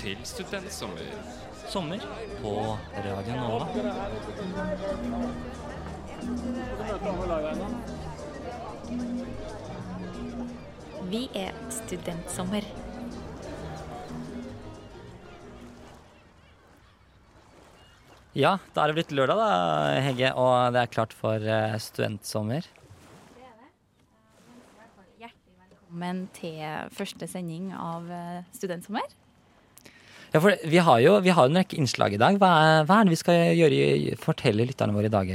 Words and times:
Til 0.00 0.16
studentsommer. 0.24 1.08
Sommer 1.68 2.00
på 2.40 2.52
Radio 3.04 3.34
Nova. 3.36 3.66
Vi 11.10 11.20
er 11.36 11.52
Studentsommer. 11.68 12.64
Ja, 18.32 18.56
da 18.72 18.80
er 18.80 18.88
det 18.88 18.96
blitt 19.02 19.12
lørdag, 19.12 19.36
da, 19.36 19.52
Hegge, 20.00 20.32
og 20.32 20.72
det 20.72 20.86
er 20.86 20.94
klart 20.96 21.12
for 21.12 21.44
eh, 21.44 21.76
studentsommer. 21.76 22.64
Hjertelig 25.20 25.56
velkommen 25.60 26.28
til 26.40 26.62
første 26.96 27.28
sending 27.28 27.74
av 27.76 28.08
eh, 28.08 28.46
Studentsommer. 28.56 29.19
Ja, 30.30 30.38
for 30.38 30.54
vi 30.62 30.78
har 30.78 31.00
jo 31.02 31.16
vi 31.24 31.32
har 31.34 31.48
en 31.48 31.58
rekke 31.58 31.78
innslag 31.80 32.14
i 32.14 32.20
dag. 32.20 32.36
Hva 32.38 32.50
er, 32.62 32.84
hva 32.86 33.00
er 33.00 33.08
det 33.08 33.14
vi 33.16 33.18
skal 33.18 33.40
gjøre, 33.58 34.18
fortelle 34.22 34.66
lytterne 34.68 34.94
våre 34.94 35.10
i 35.10 35.14
dag, 35.16 35.32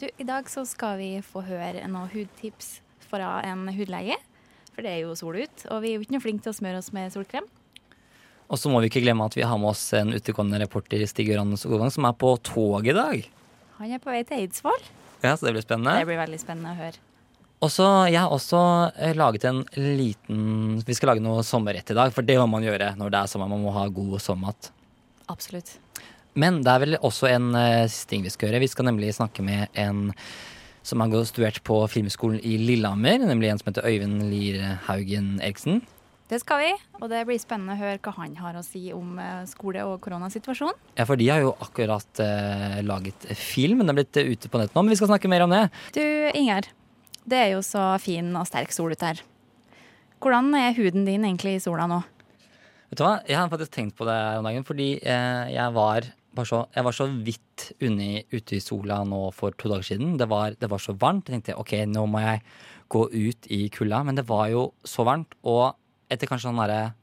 Du, 0.00 0.06
I 0.18 0.24
dag 0.24 0.48
så 0.48 0.64
skal 0.64 0.98
vi 0.98 1.20
få 1.24 1.40
høre 1.44 1.86
noen 1.88 2.08
hudtips 2.12 2.80
fra 3.08 3.42
en 3.44 3.68
hudlege. 3.68 4.16
For 4.74 4.84
det 4.84 4.90
er 4.92 5.00
jo 5.06 5.14
sol 5.16 5.36
ut, 5.40 5.66
og 5.72 5.80
vi 5.82 5.92
er 5.92 5.96
jo 5.96 6.04
ikke 6.04 6.16
noe 6.16 6.24
flinke 6.24 6.44
til 6.44 6.52
å 6.52 6.56
smøre 6.56 6.80
oss 6.82 6.92
med 6.92 7.12
solkrem. 7.12 7.46
Og 8.52 8.60
så 8.60 8.68
må 8.70 8.80
vi 8.80 8.90
ikke 8.90 9.02
glemme 9.02 9.24
at 9.24 9.34
vi 9.36 9.44
har 9.44 9.56
med 9.58 9.72
oss 9.72 9.88
en 9.96 10.12
utegående 10.12 10.60
reporter, 10.60 11.00
Stig 11.08 11.30
Gøran 11.30 11.56
Skogvang, 11.56 11.90
som 11.90 12.04
er 12.04 12.12
på 12.12 12.36
tog 12.44 12.86
i 12.86 12.94
dag. 12.96 13.24
Han 13.80 13.92
er 13.92 14.00
på 14.00 14.12
vei 14.12 14.20
til 14.28 14.44
Eidsvoll. 14.44 14.84
Ja, 15.24 15.32
så 15.32 15.48
det 15.48 15.56
blir 15.56 15.64
spennende. 15.64 15.96
Det 15.96 16.08
blir 16.08 16.20
veldig 16.20 16.40
spennende 16.40 16.76
å 16.76 16.78
høre. 16.78 17.00
Og 17.66 17.72
så, 17.72 17.86
Jeg 18.06 18.20
har 18.20 18.30
også 18.30 18.60
eh, 18.94 19.16
laget 19.18 19.46
en 19.48 19.64
liten 19.74 20.78
Vi 20.86 20.94
skal 20.94 21.14
lage 21.14 21.24
noe 21.24 21.42
sommerrett 21.46 21.90
i 21.90 21.98
dag, 21.98 22.12
for 22.14 22.26
det 22.26 22.38
må 22.38 22.46
man 22.56 22.66
gjøre 22.66 22.92
når 22.98 23.12
det 23.12 23.22
er 23.22 23.32
sommer. 23.32 23.50
Man 23.50 23.64
må 23.66 23.74
ha 23.74 23.88
god 23.90 24.20
sommermat. 24.22 24.70
Absolutt. 25.32 25.74
Men 26.38 26.60
det 26.62 26.70
er 26.70 26.82
vel 26.84 26.98
også 27.00 27.30
en 27.32 27.48
uh, 27.56 27.88
siste 27.88 28.12
ting 28.12 28.22
vi 28.22 28.30
skal 28.30 28.50
gjøre. 28.50 28.60
Vi 28.62 28.70
skal 28.70 28.86
nemlig 28.90 29.14
snakke 29.16 29.42
med 29.42 29.72
en 29.72 30.10
som 30.86 31.02
har 31.02 31.24
studert 31.26 31.58
på 31.66 31.80
Filmskolen 31.90 32.38
i 32.46 32.54
Lillehammer, 32.60 33.24
nemlig 33.24 33.50
en 33.50 33.58
som 33.58 33.72
heter 33.72 33.88
Øyvind 33.88 34.28
Lier 34.30 34.76
Haugen 34.86 35.40
Eriksen. 35.42 35.80
Det 36.30 36.38
skal 36.42 36.62
vi, 36.62 36.70
og 37.00 37.10
det 37.10 37.24
blir 37.26 37.38
spennende 37.42 37.74
å 37.74 37.80
høre 37.80 37.98
hva 38.02 38.12
han 38.20 38.36
har 38.38 38.58
å 38.58 38.62
si 38.66 38.88
om 38.94 39.18
eh, 39.22 39.42
skole- 39.50 39.82
og 39.86 39.98
koronasituasjonen. 40.02 40.78
Ja, 40.98 41.06
for 41.06 41.18
de 41.18 41.26
har 41.30 41.42
jo 41.42 41.56
akkurat 41.62 42.22
eh, 42.22 42.80
laget 42.86 43.28
film. 43.38 43.82
Den 43.82 43.90
er 43.90 43.98
blitt 43.98 44.18
ute 44.18 44.50
på 44.50 44.62
nett 44.62 44.74
nå, 44.74 44.82
men 44.82 44.94
vi 44.94 44.98
skal 44.98 45.10
snakke 45.10 45.30
mer 45.30 45.46
om 45.46 45.54
det. 45.54 45.64
Du, 45.94 46.02
Inger. 46.34 46.70
Det 47.26 47.38
er 47.38 47.48
jo 47.56 47.62
så 47.66 47.88
fin 48.02 48.28
og 48.38 48.46
sterk 48.48 48.70
sol 48.74 48.94
ute 48.94 49.08
her. 49.08 49.22
Hvordan 50.22 50.52
er 50.58 50.76
huden 50.76 51.04
din 51.08 51.24
egentlig 51.26 51.56
i 51.56 51.62
sola 51.64 51.88
nå? 51.90 52.00
Vet 52.90 53.00
du 53.00 53.02
hva? 53.02 53.16
Jeg 53.26 53.36
har 53.40 53.50
faktisk 53.50 53.74
tenkt 53.74 53.96
på 53.98 54.06
det 54.06 54.14
her 54.14 54.38
om 54.38 54.46
dagen, 54.46 54.64
fordi 54.66 54.92
eh, 55.02 55.48
jeg, 55.50 55.74
var 55.74 56.06
bare 56.38 56.46
så, 56.48 56.60
jeg 56.74 56.86
var 56.86 56.94
så 56.94 57.06
vidt 57.10 57.64
unni, 57.82 58.10
ute 58.30 58.56
i 58.56 58.62
sola 58.62 59.00
nå 59.08 59.24
for 59.34 59.56
to 59.58 59.68
dager 59.72 59.88
siden. 59.90 60.14
Det 60.20 60.28
var, 60.30 60.54
det 60.54 60.70
var 60.70 60.82
så 60.82 60.94
varmt. 60.94 61.26
Jeg 61.28 61.40
tenkte 61.42 61.58
ok, 61.58 61.74
nå 61.90 62.06
må 62.10 62.22
jeg 62.22 62.44
gå 62.94 63.02
ut 63.10 63.50
i 63.50 63.64
kulda, 63.74 64.04
men 64.06 64.18
det 64.20 64.26
var 64.30 64.46
jo 64.54 64.68
så 64.86 65.04
varmt. 65.08 65.34
Og 65.42 65.74
etter 66.14 66.30
kanskje 66.30 66.46
sånn 66.52 66.62
derre 66.62 66.94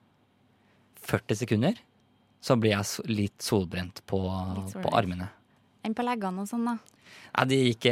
40 1.04 1.42
sekunder 1.44 1.84
så 2.44 2.56
blir 2.60 2.74
jeg 2.78 3.12
litt 3.12 3.44
solbrent 3.44 4.02
på, 4.08 4.20
Litt 4.24 4.72
solbrent. 4.72 4.84
på 4.88 4.96
armene. 5.00 5.30
Enn 5.84 5.96
på 5.96 6.04
leggene 6.08 6.44
og 6.44 6.48
sånn, 6.48 6.64
da? 6.68 6.78
Ja, 7.34 7.46
det 7.50 7.60
gikk, 7.60 7.88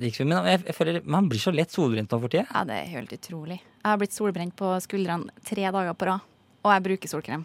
de 0.00 0.08
gikk 0.08 0.22
men 0.24 0.38
jeg, 0.48 0.62
jeg 0.70 0.76
føler 0.76 1.00
man 1.04 1.28
blir 1.28 1.42
så 1.42 1.52
lett 1.52 1.72
solbrent 1.74 2.12
nå 2.12 2.20
for 2.22 2.32
tida. 2.32 2.46
Ja, 2.48 2.64
det 2.68 2.78
er 2.80 2.92
helt 2.94 3.12
utrolig. 3.16 3.60
Jeg 3.60 3.88
har 3.88 4.00
blitt 4.00 4.16
solbrent 4.16 4.56
på 4.56 4.74
skuldrene 4.84 5.44
tre 5.46 5.66
dager 5.68 5.96
på 5.96 6.08
rad. 6.08 6.28
Og 6.60 6.72
jeg 6.74 6.84
bruker 6.84 7.08
solkrem. 7.12 7.44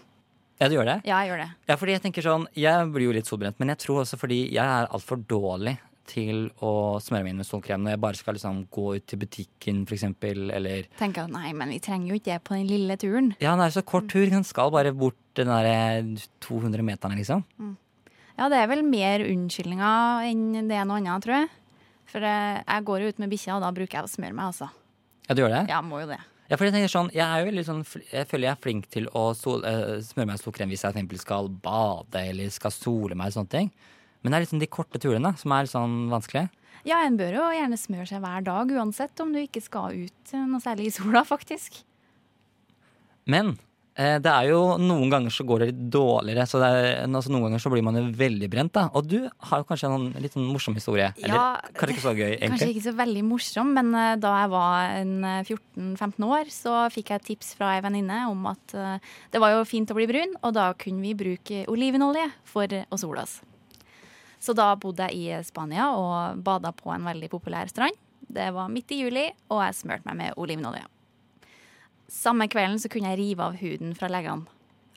Ja, 0.59 0.69
du 0.71 0.77
gjør 0.77 0.87
det? 0.87 1.01
Ja, 1.07 1.19
jeg 1.23 1.33
gjør 1.33 1.41
det. 1.43 1.49
Ja, 1.67 1.75
fordi 1.79 1.95
jeg 1.95 2.03
tenker 2.05 2.23
sånn, 2.23 2.47
jeg 2.55 2.87
blir 2.95 3.09
jo 3.09 3.15
litt 3.15 3.27
solbrent, 3.27 3.59
men 3.59 3.73
jeg 3.73 3.81
tror 3.83 4.03
også 4.05 4.19
fordi 4.19 4.45
jeg 4.55 4.63
er 4.63 4.87
altfor 4.95 5.19
dårlig 5.27 5.75
til 6.05 6.45
å 6.63 7.01
smøre 7.01 7.25
meg 7.25 7.33
inn 7.33 7.39
med 7.41 7.47
solkrem 7.47 7.81
når 7.81 7.95
jeg 7.95 8.01
bare 8.03 8.19
skal 8.19 8.37
liksom 8.37 8.59
gå 8.73 8.85
ut 8.95 9.05
til 9.09 9.19
butikken, 9.23 9.81
eksempel, 9.89 10.51
eller 10.53 10.85
Tenker 10.99 11.25
at 11.25 11.33
nei, 11.33 11.49
men 11.57 11.73
vi 11.73 11.79
trenger 11.83 12.11
jo 12.11 12.19
ikke 12.19 12.29
det 12.29 12.43
på 12.45 12.55
den 12.55 12.69
lille 12.69 12.97
turen. 13.01 13.31
Ja, 13.41 13.55
det 13.57 13.67
er 13.67 13.75
så 13.79 13.83
kort 13.85 14.07
tur, 14.11 14.27
den 14.29 14.45
skal 14.47 14.71
bare 14.73 14.93
bort 14.95 15.17
den 15.35 15.49
der 15.51 16.05
200 16.45 16.85
meterne, 16.85 17.17
liksom. 17.19 17.43
Ja, 18.35 18.49
det 18.51 18.59
er 18.59 18.67
vel 18.67 18.83
mer 18.83 19.23
unnskyldninger 19.23 20.25
enn 20.27 20.67
det 20.67 20.75
er 20.75 20.87
noe 20.87 20.99
annet, 20.99 21.23
tror 21.23 21.37
jeg. 21.37 21.51
For 22.11 22.25
eh, 22.27 22.61
jeg 22.61 22.85
går 22.87 23.03
jo 23.03 23.11
ut 23.11 23.21
med 23.23 23.31
bikkja, 23.31 23.57
og 23.57 23.63
da 23.63 23.71
bruker 23.75 23.99
jeg 23.99 24.07
å 24.07 24.11
smøre 24.11 24.35
meg, 24.35 24.51
altså. 24.51 24.69
Ja, 25.25 25.35
du 25.35 25.41
gjør 25.41 25.53
det? 25.55 25.61
Ja, 25.71 25.81
må 25.81 26.03
jo 26.03 26.09
det. 26.11 26.19
Ja, 26.45 26.59
for 26.59 26.67
jeg 26.67 26.75
tenker 26.75 26.91
sånn, 26.91 27.09
jeg 27.15 27.25
er 27.25 27.47
jo 27.47 27.63
sånn, 27.65 27.81
jeg 28.11 28.27
føler 28.29 28.51
jeg 28.51 28.53
er 28.53 28.61
flink 28.61 28.89
til 28.93 29.07
å 29.17 29.31
sol, 29.37 29.63
uh, 29.65 29.95
smøre 30.05 30.29
meg 30.29 30.41
solkrem 30.43 30.69
hvis 30.69 30.83
jeg 30.83 30.91
for 30.91 30.99
eksempel 30.99 31.21
skal 31.21 31.49
bade 31.63 32.21
eller 32.21 32.51
skal 32.53 32.73
sole 32.75 33.17
meg 33.17 33.31
og 33.31 33.39
sånne 33.39 33.53
ting. 33.55 33.71
Men 34.21 34.29
det 34.29 34.37
er 34.37 34.45
liksom 34.45 34.61
de 34.61 34.69
korte 34.69 35.01
turene 35.01 35.31
som 35.41 35.55
er 35.55 35.71
sånn 35.71 35.95
vanskelig. 36.11 36.45
Ja, 36.85 36.99
en 37.01 37.17
bør 37.17 37.39
jo 37.39 37.47
gjerne 37.55 37.79
smøre 37.81 38.05
seg 38.11 38.21
hver 38.21 38.45
dag, 38.45 38.73
uansett 38.77 39.23
om 39.23 39.33
du 39.33 39.39
ikke 39.41 39.63
skal 39.63 39.97
ut 40.05 40.35
noe 40.37 40.61
særlig 40.61 40.91
i 40.91 40.93
sola, 40.93 41.23
faktisk. 41.25 41.81
Men 43.25 43.55
det 43.95 44.27
er 44.27 44.49
jo 44.49 44.75
noen 44.75 45.07
ganger 45.07 45.31
så 45.31 45.45
går 45.47 45.61
det 45.61 45.67
litt 45.69 45.83
dårligere, 45.95 46.43
så 46.49 46.59
er, 46.67 46.87
altså, 47.07 47.31
noen 47.31 47.45
ganger 47.45 47.61
så 47.63 47.71
blir 47.71 47.83
man 47.85 47.95
jo 47.95 48.03
veldig 48.19 48.49
brent, 48.51 48.73
da. 48.75 48.89
Og 48.91 49.07
du 49.07 49.21
har 49.23 49.61
jo 49.61 49.67
kanskje 49.69 49.87
en 49.87 50.09
litt 50.19 50.35
sånn 50.35 50.49
morsom 50.51 50.75
historie. 50.75 51.13
Eller 51.21 51.37
Ja, 51.37 51.45
kanskje 51.77 51.95
ikke 51.95 52.03
så 52.03 52.13
gøy, 52.17 52.33
Kanskje 52.41 52.69
ikke 52.73 52.85
så 52.89 52.95
veldig 52.97 53.23
morsom, 53.29 53.71
men 53.77 53.93
eh, 53.95 54.17
da 54.19 54.33
jeg 54.41 54.51
var 54.51 54.97
eh, 54.99 55.47
14-15 55.47 56.27
år, 56.27 56.51
så 56.51 56.77
fikk 56.91 57.13
jeg 57.13 57.21
et 57.21 57.27
tips 57.31 57.53
fra 57.55 57.71
ei 57.77 57.83
venninne 57.85 58.19
om 58.27 58.49
at 58.51 58.75
eh, 58.75 59.11
det 59.31 59.43
var 59.43 59.55
jo 59.55 59.63
fint 59.69 59.91
å 59.91 59.97
bli 59.97 60.09
brun, 60.11 60.35
og 60.43 60.55
da 60.59 60.69
kunne 60.79 61.03
vi 61.05 61.15
bruke 61.15 61.63
olivenolje 61.71 62.27
for 62.51 62.67
å 62.67 62.99
sole 62.99 63.23
oss. 63.23 63.39
Så 64.43 64.53
da 64.53 64.73
bodde 64.77 65.07
jeg 65.09 65.39
i 65.39 65.45
Spania 65.47 65.87
og 65.95 66.43
bada 66.43 66.75
på 66.75 66.91
en 66.93 67.07
veldig 67.07 67.31
populær 67.31 67.71
strand. 67.71 67.95
Det 68.27 68.51
var 68.53 68.69
midt 68.73 68.91
i 68.91 68.99
juli, 69.05 69.29
og 69.53 69.63
jeg 69.63 69.79
smurte 69.79 70.05
meg 70.09 70.19
med 70.19 70.41
olivenolje. 70.41 70.83
Samme 72.11 72.47
kvelden 72.51 72.79
så 72.81 72.89
kunne 72.91 73.11
jeg 73.13 73.21
rive 73.21 73.45
av 73.45 73.57
huden 73.59 73.95
fra 73.97 74.09
leggene. 74.11 74.45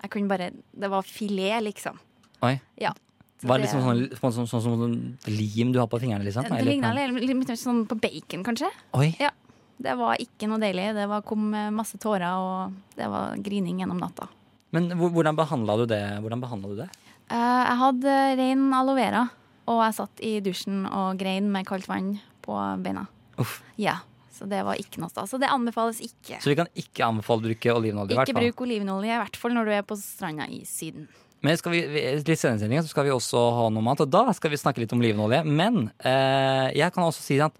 Jeg 0.02 0.10
kunne 0.12 0.30
bare, 0.30 0.50
Det 0.54 0.90
var 0.90 1.02
filet, 1.02 1.62
liksom. 1.64 1.98
Oi. 2.46 2.58
Ja. 2.78 2.92
Så 3.38 3.46
Var 3.46 3.58
det 3.58 3.66
liksom 3.66 3.82
sånn, 3.82 4.00
sånn, 4.18 4.46
sånn, 4.46 4.62
sånn, 4.62 4.80
sånn 4.82 5.34
lim 5.34 5.72
du 5.72 5.78
har 5.78 5.86
på 5.90 6.00
fingrene, 6.02 6.26
liksom? 6.26 6.46
Det 6.50 6.64
ligna 6.66 6.90
litt, 6.94 7.52
sånn 7.58 7.84
på 7.86 7.98
bacon, 7.98 8.42
kanskje. 8.46 8.70
Oi. 8.98 9.12
Ja. 9.18 9.30
Det 9.78 9.94
var 9.94 10.18
ikke 10.18 10.48
noe 10.50 10.58
deilig. 10.58 10.88
Det 10.96 11.06
var, 11.06 11.22
kom 11.22 11.52
masse 11.74 12.00
tårer, 12.02 12.34
og 12.34 12.96
det 12.98 13.06
var 13.06 13.38
grining 13.38 13.78
gjennom 13.78 14.00
natta. 14.02 14.26
Men 14.74 14.90
hvordan 14.98 15.38
behandla 15.38 15.76
du 15.78 15.86
det? 15.86 16.02
Hvordan 16.18 16.42
du 16.66 16.74
det? 16.82 16.88
Eh, 17.30 17.62
jeg 17.68 17.78
hadde 17.82 18.16
ren 18.40 18.66
aloe 18.74 18.98
vera, 18.98 19.22
og 19.70 19.84
jeg 19.84 19.96
satt 20.00 20.24
i 20.24 20.32
dusjen 20.44 20.82
og 20.88 21.20
grein 21.20 21.46
med 21.52 21.66
kaldt 21.68 21.86
vann 21.88 22.16
på 22.42 22.58
beina. 22.82 23.06
Uff. 23.38 23.60
Ja, 23.78 24.00
Så 24.38 24.46
det 24.50 24.60
var 24.66 24.78
ikke 24.78 25.02
noe 25.02 25.10
stas. 25.12 25.32
Så 25.32 25.40
det 25.42 25.50
anbefales 25.50 25.98
ikke. 26.04 26.38
Så 26.40 26.52
vi 26.52 26.58
kan 26.60 26.68
ikke 26.78 27.06
anbefale 27.08 27.42
å 27.42 27.46
bruke 27.48 27.74
olivenolje, 27.74 28.14
i 28.14 28.20
hvert 28.20 28.30
Ikke 28.30 28.38
fall. 28.38 28.50
bruk 28.52 28.62
olivenolje, 28.68 29.14
i 29.16 29.22
hvert 29.24 29.40
fall 29.42 29.56
når 29.56 29.66
du 29.70 29.72
er 29.80 29.88
på 29.88 29.98
stranda 29.98 30.46
i 30.46 30.62
Syden. 30.68 31.08
Men 31.42 31.54
skal 31.58 31.70
vi, 31.70 31.82
litt 31.86 32.40
senere 32.40 32.58
i 32.58 32.62
sendingen 32.64 32.82
så 32.82 32.90
skal 32.90 33.06
vi 33.06 33.12
også 33.14 33.38
ha 33.54 33.68
noe 33.70 33.84
mat, 33.86 34.00
og 34.02 34.10
da 34.10 34.24
skal 34.34 34.50
vi 34.50 34.58
snakke 34.58 34.82
litt 34.82 34.94
om 34.94 34.98
olivenolje. 35.02 35.44
Men 35.46 35.84
eh, 36.02 36.72
jeg 36.74 36.90
kan 36.94 37.04
også 37.06 37.22
si 37.22 37.36
at 37.44 37.54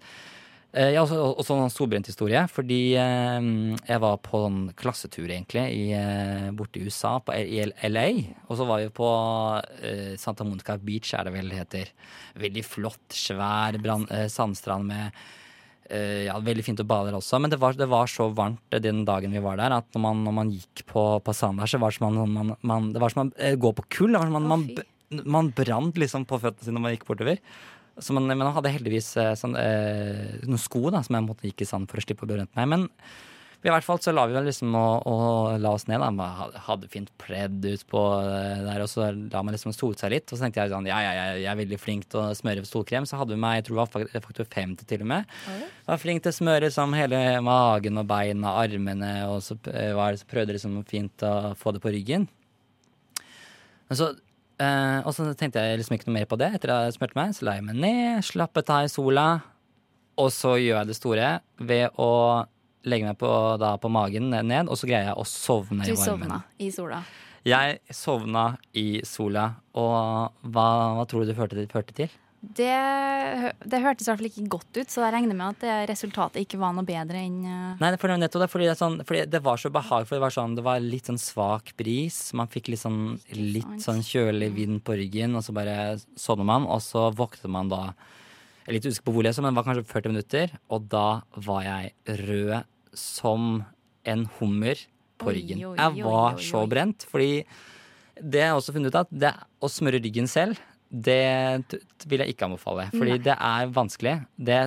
eh, 0.73 0.89
jeg 0.91 0.99
har 0.99 1.05
også, 1.05 1.21
også 1.39 1.55
en 1.63 1.71
solbrent 1.71 2.09
historie. 2.11 2.41
Fordi 2.51 2.79
eh, 2.99 3.47
jeg 3.87 4.03
var 4.03 4.19
på 4.25 4.41
en 4.49 4.59
klassetur, 4.79 5.29
egentlig, 5.31 5.63
i, 5.77 5.85
eh, 5.95 6.49
borte 6.59 6.81
i 6.81 6.87
USA, 6.91 7.15
på, 7.23 7.35
i 7.39 7.63
LA. 7.87 8.07
Og 8.49 8.59
så 8.59 8.67
var 8.67 8.83
vi 8.83 8.91
på 8.99 9.09
eh, 9.79 10.15
Santa 10.19 10.43
Monica 10.43 10.75
Beach, 10.75 11.13
er 11.15 11.29
det 11.29 11.35
vel 11.39 11.51
det 11.55 11.61
heter. 11.63 11.93
Veldig 12.43 12.65
flott, 12.67 13.05
svær 13.15 13.79
brand, 13.79 14.11
eh, 14.11 14.27
sandstrand 14.27 14.91
med 14.91 15.23
ja, 15.89 16.35
Veldig 16.43 16.65
fint 16.65 16.81
å 16.83 16.87
bade 16.87 17.09
der 17.09 17.17
også, 17.17 17.39
men 17.41 17.51
det 17.51 17.59
var, 17.61 17.77
det 17.77 17.87
var 17.89 18.09
så 18.11 18.29
varmt 18.35 18.75
eh, 18.75 18.81
den 18.83 19.01
dagen 19.07 19.33
vi 19.33 19.41
var 19.43 19.57
der, 19.57 19.73
at 19.79 19.89
når 19.95 20.03
man, 20.03 20.21
når 20.27 20.37
man 20.37 20.53
gikk 20.53 20.85
på, 20.89 21.03
på 21.25 21.35
sanden 21.35 21.63
der, 21.63 21.71
så 21.71 21.81
var 21.81 21.91
det 21.91 21.99
som 21.99 22.13
man, 22.13 22.37
man, 22.37 22.53
man, 22.61 22.91
det 22.93 23.01
var 23.01 23.13
som 23.13 23.23
man 23.23 23.33
eh, 23.37 23.57
går 23.59 23.75
på 23.79 23.87
kull. 23.97 24.13
Det 24.13 24.21
var 24.21 24.29
som 24.29 24.37
man, 24.37 24.47
oh, 24.47 24.85
man, 25.09 25.25
man 25.37 25.51
brant 25.57 25.99
liksom 25.99 26.27
på 26.29 26.39
føttene 26.41 26.67
sine 26.67 26.77
når 26.77 26.85
man 26.85 26.95
gikk 26.95 27.07
bortover. 27.09 27.41
Så 27.99 28.15
man, 28.15 28.29
men 28.29 28.39
man 28.39 28.53
hadde 28.55 28.71
heldigvis 28.71 29.09
eh, 29.19 29.33
sånn, 29.39 29.57
eh, 29.59 30.37
noen 30.45 30.61
sko 30.61 30.85
da, 30.93 31.01
som 31.05 31.17
jeg 31.17 31.25
måtte 31.25 31.49
gikk 31.49 31.65
i 31.65 31.69
sand 31.69 31.89
for 31.91 31.99
å 31.99 32.05
slippe 32.05 32.23
å 32.25 32.29
bli 32.29 32.39
brent 32.39 32.53
meg. 32.59 32.69
Men 32.71 32.87
i 33.59 33.67
hvert 33.73 33.83
fall 33.83 33.97
så 33.99 34.13
la 34.15 34.23
vi 34.29 34.35
vel 34.37 34.45
liksom 34.47 34.71
og, 34.79 35.07
og 35.11 35.57
la 35.59 35.73
oss 35.75 35.83
ned. 35.89 35.99
Da. 35.99 36.07
Man 36.15 36.53
hadde- 36.63 36.87
fint 36.93 37.09
pledd 37.19 37.65
ut 37.65 37.81
på 37.91 38.03
eh, 38.23 38.61
der, 38.63 38.79
og 38.85 38.87
så 38.87 39.09
la 39.11 39.41
man 39.43 39.51
liksom 39.51 39.73
sole 39.75 39.99
seg 39.99 40.13
litt. 40.13 40.31
Og 40.31 40.37
så 40.39 40.45
tenkte 40.45 40.61
jeg 40.63 40.71
sånn, 40.71 40.87
ja, 40.87 40.99
ja, 41.03 41.11
ja, 41.17 41.25
jeg 41.41 41.49
er 41.51 41.59
veldig 41.59 41.79
flink 41.81 42.07
til 42.07 42.21
å 42.21 42.29
smøre 42.39 42.63
solkrem. 42.63 43.03
Så 43.09 43.19
hadde 43.19 43.35
vi 43.35 43.41
meg, 43.43 43.57
jeg 43.59 43.67
tror 43.67 43.81
det 43.81 44.05
var 44.15 44.23
faktor 44.29 44.47
50 44.55 44.87
til 44.87 45.03
og 45.03 45.09
med. 45.11 45.35
Var 45.89 45.99
flink 45.99 46.23
til 46.23 46.31
å 46.31 46.37
smøre 46.39 46.69
liksom 46.69 46.95
hele 46.95 47.19
magen 47.43 47.99
og 47.99 48.07
beina, 48.07 48.53
armene, 48.63 49.11
og 49.27 49.41
så 49.43 49.57
eh, 49.73 49.91
var, 49.97 50.15
så 50.15 50.29
prøvde 50.31 50.55
liksom 50.55 50.79
fint 50.87 51.27
å 51.27 51.33
få 51.59 51.75
det 51.75 51.81
på 51.83 51.91
ryggen. 51.97 52.29
Men 53.89 53.97
så, 53.99 54.07
eh, 54.61 54.99
og 55.03 55.11
så 55.17 55.27
tenkte 55.35 55.59
jeg 55.65 55.81
liksom 55.81 55.97
ikke 55.97 56.07
noe 56.07 56.19
mer 56.21 56.29
på 56.31 56.39
det. 56.39 56.53
Etter 56.55 56.71
at 56.77 56.87
jeg 56.87 56.95
smurte 56.99 57.19
meg, 57.19 57.35
så 57.35 57.47
la 57.49 57.57
jeg 57.57 57.67
meg 57.67 57.81
ned, 57.83 58.23
slappet 58.23 58.71
av 58.71 58.87
i 58.87 58.93
sola. 58.93 59.27
Og 60.19 60.31
så 60.35 60.55
gjør 60.59 60.81
jeg 60.81 60.89
det 60.93 60.97
store 60.99 61.27
ved 61.59 61.99
å 61.99 62.09
legge 62.87 63.09
meg 63.09 63.17
på, 63.19 63.31
da, 63.59 63.73
på 63.81 63.91
magen 63.91 64.29
ned, 64.31 64.69
og 64.69 64.77
så 64.79 64.87
greier 64.87 65.11
jeg 65.11 65.19
å 65.19 65.27
sovne 65.27 65.83
Du 65.87 65.91
i 65.91 65.97
varmen. 65.97 66.05
sovna 66.05 66.41
i 66.59 66.71
sola. 66.71 67.03
Jeg 67.47 67.79
sovna 67.95 68.45
i 68.77 68.87
sola, 69.07 69.49
og 69.79 70.49
hva, 70.51 70.65
hva 70.97 71.05
tror 71.09 71.23
du 71.23 71.31
det 71.31 71.37
førte, 71.37 71.67
førte 71.71 71.95
til? 71.95 72.17
Det, 72.39 72.71
det 73.67 73.81
hørtes 73.83 74.07
i 74.07 74.09
hvert 74.09 74.21
fall 74.21 74.29
ikke 74.29 74.45
godt 74.53 74.77
ut, 74.77 74.87
så 74.87 75.01
jeg 75.03 75.11
regner 75.11 75.35
med 75.35 75.57
at 75.57 75.63
det 75.65 75.89
resultatet 75.89 76.45
ikke 76.45 76.59
var 76.61 76.71
noe 76.75 76.87
bedre 76.87 77.19
enn 77.19 77.41
eh, 77.43 77.81
Nei, 77.81 77.89
for 77.99 78.13
nettopp 78.15 78.53
fordi 78.53 78.69
det, 78.69 78.77
sånn, 78.79 78.95
fordi 79.07 79.25
det 79.27 79.41
var 79.43 79.59
så 79.59 79.71
behagelig. 79.75 80.07
For 80.07 80.15
det 80.15 80.23
var, 80.23 80.35
sånn, 80.35 80.55
det 80.55 80.63
var 80.63 80.79
litt 80.79 81.09
sånn 81.11 81.19
svak 81.19 81.73
bris. 81.79 82.21
Man 82.39 82.47
fikk 82.51 82.71
litt 82.71 82.83
sånn, 82.85 83.17
litt 83.35 83.83
sånn 83.83 83.99
kjølig 84.07 84.53
vind 84.55 84.79
på 84.87 84.95
ryggen, 85.01 85.35
og 85.35 85.43
så 85.43 85.55
bare 85.57 85.97
sovner 86.15 86.47
man. 86.47 86.67
Og 86.71 86.79
så 86.85 87.09
våknet 87.11 87.51
man 87.51 87.71
da 87.71 87.81
Jeg 88.69 88.75
er 88.75 88.77
litt 88.77 88.85
usikker 88.85 89.07
på 89.07 89.15
hvor 89.15 89.25
jeg 89.25 89.33
så, 89.33 89.41
men 89.41 89.49
det 89.49 89.57
var 89.57 89.65
kanskje 89.65 89.89
40 89.89 90.11
minutter. 90.13 90.51
Og 90.69 90.83
da 90.93 91.05
var 91.41 91.63
jeg 91.65 92.19
rød 92.21 92.51
som 92.93 93.63
en 94.05 94.25
hummer 94.37 94.77
på 95.17 95.31
Oi, 95.31 95.39
ryggen. 95.39 95.63
oi, 95.71 95.73
Jeg 95.73 95.95
oi, 95.97 96.03
var 96.05 96.37
oi, 96.37 96.43
så 96.45 96.61
brent. 96.69 97.05
Fordi 97.09 97.31
det 98.21 98.43
jeg 98.43 98.53
også 98.53 98.69
har 98.69 98.77
funnet 98.77 98.93
ut 98.93 98.99
at 98.99 99.15
det, 99.25 99.31
å 99.57 99.71
smøre 99.73 100.03
ryggen 100.03 100.29
selv 100.29 100.61
det 100.89 101.77
vil 102.09 102.23
jeg 102.23 102.33
ikke 102.35 102.45
anbefale. 102.45 102.87
Fordi 102.93 103.15
Nei. 103.15 103.23
det 103.25 103.33
er 103.33 103.73
vanskelig. 103.73 104.13
Det, 104.37 104.59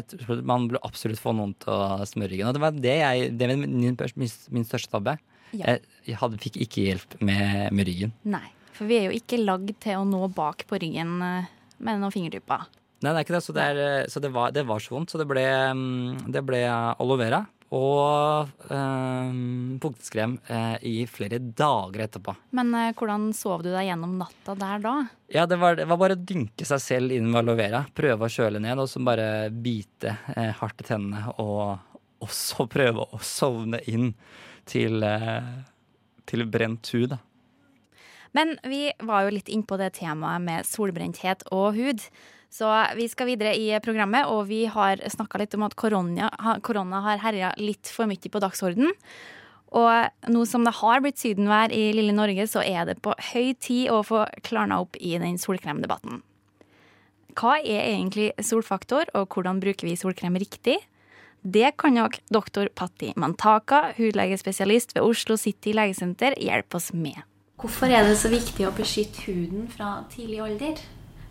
man 0.46 0.66
burde 0.66 0.82
absolutt 0.86 1.22
få 1.22 1.34
noen 1.34 1.54
til 1.62 1.70
å 1.74 2.02
smøre 2.06 2.30
ryggen. 2.30 2.50
Og 2.50 2.58
det 2.58 2.62
var 2.62 2.74
det 2.74 2.98
jeg 3.00 3.32
Det 3.38 3.48
var 3.48 3.62
min, 3.62 3.96
min, 4.18 4.66
største 4.66 4.90
tabbe. 4.92 5.16
Ja. 5.52 5.74
Jeg, 5.74 5.82
jeg 6.10 6.18
hadde, 6.18 6.42
fikk 6.42 6.60
ikke 6.66 6.86
hjelp 6.90 7.18
med, 7.22 7.70
med 7.70 7.90
ryggen. 7.90 8.14
Nei. 8.26 8.48
For 8.74 8.88
vi 8.88 8.98
er 8.98 9.10
jo 9.10 9.18
ikke 9.18 9.42
lagd 9.42 9.74
til 9.82 9.98
å 10.00 10.06
nå 10.08 10.30
bak 10.34 10.66
på 10.66 10.78
ryggen 10.80 11.18
eh, 11.22 11.50
med 11.82 12.00
noen 12.00 12.14
fingertupper. 12.14 12.70
Nei, 13.02 13.10
det 13.10 13.16
er 13.18 13.26
ikke 13.26 13.36
det. 13.36 13.44
Så 13.44 13.56
det, 13.56 13.64
er, 13.72 13.82
eh, 13.82 14.10
så 14.10 14.22
det, 14.22 14.30
var, 14.34 14.54
det 14.54 14.66
var 14.68 14.82
så 14.82 14.96
vondt. 14.96 15.12
Så 15.12 15.20
det 15.20 15.28
ble, 15.30 15.44
mm, 15.74 16.30
det 16.32 16.44
ble 16.46 16.62
aloe 16.70 17.20
vera 17.20 17.44
og 17.72 18.50
um, 18.68 19.78
fuktighetskrem 19.80 20.34
eh, 20.52 20.74
i 20.84 20.94
flere 21.08 21.38
dager 21.40 22.04
etterpå. 22.04 22.34
Men 22.52 22.74
eh, 22.76 22.90
hvordan 22.98 23.30
sov 23.36 23.64
du 23.64 23.70
deg 23.72 23.86
gjennom 23.88 24.18
natta 24.20 24.54
der 24.60 24.82
da? 24.84 24.92
Ja, 25.32 25.46
det 25.48 25.56
var, 25.62 25.78
det 25.80 25.86
var 25.88 26.00
bare 26.02 26.18
å 26.18 26.20
dynke 26.20 26.66
seg 26.68 26.82
selv 26.84 27.16
inn 27.16 27.30
med 27.30 27.40
aloe 27.40 27.56
vera. 27.56 27.80
Prøve 27.96 28.28
å 28.28 28.32
kjøle 28.32 28.60
ned, 28.60 28.76
og 28.76 28.90
så 28.92 29.00
bare 29.00 29.48
bite 29.48 30.12
eh, 30.36 30.52
hardt 30.58 30.84
i 30.84 30.88
tennene. 30.90 31.32
Og 31.40 32.28
også 32.28 32.68
prøve 32.76 33.08
å 33.08 33.22
sovne 33.24 33.80
inn 33.88 34.12
til, 34.68 35.00
eh, 35.08 35.48
til 36.28 36.44
brent 36.52 36.92
hud, 36.92 37.14
da. 37.16 37.22
Men 38.36 38.54
vi 38.64 38.86
var 39.04 39.26
jo 39.26 39.32
litt 39.34 39.50
innpå 39.52 39.76
det 39.80 39.90
temaet 39.98 40.40
med 40.44 40.64
solbrenthet 40.64 41.44
og 41.52 41.76
hud. 41.76 42.04
Så 42.52 42.68
vi 42.98 43.06
skal 43.08 43.30
videre 43.30 43.54
i 43.56 43.70
programmet, 43.80 44.28
og 44.28 44.44
vi 44.50 44.66
har 44.68 45.00
snakka 45.08 45.40
litt 45.40 45.54
om 45.56 45.64
at 45.64 45.76
korona, 45.78 46.28
korona 46.60 47.00
har 47.06 47.22
herja 47.22 47.54
litt 47.56 47.88
for 47.88 48.10
mye 48.10 48.28
på 48.28 48.42
dagsorden. 48.44 48.92
Og 49.72 50.28
nå 50.28 50.42
som 50.44 50.66
det 50.68 50.74
har 50.82 51.00
blitt 51.00 51.20
sydenvær 51.22 51.72
i 51.72 51.86
lille 51.96 52.12
Norge, 52.12 52.44
så 52.44 52.60
er 52.60 52.90
det 52.90 52.98
på 53.00 53.16
høy 53.32 53.54
tid 53.56 53.88
å 53.88 54.02
få 54.04 54.26
klarna 54.44 54.82
opp 54.84 55.00
i 55.00 55.16
den 55.16 55.40
solkremdebatten. 55.40 56.20
Hva 57.40 57.56
er 57.64 57.88
egentlig 57.94 58.34
solfaktor, 58.44 59.08
og 59.16 59.32
hvordan 59.32 59.62
bruker 59.62 59.88
vi 59.88 59.96
solkrem 59.96 60.36
riktig? 60.36 60.76
Det 61.42 61.72
kan 61.80 61.96
nok 61.96 62.20
doktor 62.30 62.68
Patti 62.76 63.14
Mantaka, 63.16 63.94
hudlegespesialist 63.96 64.92
ved 64.94 65.08
Oslo 65.08 65.40
City 65.40 65.72
legesenter, 65.74 66.36
hjelpe 66.36 66.76
oss 66.76 66.92
med. 66.92 67.24
Hvorfor 67.56 67.88
er 67.88 68.04
det 68.04 68.18
så 68.20 68.28
viktig 68.28 68.68
å 68.68 68.74
beskytte 68.76 69.24
huden 69.24 69.70
fra 69.72 70.02
tidlig 70.12 70.44
alder? 70.44 70.82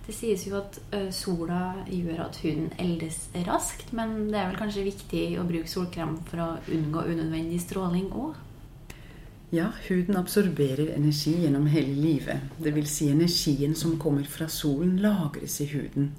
Det 0.06 0.16
sies 0.18 0.48
jo 0.48 0.58
at 0.58 0.80
sola 1.14 1.86
gjør 1.86 2.24
at 2.26 2.40
huden 2.42 2.72
eldes 2.82 3.28
raskt, 3.48 3.94
men 3.94 4.32
det 4.32 4.40
er 4.40 4.48
vel 4.50 4.58
kanskje 4.60 4.88
viktig 4.88 5.26
å 5.40 5.46
bruke 5.48 5.70
solkrem 5.70 6.16
for 6.28 6.42
å 6.42 6.48
unngå 6.74 7.04
unødvendig 7.14 7.62
stråling 7.62 8.10
òg? 8.10 8.40
Ja, 9.54 9.68
huden 9.88 10.16
absorberer 10.16 10.94
energi 10.96 11.34
gjennom 11.44 11.66
hele 11.68 11.92
livet. 11.92 12.54
Vil 12.64 12.88
si 12.88 13.10
energien 13.12 13.76
som 13.76 13.98
kommer 14.00 14.24
fra 14.24 14.48
solen, 14.48 14.98
lagres 15.04 15.60
i 15.62 15.68
huden. 15.74 16.14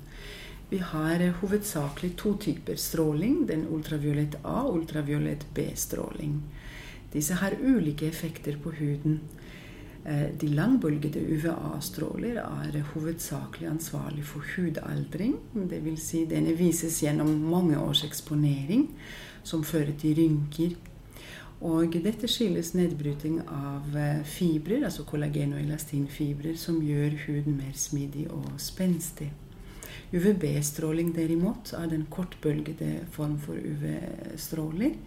Vi 0.68 0.78
har 0.84 1.24
hovedsakelig 1.40 2.10
to 2.20 2.34
typer 2.36 2.76
stråling. 2.76 3.46
Den 3.48 3.64
ultraviolett 3.72 4.36
A 4.44 4.66
og 4.66 4.82
ultraviolett 4.82 5.46
B-stråling. 5.56 6.42
Disse 7.12 7.40
har 7.40 7.56
ulike 7.60 8.06
effekter 8.08 8.60
på 8.60 8.74
huden. 8.76 9.20
Eh, 10.04 10.30
De 10.40 10.48
langbølgede 10.48 11.20
UVA-stråler 11.36 12.40
er 12.42 12.78
hovedsakelig 12.94 13.68
ansvarlig 13.70 14.24
for 14.26 14.42
hudaldring. 14.56 15.36
Vil 15.54 15.98
si 15.98 16.24
denne 16.26 16.56
vises 16.58 17.00
gjennom 17.02 17.30
mange 17.50 17.78
års 17.78 18.02
eksponering, 18.04 18.88
som 19.42 19.62
fører 19.64 19.94
til 19.98 20.16
rynker, 20.18 20.74
og 21.62 21.94
dette 22.02 22.26
skyldes 22.26 22.72
nedbryting 22.74 23.38
av 23.46 23.94
eh, 23.94 24.24
fibrer, 24.26 24.82
altså 24.82 25.04
kollagen- 25.06 25.54
og 25.54 25.62
elastinfibrer, 25.62 26.56
som 26.58 26.80
gjør 26.82 27.14
huden 27.28 27.60
mer 27.60 27.76
smidig 27.78 28.26
og 28.34 28.48
spenstig. 28.58 29.30
UVB-stråling 30.12 31.14
derimot 31.14 31.70
er 31.78 31.86
den 31.88 32.08
kortbølgede 32.10 33.06
form 33.14 33.38
for 33.40 33.54
UV-stråler. 33.54 34.98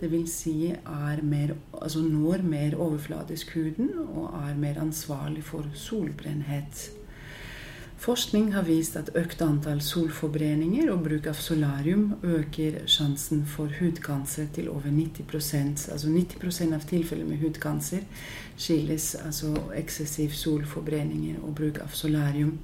Vil 0.00 0.26
si 0.28 0.68
er 0.70 1.22
mer, 1.22 1.54
altså 1.72 2.02
når 2.04 2.42
mer 2.44 2.76
overfladisk 2.76 3.54
huden 3.54 3.90
og 4.04 4.28
er 4.42 4.54
mer 4.54 4.80
ansvarlig 4.80 5.44
for 5.44 5.64
solbrennhet. 5.74 6.90
Forskning 7.96 8.54
har 8.54 8.62
vist 8.62 8.96
at 8.96 9.08
økt 9.16 9.40
antall 9.42 9.80
solforbrenninger 9.82 10.90
og 10.92 11.00
bruk 11.06 11.26
av 11.30 11.38
solarium 11.40 12.10
øker 12.22 12.82
sjansen 12.86 13.46
for 13.48 13.72
hudkanser 13.80 14.50
til 14.54 14.68
over 14.68 14.92
90% 14.92 15.88
Altså 15.92 16.12
90 16.12 16.74
av 16.76 16.84
tilfellene 16.86 17.30
med 17.30 17.40
hudkanser 17.40 18.04
skyldes 18.56 19.14
altså 19.24 19.54
eksessiv 19.74 20.36
solforbrenninger 20.36 21.40
og 21.42 21.54
bruk 21.56 21.80
av 21.82 21.96
solarium. 21.96 22.58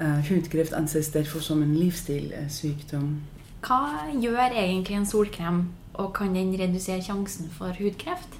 Uh, 0.00 0.18
hudkreft 0.30 0.72
anses 0.72 1.12
derfor 1.12 1.44
som 1.44 1.62
en 1.62 1.76
livsstilssykdom. 1.76 3.12
Hva 3.60 4.08
gjør 4.16 4.56
egentlig 4.56 4.96
en 4.96 5.06
solkrem, 5.06 5.64
og 5.94 6.14
kan 6.16 6.34
den 6.36 6.54
redusere 6.58 7.02
sjansen 7.02 7.50
for 7.54 7.74
hudkreft? 7.78 8.38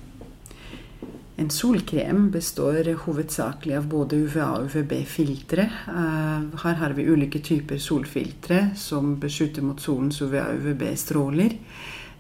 En 1.41 1.49
solkrem 1.51 2.27
består 2.31 2.85
hovedsakelig 3.07 3.77
av 3.79 3.87
både 3.89 4.19
UVA 4.27 4.49
og 4.59 4.67
UVB-filtre. 4.69 5.65
Eh, 5.89 6.59
Her 6.65 6.75
har 6.83 6.93
vi 6.93 7.07
ulike 7.09 7.41
typer 7.41 7.81
solfiltre 7.81 8.75
som 8.77 9.15
beskytter 9.23 9.65
mot 9.65 9.81
solens 9.81 10.21
UVA 10.21 10.51
og 10.51 10.61
UVB-stråler. 10.61 11.57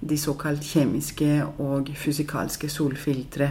De 0.01 0.17
såkalt 0.17 0.65
kjemiske 0.65 1.45
og 1.61 1.93
fysikalske 2.01 2.73
solfiltre. 2.73 3.51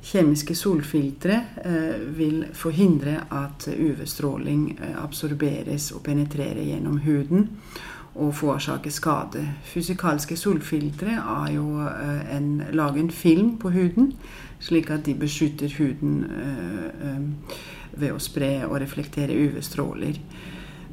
Kjemiske 0.00 0.54
solfiltre 0.54 1.40
eh, 1.64 1.98
vil 2.14 2.44
forhindre 2.54 3.18
at 3.34 3.66
UV-stråling 3.66 4.76
eh, 4.78 4.94
absorberes 5.02 5.90
og 5.90 6.04
penetrerer 6.06 6.62
gjennom 6.70 7.02
huden 7.02 7.50
og 8.14 8.34
forårsake 8.34 8.90
skade. 8.90 9.48
Fysikalske 9.64 10.36
solfiltre 10.36 11.14
er 11.14 11.52
jo 11.54 11.80
eh, 11.86 12.36
en, 12.36 12.62
lager 12.72 13.00
en 13.00 13.10
film 13.10 13.56
på 13.58 13.70
huden, 13.70 14.12
slik 14.60 14.90
at 14.90 15.06
de 15.06 15.14
beskytter 15.14 15.70
huden 15.78 16.24
eh, 16.24 17.10
eh, 17.10 17.60
ved 17.92 18.12
å 18.12 18.22
spre 18.22 18.52
og 18.66 18.80
reflektere 18.82 19.36
UV-stråler. 19.36 20.18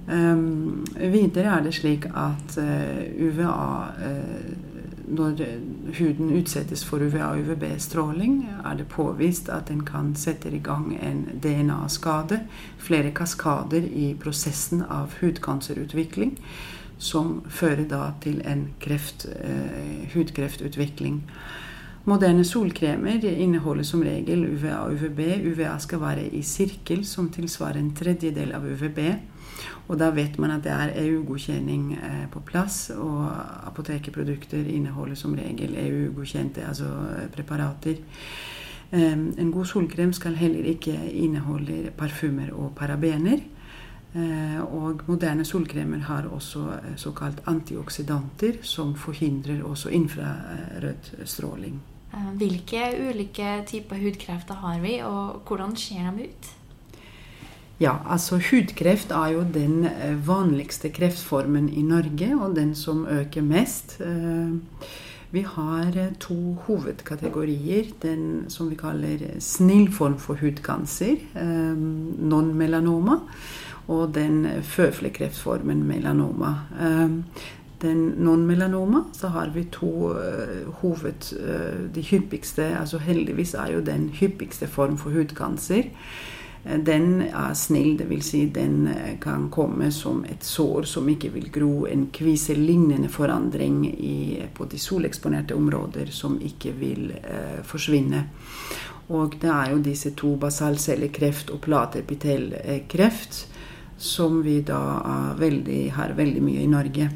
Videre 0.08 1.50
er 1.52 1.66
det 1.66 1.74
slik 1.76 2.06
at 2.16 2.54
UVA 2.56 3.56
Når 5.08 5.42
huden 5.98 6.32
utsettes 6.38 6.86
for 6.86 7.04
UVA 7.04 7.26
og 7.34 7.42
UVB-stråling, 7.44 8.38
er 8.64 8.78
det 8.80 8.88
påvist 8.88 9.50
at 9.50 9.68
den 9.68 9.84
kan 9.84 10.16
sette 10.16 10.48
i 10.50 10.62
gang 10.64 10.98
en 11.02 11.28
DNA-skade, 11.44 12.40
flere 12.78 13.12
kaskader 13.12 13.84
i 13.84 14.14
prosessen 14.20 14.82
av 14.82 15.20
hudkancerutvikling, 15.20 16.38
som 16.98 17.42
fører 17.50 17.86
da 17.90 18.12
til 18.22 18.42
en 18.46 18.68
kreft, 18.82 19.28
eh, 19.30 20.08
hudkreftutvikling. 20.14 21.24
Moderne 22.08 22.44
solkremer 22.48 23.26
inneholder 23.28 23.84
som 23.84 24.02
regel 24.02 24.46
UVA 24.48 24.76
og 24.86 24.94
UVB. 24.94 25.20
UVA 25.52 25.78
skal 25.80 26.00
være 26.00 26.30
i 26.32 26.42
sirkel, 26.42 27.06
som 27.06 27.30
tilsvarer 27.30 27.82
en 27.82 27.92
tredjedel 27.96 28.54
av 28.56 28.64
UVB. 28.64 29.02
Og 29.88 30.00
da 30.00 30.10
vet 30.16 30.38
man 30.40 30.54
at 30.56 30.64
det 30.64 30.72
er 30.72 30.94
EU-godkjenning 31.04 31.98
eh, 31.98 32.24
på 32.32 32.40
plass, 32.48 32.90
og 32.96 33.28
apotekeprodukter 33.68 34.68
inneholder 34.72 35.20
som 35.20 35.36
regel 35.36 35.76
EU-godkjente 35.80 36.64
altså 36.68 36.88
eh, 37.18 37.28
preparater. 37.34 38.00
Eh, 38.92 39.14
en 39.14 39.52
god 39.52 39.66
solkrem 39.66 40.14
skal 40.16 40.36
heller 40.40 40.68
ikke 40.76 40.96
inneholde 41.12 41.92
parfymer 41.98 42.52
og 42.56 42.72
parabener. 42.76 43.44
Eh, 44.18 44.62
og 44.74 45.04
moderne 45.06 45.46
solkremer 45.46 46.00
har 46.08 46.26
også 46.34 46.60
eh, 46.74 46.94
såkalt 46.98 47.42
antioksidanter, 47.46 48.58
som 48.66 48.96
forhindrer 48.98 49.62
også 49.64 49.92
infrarød 49.94 51.12
stråling. 51.26 51.82
Eh, 52.14 52.30
Hvilke 52.40 52.84
ulike 53.10 53.64
typer 53.68 54.02
hudkrefter 54.02 54.62
har 54.64 54.80
vi, 54.82 55.00
og 55.06 55.44
hvordan 55.48 55.76
ser 55.76 56.12
de 56.18 56.30
ut? 56.30 56.54
Ja, 57.80 57.98
altså 58.10 58.40
hudkreft 58.42 59.12
er 59.12 59.36
jo 59.36 59.44
den 59.54 59.86
vanligste 60.26 60.90
kreftformen 60.90 61.70
i 61.70 61.82
Norge, 61.86 62.32
og 62.42 62.56
den 62.56 62.74
som 62.76 63.06
øker 63.06 63.42
mest. 63.42 64.00
Vi 65.32 65.42
har 65.44 65.92
to 66.20 66.58
hovedkategorier. 66.68 67.92
Den 68.02 68.46
som 68.50 68.70
vi 68.70 68.76
kaller 68.80 69.40
snill 69.40 69.92
form 69.92 70.18
for 70.18 70.40
hudkancer, 70.40 71.18
eh, 71.36 71.76
non-melanoma, 72.32 73.20
og 73.88 74.14
den 74.16 74.46
føflekkreftformen 74.64 75.84
melanoma. 75.88 76.54
Eh, 76.80 77.44
den 77.82 78.00
non-melanoma, 78.26 79.04
så 79.14 79.28
har 79.28 79.52
vi 79.54 79.68
to 79.72 80.10
uh, 80.10 80.72
hoved... 80.82 81.28
Uh, 81.38 81.86
de 81.94 82.02
hyppigste 82.02 82.66
altså 82.80 82.98
Heldigvis 82.98 83.54
er 83.54 83.76
jo 83.76 83.84
den 83.86 84.10
hyppigste 84.10 84.68
form 84.68 84.98
for 84.98 85.14
hudkanser 85.14 85.92
den 86.64 87.22
er 87.22 87.54
snill, 87.56 87.96
dvs. 87.98 88.26
Si 88.26 88.46
den 88.52 88.88
eh, 88.88 89.16
kan 89.22 89.50
komme 89.52 89.92
som 89.92 90.26
et 90.28 90.44
sår 90.44 90.88
som 90.90 91.08
ikke 91.10 91.32
vil 91.32 91.50
gro. 91.52 91.86
En 91.88 92.08
kviselignende 92.14 93.10
forandring 93.10 93.86
i, 93.88 94.44
på 94.54 94.66
de 94.66 94.80
soleksponerte 94.80 95.56
områder 95.56 96.12
som 96.12 96.40
ikke 96.42 96.74
vil 96.76 97.12
eh, 97.24 97.62
forsvinne. 97.64 98.24
Og 99.16 99.38
det 99.42 99.50
er 99.50 99.72
jo 99.72 99.84
disse 99.84 100.12
to 100.20 100.36
basalcellekreft 100.36 101.54
og 101.56 101.62
plateepitelkreft 101.64 103.46
som 103.98 104.42
vi 104.46 104.62
da 104.62 105.34
veldig, 105.40 105.82
har 105.98 106.14
veldig 106.18 106.44
mye 106.46 106.64
i 106.64 106.70
Norge. 106.70 107.10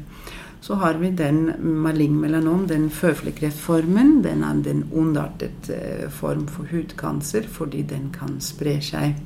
Så 0.62 0.74
har 0.74 0.94
vi 0.94 1.10
den 1.10 1.52
malign 1.58 2.20
melanom, 2.20 2.66
den 2.70 2.86
føflekkreftformen. 2.90 4.20
Den 4.22 4.44
er 4.46 4.60
den 4.62 4.84
ondartet 4.94 5.70
eh, 5.74 6.06
form 6.06 6.46
for 6.46 6.70
hudkancer 6.70 7.48
fordi 7.50 7.82
den 7.90 8.12
kan 8.14 8.36
spre 8.40 8.76
seg. 8.78 9.16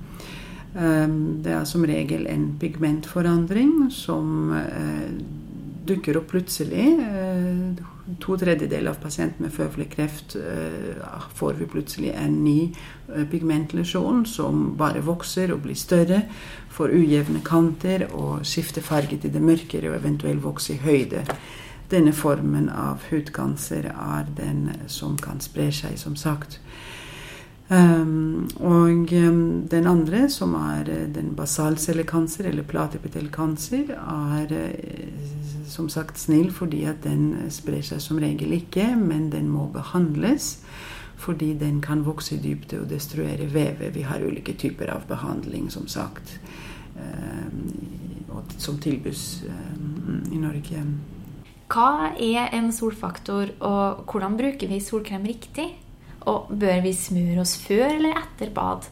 Ehm, 0.76 1.42
det 1.44 1.52
er 1.52 1.68
som 1.68 1.84
regel 1.84 2.24
en 2.32 2.46
pigmentforandring 2.60 3.90
som 3.92 4.54
eh, 4.56 5.12
dukker 5.84 6.22
opp 6.22 6.32
plutselig. 6.32 6.88
Eh, 8.06 8.14
to 8.22 8.36
tredjedeler 8.38 8.90
av 8.90 9.00
pasienter 9.02 9.42
med 9.42 9.54
føflekkreft 9.54 10.36
eh, 10.40 11.20
får 11.34 11.58
vi 11.60 11.68
plutselig 11.70 12.14
en 12.14 12.38
ny 12.44 12.72
pigmentlesjon 13.30 14.24
som 14.26 14.72
bare 14.78 15.04
vokser 15.06 15.52
og 15.54 15.62
blir 15.66 15.78
større, 15.78 16.22
får 16.70 16.94
ujevne 16.96 17.42
kanter 17.46 18.08
og 18.12 18.42
skifter 18.46 18.82
farge 18.82 19.18
til 19.22 19.32
det 19.32 19.42
mørkere 19.42 19.92
og 19.92 20.00
eventuelt 20.00 20.42
vokser 20.44 20.74
i 20.74 20.82
høyde. 20.82 21.22
Denne 21.90 22.10
formen 22.12 22.66
av 22.68 23.04
hudkanser 23.12 23.86
er 23.92 24.26
den 24.36 24.72
som 24.90 25.14
kan 25.22 25.38
spre 25.40 25.68
seg, 25.70 25.94
som 26.00 26.16
sagt. 26.18 26.58
Um, 27.68 28.46
og 28.62 29.10
um, 29.12 29.66
den 29.66 29.86
andre, 29.90 30.28
som 30.30 30.52
er 30.54 30.86
uh, 30.86 31.06
den 31.10 31.32
basalcellekancer, 31.34 32.46
eller 32.46 32.62
platepitelkancer, 32.62 33.90
er 33.90 34.52
uh, 34.54 35.64
som 35.66 35.88
sagt 35.90 36.18
snill 36.18 36.52
fordi 36.54 36.84
at 36.86 37.00
den 37.02 37.48
sprer 37.50 37.82
seg 37.82 37.98
som 38.04 38.20
regel 38.22 38.54
ikke, 38.54 38.92
men 38.94 39.32
den 39.32 39.48
må 39.50 39.66
behandles. 39.74 40.60
Fordi 41.18 41.54
den 41.58 41.80
kan 41.82 42.04
vokse 42.06 42.36
i 42.36 42.38
dybde 42.38 42.84
og 42.84 42.90
destruere 42.90 43.48
vevet. 43.50 43.94
Vi 43.94 44.04
har 44.04 44.22
ulike 44.22 44.52
typer 44.54 44.92
av 44.92 45.08
behandling, 45.08 45.70
som 45.72 45.88
sagt, 45.88 46.36
um, 46.94 48.44
som 48.58 48.78
tilbys 48.78 49.42
i 50.30 50.38
Norge. 50.38 50.84
Hva 51.72 52.12
er 52.20 52.52
en 52.54 52.68
solfaktor, 52.70 53.50
og 53.64 54.04
hvordan 54.06 54.36
bruker 54.38 54.70
vi 54.70 54.78
solkrem 54.84 55.24
riktig? 55.26 55.70
Og 56.26 56.50
bør 56.50 56.82
vi 56.82 56.92
smøre 56.96 57.40
oss 57.44 57.54
før 57.62 57.86
eller 57.94 58.18
etter 58.18 58.50
bad? 58.54 58.88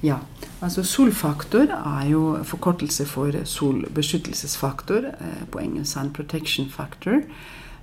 Ja, 0.00 0.16
altså 0.64 0.82
solfaktor 0.84 1.72
er 1.76 2.06
jo 2.08 2.38
forkortelse 2.44 3.04
for 3.06 3.36
solbeskyttelsesfaktor. 3.44 5.10
Eh, 5.12 5.42
på 5.52 5.60
engelsk 5.60 5.92
sun 5.92 6.12
protection 6.12 6.70
factor. 6.70 7.20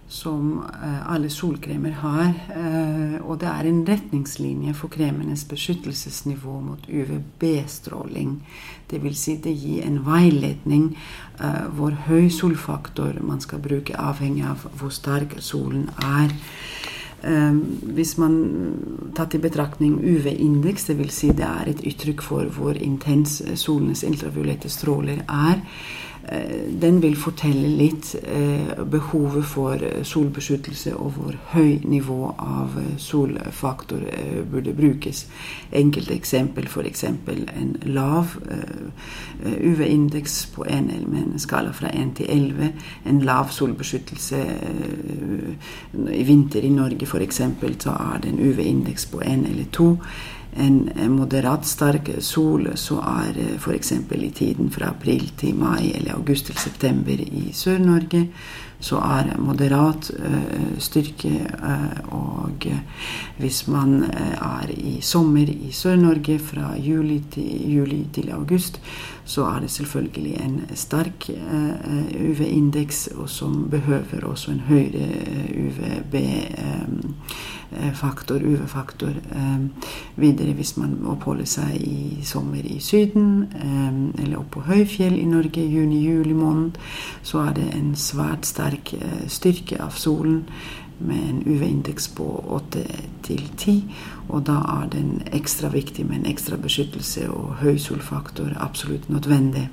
Som 0.10 0.64
eh, 0.84 1.14
alle 1.14 1.30
solkremer 1.30 1.92
har. 2.02 2.34
Eh, 2.56 3.18
og 3.22 3.40
det 3.42 3.50
er 3.52 3.70
en 3.70 3.84
retningslinje 3.88 4.74
for 4.74 4.88
kremenes 4.88 5.46
beskyttelsesnivå 5.46 6.60
mot 6.62 6.90
UVB-stråling. 6.90 8.42
Dvs. 8.90 9.18
Si 9.18 9.38
det 9.44 9.54
gir 9.54 9.86
en 9.86 10.02
veiledning 10.06 10.96
hvor 11.76 11.92
høy 12.08 12.30
solfaktor 12.34 13.20
man 13.22 13.42
skal 13.44 13.60
bruke, 13.62 13.94
avhengig 13.94 14.46
av 14.48 14.64
hvor 14.80 14.90
sterk 14.90 15.36
solen 15.44 15.90
er. 16.02 16.34
Ehm, 17.26 17.62
hvis 17.98 18.18
man 18.22 18.36
tatt 19.18 19.34
i 19.34 19.42
betraktning 19.42 19.98
UV-indeks, 19.98 20.90
dvs. 20.92 21.14
Si 21.14 21.32
det 21.34 21.48
er 21.48 21.72
et 21.72 21.86
uttrykk 21.90 22.22
for 22.22 22.52
hvor 22.54 22.78
intens 22.78 23.40
solens 23.58 24.04
ultraviolette 24.06 24.70
stråler 24.70 25.24
er, 25.26 25.64
Eh, 26.17 26.17
den 26.82 27.02
vil 27.02 27.16
fortelle 27.16 27.70
litt 27.80 28.10
eh, 28.20 28.84
behovet 28.92 29.46
for 29.48 29.80
eh, 29.80 30.04
solbeskyttelse 30.04 30.92
og 30.98 31.14
hvor 31.16 31.38
høy 31.54 31.80
nivå 31.88 32.34
av 32.36 32.76
solfaktor 33.00 34.04
burde 34.52 34.74
brukes. 34.76 35.26
Enkelte 35.72 36.16
eksempel 36.18 36.68
f.eks. 36.68 37.04
en 37.04 37.76
lav 37.88 38.36
UV-indeks 39.46 40.38
på 40.56 40.66
en, 40.68 40.92
med 41.08 41.24
en 41.24 41.40
skala 41.40 41.72
fra 41.72 41.92
1 41.94 42.16
til 42.20 42.28
11. 42.30 42.72
En 43.08 43.22
lav 43.24 43.52
solbeskyttelse 43.56 44.44
i 46.12 46.24
vinter 46.28 46.66
i 46.66 46.74
Norge 46.74 47.08
f.eks. 47.08 47.42
så 47.80 47.92
er 47.92 48.24
det 48.24 48.34
en 48.34 48.42
UV-indeks 48.50 49.06
på 49.14 49.22
1 49.22 49.48
eller 49.48 49.72
2 49.72 49.92
en 50.58 51.12
moderat 51.14 51.66
sterk 51.68 52.10
sol, 52.24 52.72
så 52.76 53.00
er 53.02 53.58
f.eks. 53.58 53.92
i 53.92 54.30
tiden 54.36 54.72
fra 54.74 54.90
april 54.90 55.32
til 55.38 55.56
mai 55.56 55.92
eller 55.96 56.16
august 56.16 56.50
til 56.50 56.58
september 56.58 57.20
i 57.20 57.52
Sør-Norge, 57.54 58.28
så 58.80 59.00
er 59.02 59.38
moderat 59.42 60.12
uh, 60.14 60.78
styrke. 60.78 61.32
Uh, 61.64 62.14
og 62.14 62.68
hvis 63.38 63.68
man 63.68 64.04
er 64.04 64.70
i 64.70 65.00
sommer 65.02 65.50
i 65.50 65.72
Sør-Norge 65.74 66.40
fra 66.40 66.74
juli 66.78 67.24
til, 67.32 67.72
juli 67.78 68.06
til, 68.14 68.32
august, 68.32 68.82
så 69.28 69.44
er 69.46 69.60
det 69.60 69.72
selvfølgelig 69.72 70.38
en 70.40 70.62
sterk 70.80 71.28
UV-indeks, 72.16 73.10
og 73.20 73.30
som 73.30 73.68
behøver 73.70 74.24
også 74.24 74.52
en 74.52 74.64
høyere 74.70 75.10
UVB. 75.52 76.16
Um, 76.64 77.16
Eh, 77.72 77.94
faktor, 77.94 78.36
UV-faktor. 78.36 79.10
Eh, 79.32 79.60
videre 80.16 80.54
hvis 80.54 80.78
man 80.78 81.06
oppholder 81.06 81.46
seg 81.46 81.76
i 81.76 82.20
sommer 82.24 82.64
i 82.64 82.80
Syden, 82.80 83.44
eh, 83.44 84.24
eller 84.24 84.38
oppå 84.40 84.62
på 84.62 84.72
høyfjell 84.72 85.20
i 85.20 85.26
Norge 85.26 85.62
juni-juli 85.62 86.34
måned, 86.34 86.72
så 87.24 87.40
er 87.40 87.54
det 87.54 87.68
en 87.76 87.96
svært 87.96 88.46
sterk 88.46 88.94
styrke 89.28 89.82
av 89.84 89.92
solen 89.92 90.46
med 91.00 91.30
en 91.30 91.42
UV-indeks 91.46 92.08
på 92.18 92.28
8 92.48 92.84
til 93.24 93.44
10. 93.58 93.84
Og 94.30 94.46
da 94.48 94.60
er 94.76 94.88
den 94.92 95.22
ekstra 95.34 95.70
viktig 95.74 96.06
med 96.06 96.22
en 96.22 96.32
ekstra 96.32 96.58
beskyttelse 96.62 97.30
og 97.32 97.60
høy 97.62 97.78
solfaktor 97.82 98.56
absolutt 98.60 99.10
nødvendig. 99.10 99.68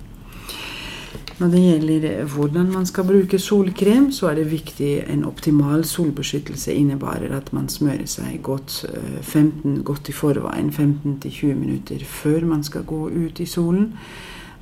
Når 1.38 1.48
det 1.50 1.60
gjelder 1.60 2.24
hvordan 2.30 2.68
man 2.70 2.86
skal 2.86 3.04
bruke 3.04 3.38
solkrem, 3.38 4.12
så 4.12 4.28
er 4.30 4.34
det 4.38 4.50
viktig 4.52 4.92
en 5.10 5.24
optimal 5.26 5.84
solbeskyttelse 5.84 6.74
innebærer 6.74 7.34
at 7.36 7.52
man 7.52 7.68
smører 7.68 8.06
seg 8.06 8.38
godt 8.42 8.84
15, 9.20 9.76
eh, 9.76 9.82
godt 9.82 10.08
i 10.08 10.14
forveien, 10.14 10.70
15-20 10.70 11.54
minutter 11.58 12.04
før 12.06 12.46
man 12.46 12.62
skal 12.62 12.86
gå 12.86 13.08
ut 13.08 13.40
i 13.40 13.46
solen. 13.46 13.92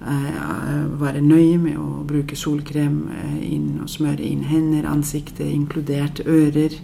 Eh, 0.03 0.99
være 1.01 1.23
nøye 1.23 1.59
med 1.59 1.79
å 1.79 2.03
bruke 2.09 2.37
solkrem 2.39 3.05
inn 3.43 3.79
og 3.83 3.91
smøre 3.91 4.25
inn 4.27 4.43
hender, 4.49 4.89
ansiktet, 4.91 5.47
inkludert 5.47 6.25
ører. 6.27 6.79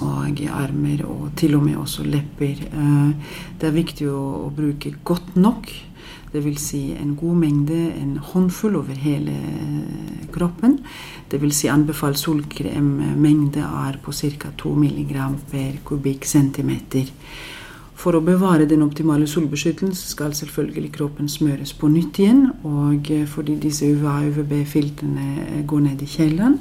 og 0.00 0.40
armer, 0.48 1.04
og 1.04 1.32
til 1.36 1.54
og 1.56 1.62
med 1.64 1.76
også 1.76 2.04
lepper. 2.06 2.56
det 3.60 3.66
er 3.68 3.74
viktig 3.74 4.06
å 4.08 4.50
bruke 4.54 4.94
godt 5.04 5.36
nok 5.36 5.68
Dvs. 6.32 6.60
Si 6.62 6.80
en 6.94 7.16
god 7.16 7.36
mengde, 7.36 7.78
en 8.02 8.16
håndfull 8.22 8.76
over 8.78 8.94
hele 8.94 9.34
kroppen. 10.32 10.78
Dvs. 11.30 11.56
Si 11.56 11.70
anbefalt 11.70 12.18
solkremmengde 12.18 13.64
er 13.66 13.98
på 14.02 14.14
ca. 14.14 14.52
2 14.56 14.74
mg 14.84 15.16
per 15.50 15.80
kubikkcentimeter. 15.84 17.10
For 18.00 18.16
å 18.16 18.22
bevare 18.24 18.64
den 18.64 18.80
optimale 18.80 19.26
solbeskyttelsen 19.28 19.92
skal 20.14 20.32
selvfølgelig 20.36 20.92
kroppen 20.94 21.28
smøres 21.28 21.74
på 21.76 21.90
nytt 21.92 22.20
igjen. 22.22 22.46
Og 22.64 23.10
fordi 23.28 23.58
disse 23.60 23.90
UVA-UVB-filtrene 23.92 25.64
går 25.68 25.82
ned 25.84 26.04
i 26.04 26.08
kjelleren, 26.08 26.56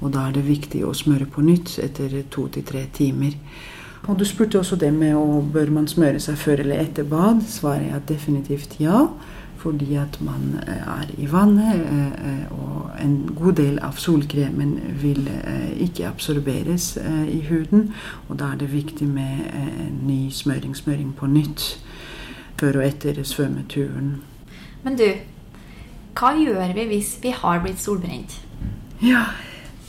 og 0.00 0.16
da 0.16 0.26
er 0.26 0.34
det 0.34 0.48
viktig 0.48 0.82
å 0.86 0.96
smøre 0.96 1.28
på 1.30 1.44
nytt 1.46 1.76
etter 1.84 2.16
to 2.34 2.48
til 2.50 2.66
tre 2.66 2.88
timer. 2.96 3.38
Og 4.08 4.18
du 4.18 4.24
spurte 4.26 4.58
også 4.58 4.80
det 4.80 4.90
med 4.96 5.14
å 5.14 5.42
bør 5.54 5.70
man 5.76 5.86
smøre 5.90 6.20
seg 6.22 6.38
før 6.40 6.64
eller 6.64 6.82
etter 6.82 7.06
bad. 7.06 7.44
Svaret 7.46 7.92
er 7.94 8.06
definitivt 8.08 8.80
ja. 8.82 9.04
Fordi 9.60 9.94
at 10.00 10.16
man 10.24 10.54
eh, 10.64 10.86
er 10.88 11.10
i 11.20 11.26
vannet, 11.28 11.82
eh, 11.84 12.12
eh, 12.30 12.52
og 12.56 12.69
en 13.02 13.30
god 13.36 13.58
del 13.58 13.78
av 13.84 13.98
solkremen 14.00 14.76
vil 15.02 15.28
ikke 15.80 16.08
absorberes 16.08 16.92
i 17.28 17.40
huden. 17.48 17.90
Og 18.28 18.38
da 18.38 18.52
er 18.52 18.60
det 18.60 18.72
viktig 18.72 19.08
med 19.08 19.46
en 19.54 20.00
ny 20.06 20.30
smøring, 20.30 20.76
smøring 20.76 21.14
på 21.16 21.26
nytt 21.26 21.66
før 22.60 22.80
og 22.80 22.86
etter 22.86 23.22
svømmeturen. 23.24 24.16
Men 24.84 24.96
du, 25.00 25.06
hva 26.18 26.34
gjør 26.36 26.74
vi 26.76 26.88
hvis 26.94 27.14
vi 27.22 27.32
har 27.36 27.62
blitt 27.64 27.80
solbrent? 27.82 28.40
Ja, 29.00 29.24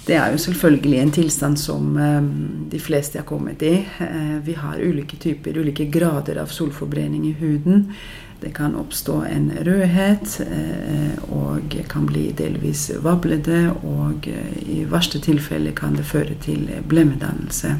Det 0.07 0.15
er 0.15 0.31
jo 0.33 0.37
selvfølgelig 0.41 0.97
en 0.97 1.11
tilstand 1.13 1.57
som 1.61 1.97
eh, 1.97 2.23
de 2.71 2.79
fleste 2.81 3.19
har 3.19 3.25
kommet 3.25 3.61
i. 3.61 3.85
Eh, 4.01 4.39
vi 4.45 4.55
har 4.57 4.81
ulike 4.81 5.17
typer, 5.21 5.59
ulike 5.61 5.85
grader 5.93 6.39
av 6.41 6.49
solforbrenning 6.49 7.27
i 7.29 7.35
huden. 7.37 7.91
Det 8.41 8.53
kan 8.57 8.75
oppstå 8.75 9.21
en 9.29 9.51
rødhet 9.65 10.39
eh, 10.41 11.17
og 11.29 11.75
kan 11.89 12.05
bli 12.09 12.31
delvis 12.37 12.89
vablete. 13.03 13.71
Og 13.85 14.27
i 14.65 14.83
verste 14.89 15.21
tilfelle 15.21 15.75
kan 15.77 15.95
det 15.95 16.05
føre 16.09 16.37
til 16.41 16.69
blemmedannelse. 16.89 17.75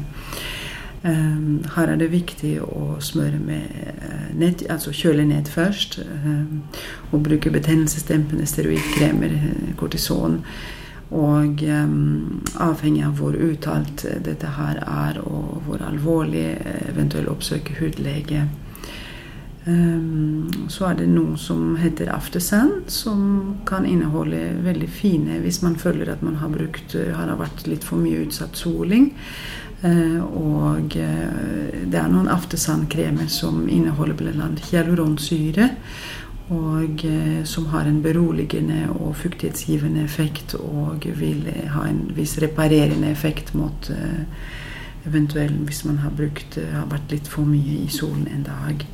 Her 1.02 1.90
er 1.90 1.96
det 1.98 2.12
viktig 2.12 2.52
å 2.62 3.00
smøre 3.02 3.40
med 3.42 4.36
nett, 4.38 4.62
altså 4.70 4.92
kjøle 4.94 5.24
ned 5.26 5.50
først. 5.50 5.96
Og 7.10 7.24
bruke 7.26 7.50
betennelsesdempende 7.50 8.46
steroidkremer, 8.46 9.34
kortison. 9.80 10.38
Og 11.12 11.60
um, 11.68 12.40
avhengig 12.56 13.02
av 13.04 13.18
hvor 13.20 13.36
uttalt 13.36 14.06
dette 14.24 14.54
her 14.56 14.78
er, 14.80 15.18
og 15.20 15.60
hvor 15.66 15.82
alvorlig 15.84 16.46
eventuelt 16.88 17.28
oppsøke 17.28 17.76
hudlege. 17.80 18.46
Um, 19.62 20.50
så 20.66 20.88
er 20.88 20.96
det 20.98 21.06
noe 21.06 21.36
som 21.38 21.76
heter 21.78 22.10
aftersun, 22.10 22.80
som 22.90 23.20
kan 23.68 23.84
inneholde 23.86 24.56
veldig 24.64 24.88
fine 24.90 25.36
Hvis 25.44 25.60
man 25.62 25.76
føler 25.78 26.10
at 26.10 26.22
man 26.26 26.40
har 26.40 26.50
brukt 26.50 26.96
har 26.98 27.30
vært 27.38 27.68
litt 27.70 27.86
for 27.86 28.02
mye 28.02 28.24
utsatt 28.24 28.58
soling. 28.58 29.12
Uh, 29.82 30.18
og 30.22 30.96
uh, 30.98 31.70
det 31.86 31.98
er 31.98 32.10
noen 32.10 32.30
aftersun-kremer 32.30 33.30
som 33.30 33.68
inneholder 33.70 34.18
bl.a. 34.18 34.50
hyaluronsyre 34.70 35.70
og 36.52 37.04
eh, 37.04 37.44
som 37.44 37.66
har 37.72 37.86
en 37.86 38.02
beroligende 38.02 38.88
og 38.92 39.16
fuktighetsgivende 39.16 40.02
effekt 40.04 40.54
og 40.58 41.06
vil 41.18 41.46
ha 41.74 41.86
en 41.88 42.04
viss 42.16 42.38
reparerende 42.42 43.10
effekt 43.10 43.54
mot 43.54 43.90
eh, 43.90 44.24
eventuelt 45.06 45.62
hvis 45.68 45.84
man 45.84 46.02
har, 46.02 46.10
brukt, 46.16 46.58
eh, 46.58 46.74
har 46.74 46.90
vært 46.90 47.14
litt 47.14 47.30
for 47.30 47.48
mye 47.48 47.84
i 47.84 47.88
solen 47.92 48.26
en 48.32 48.44
dag. 48.48 48.84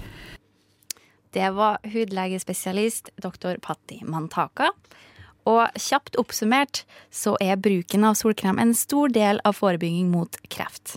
Det 1.39 1.51
var 1.51 1.79
hudlegespesialist 1.93 3.11
dr. 3.23 3.61
Patti 3.63 4.01
Mantaka. 4.03 4.73
Og 5.47 5.77
kjapt 5.79 6.17
oppsummert 6.19 6.81
så 7.15 7.37
er 7.39 7.61
bruken 7.63 8.03
av 8.09 8.17
solkrem 8.19 8.59
en 8.59 8.73
stor 8.75 9.13
del 9.15 9.39
av 9.47 9.55
forebygging 9.55 10.09
mot 10.11 10.35
kreft. 10.51 10.97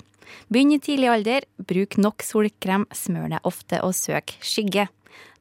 Begynn 0.50 0.74
i 0.74 0.80
tidlig 0.82 1.12
alder, 1.14 1.46
bruk 1.62 2.00
nok 2.02 2.26
solkrem, 2.26 2.88
smør 2.90 3.36
deg 3.36 3.46
ofte 3.52 3.84
og 3.86 3.94
søk 3.94 4.34
skygge. 4.42 4.88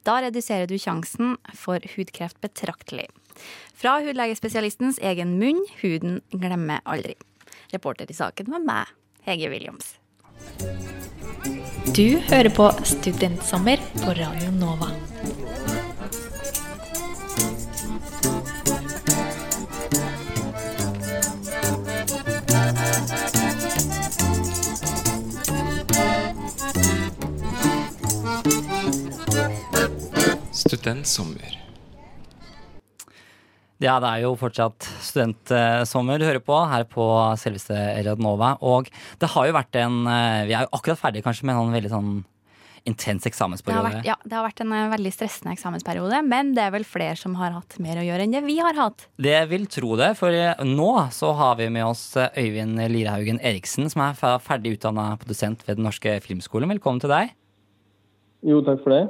Da 0.05 0.19
reduserer 0.21 0.69
du 0.69 0.77
sjansen 0.77 1.33
for 1.57 1.81
hudkreft 1.95 2.37
betraktelig. 2.45 3.07
Fra 3.73 3.97
hudlegespesialistens 4.05 5.01
egen 5.01 5.39
munn, 5.41 5.63
huden 5.81 6.21
glemmer 6.29 6.85
aldri. 6.85 7.17
Reporter 7.73 8.05
i 8.05 8.19
saken 8.21 8.53
var 8.53 8.61
meg, 8.69 8.93
Hege 9.25 9.49
Williams. 9.49 9.95
Du 11.95 12.19
hører 12.29 12.49
på 12.49 12.71
Studentsommer 12.83 13.77
på 13.99 14.13
Radio 14.15 14.51
Nova. 14.51 14.91
Studentsommer. 30.53 31.60
Ja, 33.81 33.95
det 33.97 34.09
er 34.11 34.25
jo 34.27 34.35
fortsatt 34.37 34.85
studentsommer 35.01 36.21
du 36.21 36.27
hører 36.27 36.43
på 36.45 36.57
her 36.69 36.83
på 36.89 37.05
selveste 37.41 37.77
Radnova. 38.05 38.53
Og 38.61 38.91
det 39.21 39.29
har 39.33 39.47
jo 39.47 39.55
vært 39.57 39.79
en 39.81 40.03
eh, 40.05 40.43
Vi 40.51 40.53
er 40.53 40.67
jo 40.67 40.75
akkurat 40.77 41.01
ferdige 41.01 41.25
kanskje 41.25 41.47
med 41.49 41.57
en 41.57 41.73
veldig 41.73 41.89
sånn 41.89 42.11
intens 42.85 43.25
eksamensperiode. 43.29 43.81
Det 43.81 43.89
har, 43.89 43.97
vært, 43.97 44.09
ja, 44.09 44.15
det 44.21 44.37
har 44.37 44.45
vært 44.45 44.61
en 44.61 44.75
eh, 44.77 44.85
veldig 44.93 45.13
stressende 45.15 45.55
eksamensperiode, 45.57 46.21
men 46.29 46.53
det 46.57 46.67
er 46.67 46.75
vel 46.77 46.85
flere 46.85 47.17
som 47.17 47.39
har 47.41 47.57
hatt 47.57 47.79
mer 47.81 48.03
å 48.03 48.05
gjøre 48.05 48.27
enn 48.27 48.37
det 48.37 48.43
vi 48.45 48.59
har 48.61 48.77
hatt. 48.77 49.07
Det 49.21 49.37
vil 49.49 49.65
tro 49.73 49.97
det, 49.97 50.13
for 50.21 50.37
nå 50.69 50.91
så 51.17 51.33
har 51.41 51.57
vi 51.57 51.71
med 51.73 51.89
oss 51.89 52.05
Øyvind 52.21 52.85
Lirehaugen 52.85 53.41
Eriksen, 53.41 53.89
som 53.89 54.05
er 54.05 54.41
ferdig 54.45 54.77
utdanna 54.77 55.11
produsent 55.21 55.65
ved 55.65 55.81
Den 55.81 55.89
norske 55.89 56.19
filmskolen. 56.21 56.69
Velkommen 56.77 57.01
til 57.01 57.13
deg. 57.13 57.33
Jo, 58.45 58.61
takk 58.65 58.85
for 58.85 58.93
det. 58.93 59.05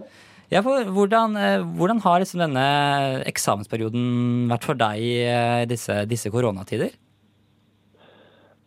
Ja, 0.52 0.60
hvordan, 0.60 1.38
eh, 1.40 1.62
hvordan 1.64 2.02
har 2.04 2.20
liksom 2.20 2.42
denne 2.44 2.64
eksamensperioden 3.24 4.50
vært 4.52 4.66
for 4.68 4.76
deg 4.76 5.00
i 5.00 5.14
eh, 5.24 5.64
disse, 5.64 6.02
disse 6.12 6.28
koronatider? 6.34 6.92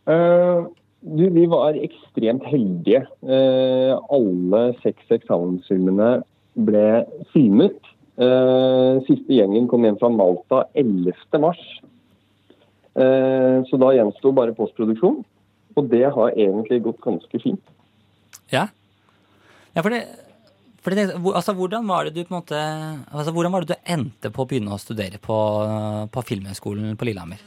Uh, 0.09 0.65
du, 1.05 1.27
vi 1.29 1.45
var 1.53 1.77
ekstremt 1.77 2.47
heldige. 2.49 3.03
Uh, 3.21 4.01
alle 4.09 4.63
seks 4.81 5.13
eksamensfilmene 5.13 6.23
ble 6.57 7.05
filmet. 7.37 7.77
Uh, 8.17 9.05
siste 9.05 9.37
gjengen 9.37 9.69
kom 9.69 9.85
hjem 9.85 10.01
fra 10.01 10.09
Malta 10.09 10.65
11. 10.73 11.13
mars. 11.41 11.61
så 12.95 13.79
da 13.83 13.89
gjensto 13.91 14.31
bare 14.33 14.55
postproduksjon. 14.55 15.25
Og 15.75 15.89
det 15.91 16.05
har 16.15 16.37
egentlig 16.39 16.85
gått 16.85 17.01
ganske 17.03 17.41
fint. 17.43 17.73
Ja, 18.53 18.69
ja 19.75 19.83
for 19.83 19.91
det 19.91 20.05
det, 20.93 21.07
altså, 21.17 21.55
hvordan, 21.57 21.87
var 21.89 22.05
det 22.05 22.13
du, 22.13 22.21
på 22.27 22.35
en 22.35 22.41
måte, 22.43 22.61
altså, 23.09 23.33
hvordan 23.33 23.55
var 23.55 23.65
det 23.65 23.73
du 23.73 23.93
endte 23.95 24.29
på 24.29 24.45
å 24.45 24.49
begynne 24.51 24.75
å 24.77 24.81
studere 24.83 25.17
på, 25.23 25.39
på 26.13 26.25
Filmhøgskolen 26.29 26.99
på 27.01 27.09
Lillehammer? 27.09 27.41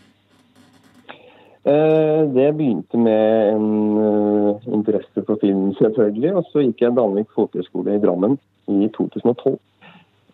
Eh, 1.67 2.21
det 2.33 2.47
begynte 2.57 2.97
med 2.97 3.53
en 3.53 3.69
uh, 3.99 4.67
interesse 4.73 5.23
for 5.27 5.37
film, 5.41 5.69
selvfølgelig. 5.77 6.33
Og 6.39 6.49
så 6.49 6.63
gikk 6.63 6.81
jeg 6.85 6.95
Danvik 6.97 7.29
folkehøgskole 7.35 7.97
i 7.97 8.01
Drammen 8.01 8.37
i 8.71 8.87
2012. 8.95 9.57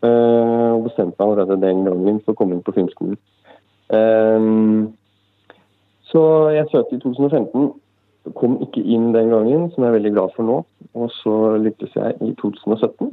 Eh, 0.04 0.72
og 0.76 0.84
bestemte 0.90 1.16
meg 1.16 1.26
allerede 1.26 1.62
den 1.62 1.86
gangen 1.88 2.20
for 2.24 2.34
å 2.34 2.38
komme 2.38 2.58
inn 2.58 2.66
på 2.66 2.74
filmskolen. 2.76 3.16
Eh, 3.96 4.48
så 6.12 6.24
jeg 6.54 6.70
søkte 6.70 6.98
i 6.98 7.02
2015 7.02 7.72
Kom 8.40 8.56
ikke 8.64 8.80
inn 8.80 9.12
den 9.12 9.34
gangen, 9.34 9.68
som 9.74 9.84
jeg 9.84 9.92
er 9.92 9.98
veldig 9.98 10.14
glad 10.16 10.36
for 10.38 10.48
nå. 10.48 10.62
Og 10.96 11.10
så 11.20 11.34
lyktes 11.60 11.96
jeg 11.98 12.16
i 12.24 12.32
2017. 12.40 13.12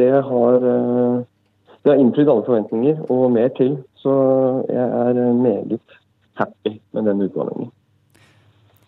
Det 0.00 0.10
har, 0.26 0.54
eh, 0.72 1.20
det 1.82 1.92
har 1.92 2.00
innfridd 2.00 2.28
alle 2.28 2.46
forventninger 2.46 3.04
og 3.10 3.30
mer 3.32 3.48
til. 3.54 3.78
Så 4.02 4.12
jeg 4.68 4.86
er 4.86 5.32
meget 5.32 5.98
happy 6.34 6.80
med 6.92 7.04
den 7.04 7.22
utdanningen. 7.28 7.70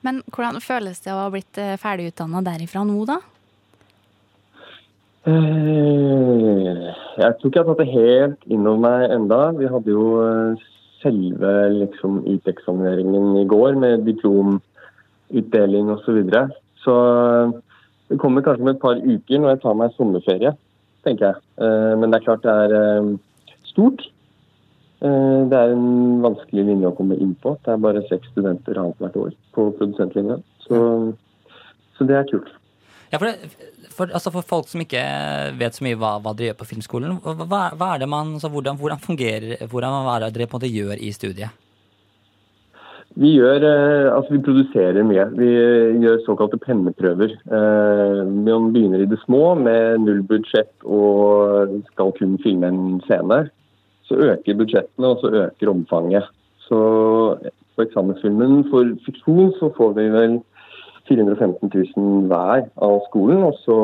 Men 0.02 0.22
hvordan 0.34 0.58
føles 0.60 0.98
det 1.04 1.12
å 1.12 1.20
ha 1.20 1.30
blitt 1.30 1.58
eh, 1.62 1.76
ferdigutdanna 1.78 2.42
derifra 2.42 2.82
nå, 2.86 3.04
da? 3.06 3.20
Eh, 5.30 6.88
jeg 7.22 7.36
tror 7.38 7.50
ikke 7.50 7.60
jeg 7.60 7.66
har 7.66 7.68
tatt 7.70 7.82
det 7.84 7.92
helt 7.92 8.48
innover 8.50 8.82
meg 8.82 9.14
enda. 9.14 9.40
Vi 9.54 9.70
hadde 9.70 9.94
jo 9.94 10.06
selve 11.02 11.52
liksom, 11.74 12.22
IT-eksamineringen 12.30 13.36
i 13.42 13.46
går 13.50 13.76
med 13.82 14.06
diplomutdeling 14.06 15.90
osv. 15.92 16.06
Så, 16.06 16.16
videre. 16.16 16.46
så 16.84 16.96
det 18.12 18.20
kommer 18.20 18.44
kanskje 18.44 18.66
om 18.66 18.72
et 18.72 18.80
par 18.82 18.98
uker 19.00 19.40
når 19.40 19.54
jeg 19.54 19.60
tar 19.62 19.76
meg 19.80 19.94
sommerferie, 19.96 20.54
tenker 21.06 21.30
jeg. 21.30 21.44
Eh, 21.64 21.92
men 21.98 22.12
det 22.12 22.20
er 22.20 22.26
klart 22.26 22.44
det 22.44 22.56
er 22.66 22.74
eh, 22.78 23.12
stort. 23.70 24.04
Eh, 25.02 25.38
det 25.50 25.58
er 25.58 25.74
en 25.74 26.20
vanskelig 26.24 26.66
linje 26.68 26.90
å 26.90 26.96
komme 26.98 27.16
inn 27.16 27.32
på. 27.42 27.56
Det 27.64 27.72
er 27.72 27.84
bare 27.86 28.04
seks 28.10 28.28
studenter 28.34 28.78
annethvert 28.78 29.16
år 29.18 29.32
på 29.56 29.70
produsentlinja. 29.78 30.38
Så, 30.66 30.82
så 31.96 32.08
det 32.08 32.18
er 32.18 32.28
kult. 32.30 32.52
Ja, 33.12 33.18
for, 33.18 33.28
det, 33.28 33.90
for, 33.92 34.08
altså 34.08 34.30
for, 34.32 34.46
folk 34.48 34.70
som 34.70 34.80
ikke 34.80 35.02
vet 35.60 35.76
så 35.76 35.84
mye 35.84 35.98
hva, 36.00 36.14
hva 36.24 36.32
dere 36.32 36.52
gjør 36.52 36.62
på 36.62 36.68
filmskolen, 36.70 37.18
hva, 37.20 37.66
hva 37.76 37.90
er 37.92 38.00
det 38.00 38.08
man, 38.08 38.38
altså 38.38 38.48
hvordan, 38.52 38.78
hvordan, 38.80 39.02
fungerer 39.04 39.66
hvordan 39.68 40.08
er 40.14 40.24
det 40.24 40.32
dere 40.38 40.48
på 40.48 40.56
en 40.56 40.62
måte 40.62 40.72
gjør 40.72 40.96
i 40.96 41.12
studiet? 41.12 41.60
Vi 43.20 43.34
gjør, 43.36 43.60
eh, 43.68 44.08
altså 44.08 44.32
vi 44.32 44.44
produserer 44.46 45.04
mye. 45.04 45.26
Vi 45.36 45.48
gjør 46.00 46.22
såkalte 46.24 46.56
penneprøver. 46.56 47.34
Eh, 47.44 48.20
man 48.24 48.70
begynner 48.72 49.02
i 49.04 49.08
det 49.10 49.18
små 49.26 49.52
med 49.60 50.00
null 50.06 50.22
budsjett 50.30 50.72
og 50.88 51.74
skal 51.90 52.14
kun 52.16 52.38
filme 52.40 52.70
en 52.72 53.02
scene. 53.04 53.42
Så 54.08 54.16
øker 54.16 54.56
budsjettene, 54.56 55.10
og 55.10 55.20
så 55.20 55.28
øker 55.44 55.74
omfanget. 55.74 56.24
Så 56.64 56.80
på 57.76 57.84
eksamensfilmen 57.84 58.64
for 58.70 58.96
fiksjon 59.04 59.52
så 59.60 59.68
får 59.76 59.92
vi 60.00 60.08
vel 60.16 60.40
415 61.08 61.70
000 61.96 62.28
hver 62.30 62.66
av 62.82 63.00
skolen. 63.08 63.42
Og 63.46 63.56
så 63.64 63.78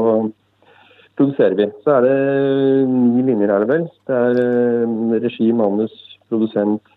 produserer 1.18 1.56
vi. 1.58 1.66
Så 1.84 1.96
er 1.96 2.06
det 2.06 2.88
ni 2.92 3.24
linjer, 3.26 3.50
er 3.50 3.64
det 3.64 3.72
vel. 3.72 3.88
Det 4.08 4.20
er 4.28 4.40
eh, 4.44 5.16
regi, 5.24 5.50
manus, 5.52 5.94
produsent, 6.30 6.94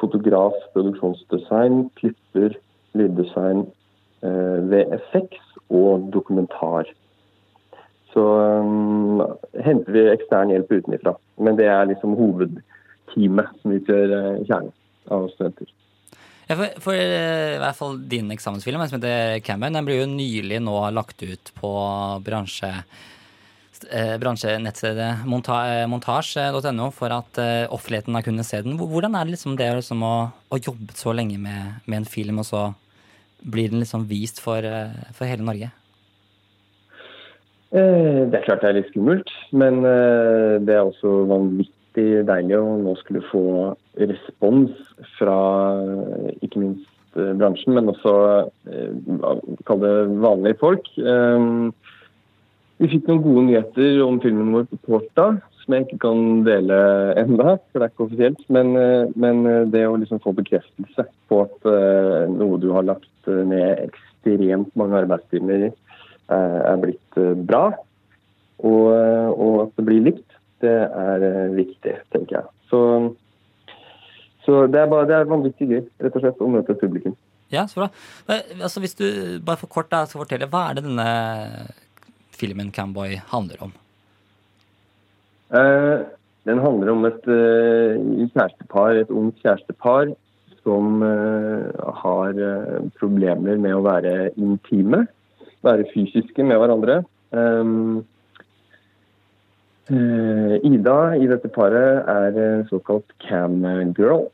fotograf, 0.00 0.56
produksjonsdesign, 0.74 1.86
klipper, 2.00 2.56
lyddesign, 2.98 3.66
eh, 4.26 4.58
VFX 4.72 5.38
og 5.70 6.10
dokumentar. 6.14 6.90
Så 8.12 8.20
um, 8.20 9.22
henter 9.64 9.94
vi 9.94 10.02
ekstern 10.12 10.50
hjelp 10.52 10.74
utenfra. 10.74 11.14
Men 11.40 11.56
det 11.56 11.70
er 11.72 11.88
liksom 11.88 12.18
hovedteamet 12.18 13.54
som 13.62 13.78
utgjør 13.78 14.16
kjernen. 14.44 14.74
av 15.10 15.24
studenter. 15.32 15.66
Ja, 16.52 16.56
for, 16.58 16.72
for 16.84 16.98
eh, 16.98 17.54
i 17.56 17.60
hvert 17.62 17.78
fall 17.78 17.94
din 18.10 18.28
eksamensfilm, 18.34 18.82
som 18.84 18.98
heter 18.98 19.38
Cameron, 19.46 19.78
den 19.78 19.86
blir 19.88 20.02
jo 20.02 20.10
nylig 20.10 20.58
nå 20.60 20.74
lagt 20.92 21.22
ut 21.24 21.52
på 21.56 21.70
bransje, 22.26 22.68
eh, 23.88 24.12
bransjenettstedet 24.20 25.06
eh, 25.24 25.86
montasj.no 25.88 26.90
for 26.92 27.16
at 27.16 27.40
offentligheten 27.72 28.18
har 28.18 28.26
kunnet 28.26 28.50
se 28.50 28.60
den. 28.66 28.76
Hvordan 28.76 29.16
er 29.16 29.24
det 29.24 29.38
liksom 29.38 29.56
det 29.56 29.70
liksom 29.78 30.04
å, 30.04 30.14
ha 30.52 30.60
jobbe 30.60 30.92
så 30.98 31.16
lenge 31.16 31.40
med, 31.40 31.80
med 31.86 32.02
en 32.02 32.10
film, 32.18 32.42
og 32.44 32.50
så 32.50 32.66
blir 33.40 33.72
den 33.72 33.80
liksom 33.80 34.04
vist 34.10 34.42
for, 34.44 34.68
for 35.16 35.24
hele 35.24 35.48
Norge? 35.48 35.72
Det 37.72 38.36
er 38.36 38.44
klart 38.44 38.60
det 38.60 38.68
er 38.68 38.82
litt 38.82 38.92
skummelt, 38.92 39.32
men 39.56 39.80
det 39.80 40.74
er 40.76 40.84
også 40.84 41.22
vanvittig 41.30 41.81
deilig 41.98 42.56
å 42.58 42.76
nå 42.80 42.94
skulle 43.00 43.22
få 43.28 43.44
respons 44.00 44.72
fra 45.18 45.36
ikke 46.40 46.62
minst 46.62 47.18
eh, 47.18 47.32
bransjen, 47.38 47.74
men 47.76 47.90
også 47.92 48.14
eh, 48.72 48.92
kall 49.68 49.82
det 49.82 49.94
vanlige 50.22 50.60
folk. 50.62 50.88
Eh, 50.98 51.48
Vi 52.82 52.88
fikk 52.90 53.06
noen 53.06 53.22
gode 53.22 53.42
nyheter 53.46 54.00
om 54.02 54.16
filmen 54.22 54.54
vår 54.56 54.64
på 54.70 54.78
torsdag, 54.88 55.36
som 55.62 55.74
jeg 55.76 55.84
ikke 55.86 56.00
kan 56.02 56.22
dele 56.48 56.78
enda, 57.20 57.52
for 57.70 57.78
det 57.78 57.86
er 57.86 57.92
ikke 57.92 58.06
offisielt. 58.08 58.40
Men, 58.50 58.72
men 59.14 59.44
det 59.70 59.84
å 59.86 59.94
liksom 60.00 60.18
få 60.24 60.32
bekreftelse 60.34 61.04
på 61.30 61.38
at 61.44 61.68
noe 62.32 62.58
du 62.58 62.72
har 62.74 62.88
lagt 62.88 63.30
ned 63.30 63.84
ekstremt 63.84 64.72
mange 64.74 64.98
arbeidstimer 64.98 65.68
i, 65.68 65.70
er 66.34 66.82
blitt 66.82 67.20
bra, 67.46 67.68
og, 68.66 68.90
og 69.36 69.54
at 69.68 69.78
det 69.78 69.86
blir 69.86 70.02
likt, 70.08 70.31
det 70.62 70.78
er 71.02 71.26
eh, 71.28 71.52
viktig, 71.56 71.96
tenker 72.14 72.38
jeg. 72.38 72.48
Så, 72.70 72.80
så 74.46 74.64
det, 74.70 74.80
er 74.80 74.88
bare, 74.90 75.08
det 75.10 75.18
er 75.18 75.30
vanvittig 75.30 75.68
gøy, 75.70 75.84
rett 76.06 76.16
og 76.18 76.24
slett, 76.24 76.40
å 76.42 76.50
møte 76.54 76.78
publikum. 76.80 77.18
Ja, 77.52 77.66
så 77.68 77.82
bra. 77.82 77.90
Altså, 78.62 78.80
hvis 78.80 78.96
du 78.96 79.06
bare 79.44 79.60
for 79.60 79.70
kort 79.70 79.90
da, 79.92 80.06
skal 80.08 80.24
fortelle, 80.24 80.48
hva 80.48 80.70
er 80.70 80.78
det 80.78 80.86
denne 80.86 81.08
filmen 82.32 82.72
Camboy 82.72 83.18
handler 83.30 83.68
om? 83.68 83.74
Eh, 85.52 86.04
den 86.48 86.62
handler 86.64 86.94
om 86.94 87.04
et 87.06 87.28
eh, 87.30 88.00
kjærestepar, 88.32 89.02
et 89.02 89.12
ungt 89.12 89.42
kjærestepar 89.44 90.14
som 90.62 91.02
eh, 91.06 91.84
har 92.02 92.38
eh, 92.38 92.78
problemer 92.98 93.60
med 93.60 93.76
å 93.76 93.84
være 93.84 94.32
intime, 94.40 95.04
være 95.62 95.86
fysiske 95.92 96.46
med 96.46 96.58
hverandre. 96.58 97.02
Um, 97.30 98.02
Ida 99.92 100.98
i 101.18 101.28
dette 101.28 101.50
paret 101.52 102.08
er 102.08 102.64
såkalt 102.70 103.12
cam 103.24 103.60
girl, 103.96 104.26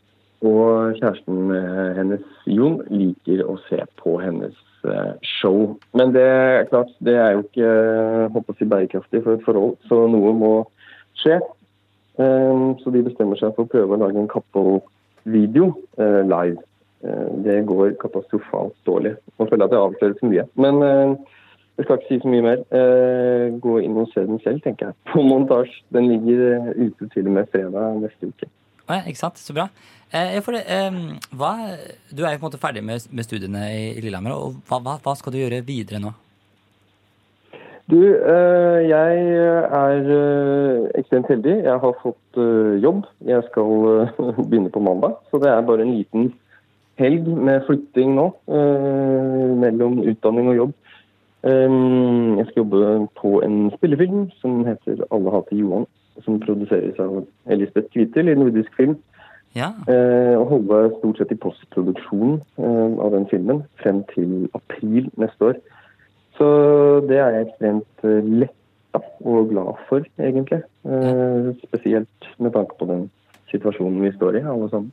og 0.46 0.94
kjæresten 1.00 1.50
eh, 1.50 1.96
hennes, 1.98 2.26
Jon, 2.46 2.78
liker 2.94 3.42
å 3.42 3.56
se 3.66 3.80
på 3.98 4.18
hennes 4.22 4.54
eh, 4.86 5.14
show. 5.26 5.74
Men 5.98 6.12
det 6.14 6.22
er 6.22 6.68
klart, 6.70 6.92
det 7.02 7.16
er 7.18 7.34
jo 7.34 7.42
ikke 7.42 7.72
eh, 7.72 8.28
håper 8.36 8.58
si, 8.58 8.68
bærekraftig 8.70 9.24
for 9.24 9.34
et 9.34 9.46
forhold, 9.46 9.74
så 9.90 10.04
noe 10.10 10.34
må 10.38 10.52
skje. 11.18 11.40
Så 12.18 12.90
de 12.90 13.00
bestemmer 13.06 13.38
seg 13.38 13.52
for 13.54 13.62
å 13.62 13.70
prøve 13.70 13.94
å 13.94 14.00
lage 14.00 14.18
en 14.18 14.30
couple-video 14.30 15.68
eh, 16.02 16.22
live. 16.26 16.58
Eh, 17.06 17.26
det 17.44 17.60
går 17.66 17.92
katastrofalt 18.00 18.74
dårlig. 18.86 19.14
Nå 19.38 19.46
føler 19.46 19.64
jeg 19.64 19.68
at 19.68 19.76
jeg 19.76 19.86
avslører 19.86 20.16
for 20.18 20.32
mye. 20.32 20.44
Men 20.58 20.80
eh, 20.82 21.36
jeg 21.78 21.86
skal 21.86 21.98
ikke 21.98 22.08
si 22.10 22.18
så 22.22 22.30
mye 22.32 22.42
mer. 22.42 22.62
Eh, 22.74 23.44
gå 23.62 23.76
inn 23.86 23.98
og 24.02 24.08
se 24.10 24.24
den 24.26 24.40
selv, 24.42 24.58
tenker 24.64 24.90
jeg. 24.90 24.98
På 25.12 25.22
montasje. 25.22 25.84
Den 25.94 26.08
ligger 26.10 26.40
eh, 26.56 26.72
ute 26.88 27.06
til 27.12 27.28
og 27.30 27.36
med 27.36 27.52
fredag 27.52 28.00
neste 28.02 28.32
uke. 28.32 28.50
Å 28.88 28.96
ja, 28.98 29.04
ikke 29.06 29.20
sant? 29.20 29.38
Så 29.38 29.54
bra. 29.54 29.68
Eh, 30.10 30.38
det, 30.42 30.62
eh, 30.74 30.96
hva, 31.38 31.52
du 32.10 32.24
er 32.24 32.34
jo 32.34 32.40
på 32.40 32.48
en 32.48 32.48
måte 32.48 32.60
ferdig 32.62 32.82
med, 32.82 33.06
med 33.12 33.26
studiene 33.28 33.68
i, 33.76 33.84
i 33.94 34.02
Lillehammer. 34.02 34.34
og 34.34 34.58
hva, 34.66 34.80
hva, 34.82 34.96
hva 35.04 35.14
skal 35.20 35.34
du 35.34 35.38
gjøre 35.38 35.62
videre 35.68 36.02
nå? 36.02 36.14
Du, 37.88 38.00
eh, 38.02 38.80
jeg 38.84 39.22
er 39.78 40.10
eh, 40.18 40.90
ekstremt 40.98 41.30
heldig. 41.30 41.60
Jeg 41.62 41.78
har 41.84 42.02
fått 42.02 42.42
jobb. 42.82 43.06
Jeg 43.28 43.46
skal 43.52 44.08
begynne 44.50 44.74
på 44.74 44.82
mandag. 44.82 45.14
Så 45.30 45.38
det 45.40 45.52
er 45.52 45.64
bare 45.68 45.86
en 45.86 45.94
liten 45.94 46.32
helg 46.98 47.28
med 47.28 47.62
flytting 47.68 48.16
nå. 48.18 48.26
eh, 48.50 49.46
mellom 49.62 50.00
utdanning 50.02 50.50
og 50.52 50.60
jobb. 50.62 50.77
Eh, 51.48 51.76
jeg 52.38 52.46
skal 52.46 52.60
jobbe 52.62 53.08
på 53.20 53.38
en 53.46 53.70
spillefilm 53.76 54.30
som 54.40 54.64
heter 54.66 55.04
'Alle 55.10 55.30
hater 55.30 55.56
Johan'. 55.56 55.88
Som 56.24 56.40
produseres 56.40 56.98
av 56.98 57.26
Elisabeth 57.46 57.88
Kvitel 57.94 58.28
i 58.28 58.34
Nordisk 58.34 58.76
Film. 58.76 58.96
Ja, 59.56 59.72
Eh, 59.88 60.36
og 60.38 60.46
holde 60.46 60.92
stort 60.98 61.18
sett 61.18 61.32
i 61.32 61.40
postproduksjon 61.40 62.40
eh, 62.60 62.98
av 63.04 63.14
den 63.14 63.26
filmen 63.30 63.62
frem 63.80 64.02
til 64.12 64.48
april 64.54 65.08
neste 65.16 65.52
år. 65.52 65.60
Så 66.36 66.48
det 67.08 67.18
er 67.18 67.30
jeg 67.34 67.46
ekstremt 67.46 68.04
eh, 68.04 68.28
letta 68.42 69.00
og 69.24 69.48
glad 69.52 69.80
for, 69.88 70.04
egentlig. 70.18 70.62
Spesielt 71.64 72.28
med 72.38 72.54
tanke 72.54 72.76
på 72.78 72.86
den 72.88 73.08
situasjonen 73.50 74.02
vi 74.02 74.12
står 74.16 74.38
i, 74.38 74.44
alle 74.44 74.68
sammen. 74.70 74.92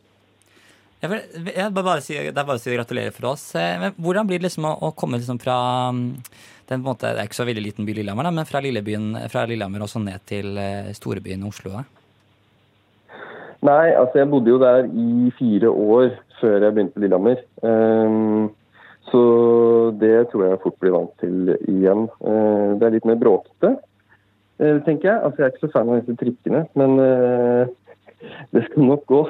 Jeg 1.05 1.11
vil, 1.13 1.51
jeg 1.53 1.69
vil 1.69 1.85
bare 1.85 2.03
si, 2.03 2.17
Det 2.17 2.33
er 2.33 2.47
bare 2.47 2.59
å 2.59 2.63
si 2.63 2.73
gratulerer 2.75 3.15
for 3.15 3.31
oss. 3.31 3.47
Eh, 3.59 3.75
Men 3.81 3.95
hvordan 4.01 4.29
blir 4.29 4.41
det 4.41 4.49
liksom 4.49 4.67
å, 4.69 4.75
å 4.89 4.93
komme 4.97 5.21
liksom 5.21 5.39
fra 5.41 5.57
mm, 5.93 6.07
den 6.69 6.81
på 6.81 6.81
en 6.81 6.87
måte, 6.89 7.13
Det 7.13 7.21
er 7.21 7.29
ikke 7.29 7.41
så 7.41 7.47
veldig 7.47 7.63
liten 7.63 7.85
by, 7.85 7.99
Lillehammer, 7.99 8.31
men 8.33 8.49
fra, 8.49 8.63
fra 9.29 9.45
Lillehammer 9.45 9.85
også 9.85 10.01
ned 10.01 10.25
til 10.25 10.55
storbyen 10.55 10.97
storebyen 10.97 11.45
Oslo? 11.45 11.77
Da? 11.77 11.85
Nei, 13.65 13.95
altså 13.97 14.19
jeg 14.21 14.29
bodde 14.29 14.51
jo 14.51 14.59
der 14.61 14.85
i 14.89 15.31
fire 15.39 15.71
år 15.71 16.11
før 16.39 16.61
jeg 16.61 16.75
begynte 16.75 16.95
på 16.95 17.03
Lillehammer. 17.03 17.41
Um, 17.63 18.51
så 19.09 19.21
det 20.01 20.27
tror 20.31 20.45
jeg 20.45 20.61
fort 20.63 20.77
blir 20.81 20.95
vant 20.95 21.13
til 21.21 21.53
igjen. 21.71 22.05
Uh, 22.19 22.75
det 22.77 22.87
er 22.87 22.95
litt 22.97 23.07
mer 23.09 23.19
bråkete, 23.21 23.75
uh, 24.61 24.77
tenker 24.85 25.11
jeg. 25.11 25.17
Altså 25.17 25.41
jeg 25.41 25.47
er 25.47 25.53
ikke 25.53 25.65
så 25.65 25.73
fan 25.73 25.91
av 25.91 26.01
disse 26.01 26.19
trikkene, 26.21 26.65
men 26.77 26.97
uh, 26.99 27.63
det 28.53 28.65
skal 28.67 28.89
nok 28.91 29.05
gå. 29.11 29.23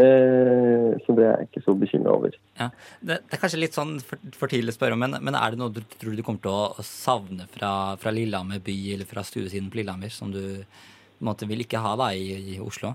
Eh, 0.00 0.94
så 1.04 1.14
det 1.16 1.26
er 1.26 1.34
jeg 1.42 1.48
ikke 1.48 1.62
så 1.64 1.74
bekymra 1.76 2.14
over. 2.16 2.36
Ja. 2.60 2.70
Det, 3.00 3.18
det 3.26 3.36
er 3.36 3.42
kanskje 3.42 3.60
litt 3.60 3.76
sånn 3.76 3.98
for, 4.04 4.22
for 4.36 4.52
tidlig 4.52 4.74
å 4.74 4.78
spørre 4.78 4.96
om, 4.96 5.02
men, 5.04 5.18
men 5.20 5.36
er 5.36 5.52
det 5.52 5.60
noe 5.60 5.74
du 5.74 5.82
tror 6.00 6.16
du 6.16 6.24
kommer 6.26 6.44
til 6.44 6.54
å, 6.54 6.86
savne 6.86 7.46
fra, 7.52 7.72
fra 8.00 8.14
Lillehammer 8.14 8.62
by 8.64 8.76
eller 8.94 9.08
fra 9.08 9.24
stuesiden 9.26 9.68
på 9.72 9.80
Lillehammer, 9.80 10.12
som 10.14 10.32
du 10.32 10.40
på 10.40 11.24
en 11.24 11.28
måte 11.28 11.48
vil 11.50 11.66
ikke 11.66 11.82
ha 11.84 11.96
da 12.00 12.10
i, 12.16 12.32
i 12.54 12.60
Oslo? 12.64 12.94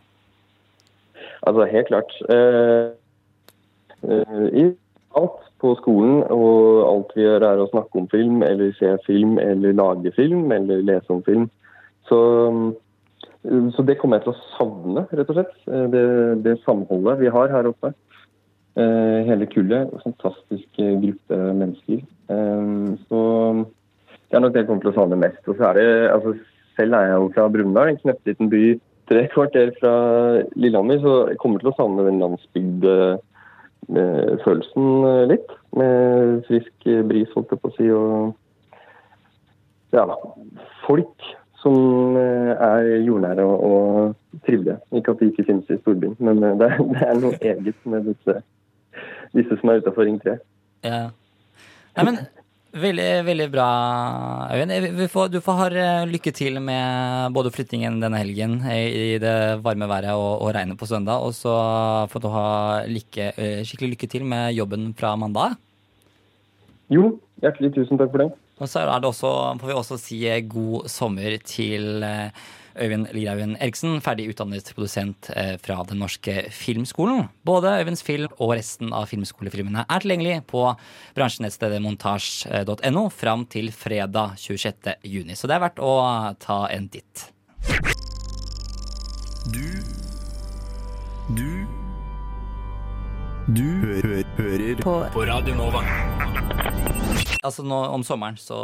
Altså, 1.45 1.67
helt 1.69 1.91
klart. 1.91 2.15
Eh, 2.33 2.87
eh, 4.09 4.47
I 4.63 4.65
alt 5.15 5.43
på 5.61 5.75
skolen, 5.79 6.23
og 6.33 6.81
alt 6.89 7.13
vi 7.15 7.25
gjør 7.25 7.45
er 7.47 7.61
å 7.61 7.69
snakke 7.69 8.01
om 8.01 8.09
film, 8.11 8.41
eller 8.45 8.73
se 8.79 8.95
film, 9.05 9.37
eller 9.41 9.77
lage 9.77 10.11
film, 10.17 10.49
eller 10.51 10.81
lese 10.85 11.13
om 11.13 11.21
film. 11.27 11.45
Så, 12.09 12.19
så 13.75 13.81
det 13.85 13.97
kommer 13.99 14.17
jeg 14.17 14.25
til 14.25 14.33
å 14.33 14.43
savne, 14.55 15.01
rett 15.11 15.29
og 15.29 15.35
slett. 15.37 15.55
Eh, 15.69 15.85
Det, 15.93 16.05
det 16.45 16.63
samholdet 16.63 17.21
vi 17.21 17.33
har 17.33 17.47
her 17.53 17.65
oppe. 17.69 17.89
Eh, 18.75 19.19
hele 19.29 19.45
kullet. 19.47 19.87
Fantastisk 20.03 20.69
eh, 20.83 20.99
gruppe 20.99 21.35
mennesker. 21.61 21.99
Eh, 22.27 22.65
så 23.07 23.19
det 24.25 24.35
er 24.35 24.41
nok 24.43 24.53
det 24.53 24.61
jeg 24.63 24.67
kommer 24.67 24.83
til 24.83 24.91
å 24.91 24.97
savne 24.97 25.21
mest. 25.21 25.43
Og 25.47 25.53
så 25.55 25.63
er 25.69 25.73
det, 25.79 25.89
altså, 26.11 26.29
selv 26.75 26.91
er 26.97 27.03
jeg 27.07 27.17
jo 27.21 27.33
fra 27.37 27.51
Brumunddal, 27.53 27.89
en 27.93 28.01
knøttliten 28.01 28.47
by 28.51 28.63
tre 29.07 29.21
kvarter 29.31 29.67
fra 29.77 29.93
Lillehammer, 30.57 30.97
så 30.99 31.11
jeg 31.29 31.37
kommer 31.39 31.57
til 31.61 31.71
å 31.71 31.77
savne 31.77 32.07
den 32.07 32.21
landsbygdfølelsen 32.23 34.85
litt. 35.29 35.49
Med 35.77 36.01
frisk 36.49 36.77
bris, 37.07 37.33
holdt 37.37 37.51
jeg 37.53 37.61
på 37.61 37.69
å 37.69 37.75
si, 37.77 37.87
og 37.93 38.33
ja, 39.95 40.03
folk 40.83 41.15
som 41.65 42.17
eh, 42.19 42.53
er 42.53 42.91
jordnære 43.07 43.43
og, 43.43 43.63
og 43.65 44.41
trivelige. 44.45 44.77
Ikke 44.93 45.15
at 45.15 45.21
de 45.21 45.31
ikke 45.31 45.47
finnes 45.47 45.73
i 45.73 45.79
storbyen, 45.81 46.15
men 46.21 46.43
eh, 46.45 46.55
det 46.61 46.69
er, 46.69 46.79
det 46.93 47.03
er 47.09 47.19
noe 47.23 47.41
eget 47.41 47.89
med 47.89 48.09
disse, 48.11 48.39
disse 49.33 49.59
som 49.61 49.73
er 49.73 49.81
utafor 49.81 50.05
Ring 50.05 50.21
3. 50.21 50.37
Ja. 50.85 51.01
Nei, 51.95 52.05
men 52.05 52.19
veldig, 52.75 53.09
veldig 53.25 53.47
bra, 53.53 53.67
Øyvind. 54.53 55.01
Får, 55.09 55.33
du 55.33 55.39
får 55.43 55.59
ha 55.61 55.67
eh, 55.71 56.05
lykke 56.11 56.33
til 56.35 56.61
med 56.61 57.33
både 57.33 57.53
flyttingen 57.55 57.97
denne 58.03 58.21
helgen 58.21 58.59
eh, 58.69 59.15
i 59.15 59.19
det 59.21 59.35
varme 59.65 59.89
været 59.89 60.13
og, 60.13 60.45
og 60.45 60.53
regnet 60.53 60.77
på 60.77 60.89
søndag. 60.89 61.25
Og 61.25 61.33
så 61.33 61.55
får 62.11 62.23
du 62.23 62.31
ha 62.35 62.47
lykke, 62.91 63.31
eh, 63.33 63.61
skikkelig 63.65 63.95
lykke 63.95 64.11
til 64.11 64.27
med 64.27 64.53
jobben 64.53 64.91
fra 64.97 65.15
mandag. 65.17 65.57
Jo, 66.93 67.15
hjertelig 67.41 67.73
tusen 67.79 67.97
takk 67.97 68.13
for 68.13 68.21
det. 68.21 68.33
Og 68.55 68.69
så 68.71 68.85
er 68.85 68.91
det 69.03 69.09
også, 69.09 69.31
får 69.59 69.67
vi 69.67 69.75
også 69.75 69.97
si 69.99 70.21
eh, 70.29 70.43
god 70.47 70.87
sommer 70.91 71.35
til 71.43 72.03
eh, 72.07 72.29
Øyvind 72.75 73.07
Lirhaugen 73.15 73.55
Eriksen, 73.59 74.01
ferdig 74.03 74.29
utdannet 74.31 74.71
produsent 74.75 75.29
eh, 75.35 75.55
fra 75.59 75.81
Den 75.87 75.99
norske 76.03 76.47
filmskolen. 76.51 77.27
Både 77.47 77.73
Øyvinds 77.81 78.03
film 78.03 78.31
og 78.39 78.55
resten 78.55 78.93
av 78.95 79.07
filmskolefilmene 79.11 79.85
er 79.87 80.03
tilgjengelig 80.03 80.41
på 80.51 80.63
bransjenettstedet 81.15 81.81
montasj.no 81.83 83.05
fram 83.15 83.45
til 83.51 83.71
fredag 83.75 84.35
26. 84.39 84.95
juni. 85.03 85.35
Så 85.35 85.51
det 85.51 85.57
er 85.57 85.65
verdt 85.67 85.83
å 85.83 85.95
ta 86.39 86.65
en 86.71 86.89
titt. 86.91 87.29
Du 89.51 89.67
Du 91.35 91.49
Du 93.55 93.67
hø 93.83 94.23
hører 94.39 94.79
På 94.81 94.99
på 95.13 95.27
Radio 95.27 95.55
Nova. 95.55 95.83
Altså 97.45 97.65
nå 97.65 97.77
Om 97.93 98.03
sommeren 98.07 98.39
så 98.41 98.57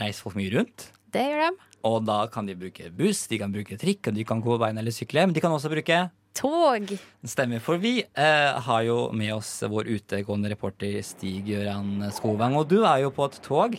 reiser 0.00 0.22
folk 0.22 0.38
mye 0.38 0.54
rundt. 0.54 0.90
Det 1.10 1.26
gjør 1.26 1.44
de. 1.48 1.68
Og 1.90 2.02
da 2.04 2.22
kan 2.30 2.46
de 2.46 2.54
bruke 2.60 2.90
buss, 2.94 3.24
de 3.30 3.38
kan 3.40 3.52
bruke 3.52 3.78
trikk, 3.80 4.10
og 4.10 4.16
de 4.16 4.24
kan 4.28 4.42
gå 4.44 4.56
bein 4.60 4.78
eller 4.78 4.94
sykle. 4.94 5.24
Men 5.26 5.34
de 5.36 5.42
kan 5.42 5.52
også 5.52 5.72
bruke 5.72 6.04
Tog. 6.36 6.92
Stemmer, 7.26 7.58
for 7.58 7.80
vi 7.82 8.04
eh, 8.04 8.58
har 8.64 8.82
jo 8.86 9.08
med 9.16 9.32
oss 9.34 9.48
vår 9.66 9.88
utegående 9.90 10.52
reporter 10.52 11.00
Stig-Gøran 11.02 12.06
Skovang. 12.14 12.54
Og 12.60 12.68
du 12.70 12.84
er 12.84 13.02
jo 13.02 13.10
på 13.14 13.26
et 13.26 13.40
tog. 13.42 13.74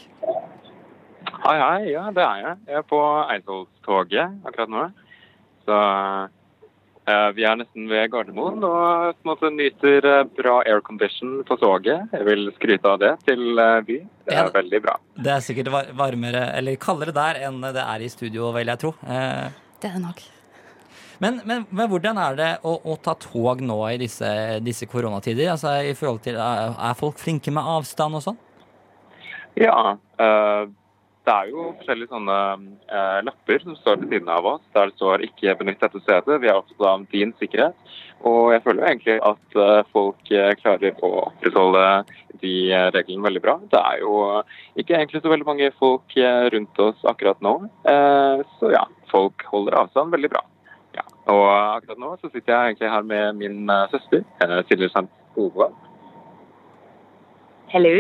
Hei, 1.42 1.56
hei. 1.58 1.94
Ja, 1.94 2.10
det 2.14 2.26
er 2.26 2.42
jeg. 2.44 2.58
Jeg 2.68 2.82
er 2.82 2.86
på 2.90 3.00
Eidsvollstoget 3.32 4.44
akkurat 4.50 4.74
nå. 4.76 4.84
Så 5.64 5.80
vi 7.36 7.44
er 7.48 7.56
nesten 7.60 7.88
ved 7.90 8.10
Gardermoen 8.14 8.64
og 8.68 9.16
på 9.16 9.24
en 9.24 9.30
måte 9.32 9.52
nyter 9.54 10.06
eh, 10.10 10.24
bra 10.38 10.58
aircondition 10.66 11.40
på 11.48 11.58
toget. 11.62 12.08
Jeg 12.14 12.26
vil 12.28 12.52
skryte 12.58 12.92
av 12.92 13.00
det 13.04 13.14
til 13.28 13.42
by. 13.58 13.98
Det 14.02 14.28
Det 14.28 14.36
Ja. 14.36 14.44
er 14.48 14.52
veldig 14.56 14.82
bra. 14.84 14.96
Det 15.18 15.32
er 15.36 15.40
sikkert 15.46 15.72
varmere, 15.98 16.44
eller 16.58 16.76
kaldere 16.76 17.14
der 17.16 17.42
enn 17.48 17.62
det 17.62 17.76
er 17.84 18.00
i 18.06 18.10
studio, 18.10 18.52
vil 18.56 18.68
jeg 18.68 18.80
tro. 18.80 18.94
Eh, 19.08 19.50
Det 19.82 19.90
er 19.90 19.94
det 19.98 20.02
nok. 20.04 20.22
men, 21.22 21.42
men, 21.46 21.66
men 21.72 21.90
hvordan 21.90 22.18
er 22.18 22.36
det 22.36 22.52
å, 22.64 22.76
å 22.86 22.96
ta 23.02 23.14
tog 23.14 23.62
nå 23.62 23.80
i 23.94 23.98
disse, 23.98 24.60
disse 24.64 24.86
koronatider? 24.90 25.52
Altså 25.52 25.76
i 25.90 25.94
forhold 25.94 26.22
til, 26.22 26.36
Er 26.36 26.74
er 26.78 26.94
folk 26.98 27.18
flinke 27.18 27.52
med 27.52 27.64
avstand 27.64 28.16
og 28.16 28.22
sånn? 28.26 28.38
Ja, 29.56 29.98
eh, 30.18 30.66
det 31.22 31.34
er 31.34 31.50
jo 31.52 31.68
forskjellige 31.78 32.10
sånne 32.10 32.38
eh, 32.90 33.18
lapper 33.28 33.60
som 33.62 33.76
står 33.78 34.00
ved 34.02 34.14
siden 34.14 34.30
av 34.34 34.48
oss, 34.56 34.62
der 34.74 34.90
det 34.90 34.98
står 34.98 35.26
'ikke 35.26 35.58
benytt 35.60 35.84
dette 35.84 36.00
stedet'. 36.02 36.40
Vi 36.42 36.48
er 36.50 36.58
opptatt 36.58 36.88
av 36.88 37.06
din 37.12 37.34
sikkerhet. 37.38 37.76
Og 38.26 38.54
jeg 38.54 38.62
føler 38.64 38.82
jo 38.82 38.90
egentlig 38.90 39.18
at 39.26 39.58
eh, 39.66 39.84
folk 39.94 40.32
eh, 40.32 40.54
klarer 40.62 40.98
å 41.02 41.12
opprettholde 41.28 41.86
de 42.42 42.54
eh, 42.74 42.90
reglene 42.94 43.26
veldig 43.26 43.42
bra. 43.42 43.56
Det 43.70 43.82
er 43.82 44.02
jo 44.02 44.42
ikke 44.78 44.98
egentlig 44.98 45.22
så 45.22 45.30
veldig 45.30 45.46
mange 45.46 45.72
folk 45.78 46.18
rundt 46.54 46.80
oss 46.80 47.06
akkurat 47.06 47.42
nå. 47.42 47.54
Eh, 47.86 48.42
så 48.58 48.72
ja, 48.74 48.86
folk 49.12 49.46
holder 49.54 49.78
avstand 49.78 50.14
veldig 50.14 50.30
bra. 50.30 50.42
Ja. 50.98 51.06
Og 51.34 51.46
akkurat 51.78 52.02
nå 52.02 52.16
så 52.18 52.30
sitter 52.30 52.54
jeg 52.54 52.74
egentlig 52.74 52.90
her 52.90 53.06
med 53.06 53.36
min 53.36 53.70
søster, 53.94 54.26
Silje 54.70 54.90
Sand 54.90 55.10
Ova. 55.38 55.70
Hello. 57.70 57.94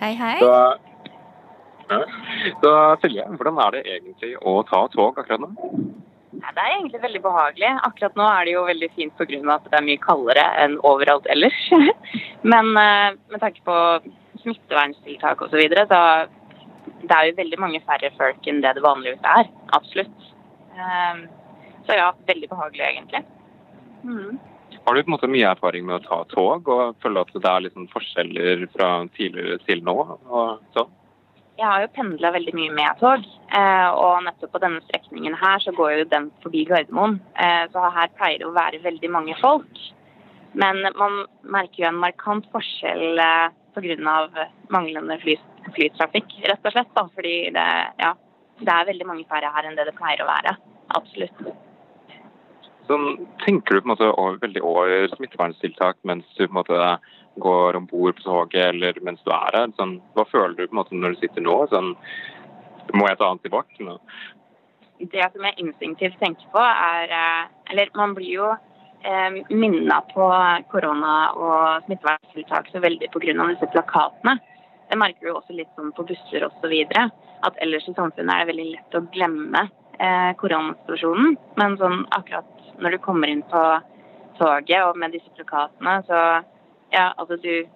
Hei, 0.00 0.14
hei. 0.14 0.38
Så. 0.40 0.89
Så 2.62 2.72
Silje, 3.02 3.26
hvordan 3.36 3.58
er 3.64 3.76
det 3.76 3.82
egentlig 3.96 4.34
å 4.46 4.60
ta 4.68 4.84
tog 4.92 5.18
akkurat 5.18 5.42
nå? 5.42 5.50
Ja, 6.40 6.52
det 6.54 6.62
er 6.62 6.74
egentlig 6.76 7.02
veldig 7.02 7.22
behagelig. 7.24 7.70
Akkurat 7.84 8.16
nå 8.16 8.26
er 8.30 8.46
det 8.46 8.52
jo 8.54 8.66
veldig 8.68 8.88
fint 8.96 9.16
pga. 9.18 9.40
at 9.54 9.66
det 9.66 9.78
er 9.78 9.86
mye 9.88 10.00
kaldere 10.00 10.44
enn 10.62 10.78
overalt 10.86 11.26
ellers. 11.32 11.58
Men 12.52 12.70
eh, 12.78 13.16
med 13.32 13.40
tanke 13.42 13.64
på 13.66 13.76
smitteverntiltak 14.42 15.42
osv., 15.42 15.50
så, 15.50 15.60
videre, 15.60 15.86
så 15.90 17.00
det 17.02 17.16
er 17.16 17.28
jo 17.28 17.40
veldig 17.40 17.58
mange 17.60 17.82
færre 17.84 18.12
folk 18.16 18.46
enn 18.48 18.62
det 18.64 18.76
det 18.78 18.86
vanligvis 18.86 19.26
er. 19.26 19.50
Absolutt. 19.76 20.30
Eh, 20.76 21.26
Så 21.88 21.96
ja, 21.96 22.12
veldig 22.28 22.48
behagelig 22.48 22.84
egentlig. 22.86 23.24
Mm. 24.04 24.38
Har 24.86 24.94
du 24.94 25.02
på 25.02 25.08
en 25.08 25.14
måte 25.16 25.30
mye 25.32 25.48
erfaring 25.50 25.84
med 25.88 25.96
å 25.98 26.04
ta 26.06 26.18
tog, 26.30 26.68
og 26.68 26.96
føler 27.02 27.24
at 27.24 27.32
det 27.34 27.50
er 27.50 27.68
sånn 27.74 27.88
forskjeller 27.90 28.66
fra 28.74 28.90
tidligere 29.16 29.58
til 29.66 29.82
nå? 29.84 29.96
og 30.28 30.60
sånn? 30.76 30.92
Jeg 31.60 31.68
har 31.68 31.82
jo 31.82 31.90
pendla 31.92 32.30
veldig 32.32 32.54
mye 32.56 32.72
med 32.72 33.00
tog, 33.02 33.24
eh, 33.52 33.88
og 33.92 34.22
nettopp 34.24 34.54
på 34.54 34.60
denne 34.62 34.80
strekningen 34.86 35.34
her 35.36 35.60
så 35.60 35.74
går 35.76 35.90
jo 35.92 36.06
den 36.08 36.30
forbi 36.40 36.62
Gardermoen. 36.70 37.18
Eh, 37.36 37.66
så 37.74 37.90
her 37.92 38.08
pleier 38.16 38.40
det 38.40 38.48
å 38.48 38.54
være 38.56 38.80
veldig 38.80 39.10
mange 39.12 39.36
folk. 39.42 39.82
Men 40.56 40.80
man 40.96 41.26
merker 41.44 41.84
jo 41.84 41.90
en 41.90 42.00
markant 42.00 42.48
forskjell 42.54 43.20
eh, 43.20 43.52
pga. 43.76 44.46
manglende 44.72 45.20
fly, 45.20 45.36
flytrafikk, 45.76 46.32
rett 46.48 46.64
og 46.64 46.72
slett. 46.72 46.94
Da, 46.96 47.04
fordi 47.14 47.36
det, 47.52 47.68
ja, 48.00 48.14
det 48.64 48.76
er 48.78 48.92
veldig 48.94 49.12
mange 49.12 49.28
færre 49.28 49.52
her 49.52 49.68
enn 49.68 49.76
det 49.76 49.90
det 49.90 49.98
pleier 50.00 50.24
å 50.24 50.30
være. 50.32 50.56
Absolutt. 50.96 51.44
Sånn, 52.90 53.28
tenker 53.44 53.76
du 53.76 53.84
på 53.84 53.86
en 53.86 53.94
måte 53.94 54.10
over, 54.10 54.40
veldig 54.42 54.62
over 54.66 55.08
smitteverntiltak 55.14 56.00
mens 56.08 56.26
du 56.34 56.42
på 56.42 56.50
en 56.50 56.58
måte 56.58 56.90
går 57.40 57.78
om 57.78 57.86
bord 57.86 58.18
på 58.18 58.26
toget 58.26 58.72
eller 58.72 58.98
mens 59.06 59.22
du 59.22 59.30
er 59.30 59.56
her? 59.56 59.72
Sånn, 59.78 60.00
hva 60.16 60.26
føler 60.26 60.56
du 60.58 60.66
på 60.66 60.74
en 60.74 60.82
måte 60.82 60.98
når 60.98 61.14
du 61.14 61.22
sitter 61.22 61.46
nå? 61.46 61.56
Sånn, 61.70 61.94
må 62.96 63.06
jeg 63.06 63.20
ta 63.20 63.30
annet 63.30 63.46
tilbake? 63.46 63.86
Nå? 63.86 63.98
det 65.08 65.28
som 65.32 65.46
jeg 65.46 65.62
instinktivt 65.62 66.18
tenker 66.20 66.50
på, 66.52 66.60
er 66.60 67.14
eh, 67.14 67.48
Eller 67.70 67.88
man 67.96 68.14
blir 68.14 68.32
jo 68.34 68.48
eh, 68.50 69.40
minna 69.48 70.00
på 70.12 70.26
korona 70.72 71.14
og 71.32 71.86
smitteverntiltak 71.86 72.68
så 72.72 72.80
veldig 72.80 73.08
pga. 73.12 73.46
disse 73.48 73.70
plakatene. 73.72 74.38
Det 74.90 74.98
merker 74.98 75.26
du 75.26 75.32
også 75.32 75.54
litt 75.54 75.70
sånn 75.76 75.92
på 75.92 76.04
busser 76.04 76.44
osv. 76.44 76.74
At 77.42 77.56
ellers 77.62 77.88
i 77.88 77.94
samfunnet 77.94 78.34
er 78.34 78.44
det 78.44 78.52
veldig 78.52 78.70
lett 78.74 78.98
å 78.98 79.06
glemme 79.14 79.68
eh, 79.98 80.32
koronasituasjonen. 80.36 81.36
Men 81.56 81.78
sånn 81.78 82.04
akkurat 82.10 82.59
når 82.80 82.96
du 82.96 83.02
kommer 83.04 83.30
inn 83.30 83.42
på 83.50 83.62
toget 84.38 84.86
og 84.86 84.98
med 84.98 85.14
disse 85.16 85.30
plakatene, 85.36 86.00
så 86.08 86.20
ja, 86.94 87.12
altså 87.16 87.36
du 87.40 87.68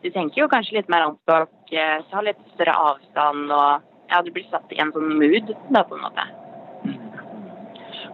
du 0.00 0.08
tenker 0.08 0.40
jo 0.40 0.48
kanskje 0.48 0.78
litt 0.78 0.88
mer 0.88 1.10
anspråk, 1.10 1.52
eh, 1.76 1.98
ta 2.08 2.22
litt 2.24 2.40
større 2.54 2.72
avstand 2.72 3.50
og 3.52 3.82
ja, 4.10 4.22
du 4.24 4.30
blir 4.32 4.46
satt 4.50 4.70
i 4.72 4.78
en 4.80 4.92
sånn 4.94 5.12
mood 5.20 5.50
da, 5.68 5.82
på 5.84 5.98
en 5.98 6.06
måte. 6.06 6.24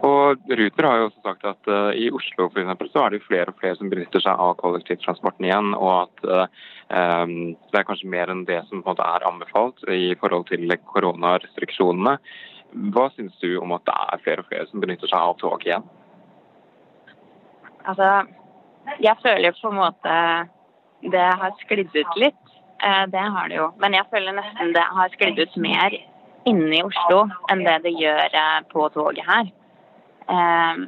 Og 0.05 0.43
Ruter 0.59 0.85
har 0.85 0.99
jo 0.99 1.05
også 1.07 1.23
sagt 1.23 1.45
at 1.47 1.69
uh, 1.71 1.89
i 1.97 2.11
Oslo 2.13 2.49
for 2.51 2.61
eksempel, 2.61 2.89
så 2.91 3.01
er 3.01 3.09
det 3.09 3.21
jo 3.21 3.27
flere 3.31 3.49
og 3.49 3.57
flere 3.57 3.79
som 3.79 3.89
benytter 3.89 4.21
seg 4.21 4.43
av 4.43 4.53
kollektivtransporten 4.59 5.47
igjen, 5.47 5.71
og 5.73 6.03
at 6.03 6.27
eh, 6.27 7.31
det 7.71 7.79
er 7.79 7.87
kanskje 7.87 8.11
mer 8.13 8.29
enn 8.29 8.45
det 8.45 8.59
som 8.67 8.83
på 8.83 8.91
en 8.91 8.93
måte 8.93 9.07
er 9.07 9.25
anbefalt 9.25 9.81
i 9.89 10.11
forhold 10.21 10.45
til 10.51 10.69
koronarestriksjonene. 10.91 12.17
Hva 12.93 13.07
syns 13.15 13.39
du 13.41 13.55
om 13.57 13.73
at 13.73 13.87
det 13.89 13.95
er 13.97 14.23
flere 14.27 14.43
og 14.43 14.51
flere 14.51 14.69
som 14.69 14.83
benytter 14.83 15.09
seg 15.09 15.17
av 15.17 15.39
tog 15.41 15.65
igjen? 15.65 15.87
Altså, 17.87 18.27
jeg 19.03 19.15
føler 19.23 19.49
jo 19.49 19.55
på 19.61 19.71
en 19.71 19.79
måte 19.81 20.13
det 21.13 21.25
har 21.39 21.55
sklidd 21.61 21.93
ut 21.95 22.19
litt. 22.19 22.43
Eh, 22.83 23.05
Det 23.13 23.19
har 23.35 23.49
det 23.49 23.57
jo. 23.57 23.71
Men 23.77 23.93
jeg 23.93 24.05
føler 24.11 24.33
nesten 24.37 24.73
det 24.73 24.83
har 24.83 25.09
sklidd 25.13 25.39
ut 25.39 25.57
mer 25.57 25.95
inne 26.47 26.77
i 26.77 26.83
Oslo 26.83 27.25
enn 27.51 27.63
det 27.65 27.81
det 27.83 27.93
gjør 27.99 28.33
eh, 28.33 28.61
på 28.71 28.87
toget 28.93 29.25
her. 29.27 29.51
Eh, 30.29 30.85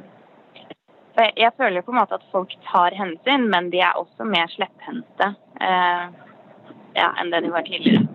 jeg- 1.36 1.52
føler 1.56 1.82
på 1.82 1.92
en 1.92 2.00
måte 2.00 2.14
at 2.14 2.30
folk 2.32 2.52
tar 2.70 2.90
hensyn, 2.96 3.48
men 3.50 3.70
de 3.70 3.80
er 3.80 3.92
også 3.96 4.24
mer 4.24 4.46
slepphendte 4.48 5.34
ja, 5.60 7.08
enn 7.20 7.30
det 7.30 7.42
de 7.44 7.50
var 7.50 7.62
tidligere. 7.62 8.06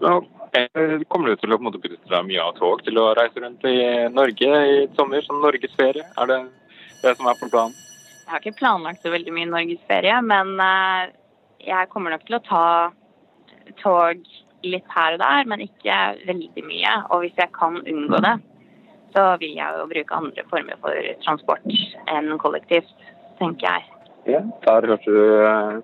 Kommer 0.00 1.28
du 1.28 1.36
til 1.36 1.52
å 1.52 1.58
benytte 1.58 2.08
deg 2.08 2.24
mye 2.26 2.40
av 2.42 2.54
tog 2.56 2.82
til 2.82 2.96
å 2.98 3.14
reise 3.14 3.42
rundt 3.42 3.64
i 3.64 4.08
Norge 4.08 4.48
i 4.72 4.88
sommer, 4.96 5.22
som 5.22 5.42
norgesferie? 5.42 6.06
Er 6.16 6.26
det 6.26 6.38
det 7.02 7.16
som 7.16 7.28
er 7.30 7.38
på 7.40 7.48
planen? 7.52 7.76
Jeg 8.20 8.32
har 8.32 8.44
ikke 8.44 8.60
planlagt 8.60 9.02
så 9.02 9.10
veldig 9.10 9.32
mye 9.34 9.50
norgesferie, 9.50 10.20
men 10.22 10.52
eh, 10.62 11.10
jeg 11.66 11.90
kommer 11.90 12.14
nok 12.14 12.26
til 12.28 12.38
å 12.38 12.44
ta 12.46 12.66
tog 13.80 14.22
litt 14.66 14.92
her 14.94 15.16
og 15.16 15.22
der, 15.22 15.48
men 15.50 15.64
ikke 15.64 15.96
veldig 16.28 16.64
mye. 16.66 16.94
Og 17.10 17.24
hvis 17.24 17.40
jeg 17.40 17.52
kan 17.56 17.80
unngå 17.80 18.20
det, 18.22 18.36
så 19.16 19.24
vil 19.40 19.56
jeg 19.56 19.78
jo 19.78 19.88
bruke 19.90 20.20
andre 20.20 20.44
former 20.52 20.78
for 20.84 21.10
transport 21.24 21.66
enn 22.12 22.30
kollektivt, 22.42 22.92
tenker 23.40 23.66
jeg. 23.66 23.88
Ja, 24.36 24.44
der 24.66 24.88
hørte 24.92 25.10
du 25.10 25.20
eh, 25.48 25.76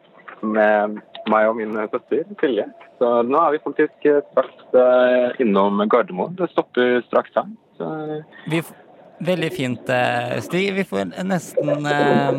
med 0.47 0.99
meg 1.27 1.51
og 1.51 1.57
min 1.59 1.75
søster 1.91 2.27
Silje. 2.41 2.67
Så 3.01 3.11
nå 3.27 3.41
er 3.43 3.57
vi 3.57 3.63
faktisk 3.65 4.07
eh, 4.09 4.23
straks 4.31 5.41
innom 5.43 5.83
Gardermoen. 5.91 6.37
Det 6.39 6.53
stopper 6.53 7.01
straks 7.09 7.35
her. 7.37 7.49
Så 7.81 7.91
Vi, 8.53 8.63
veldig 9.25 9.51
fint, 9.53 9.89
eh, 9.89 10.39
Stig. 10.45 10.73
Vi 10.75 10.85
får 10.85 11.13
nesten 11.25 11.87
eh, 11.87 12.31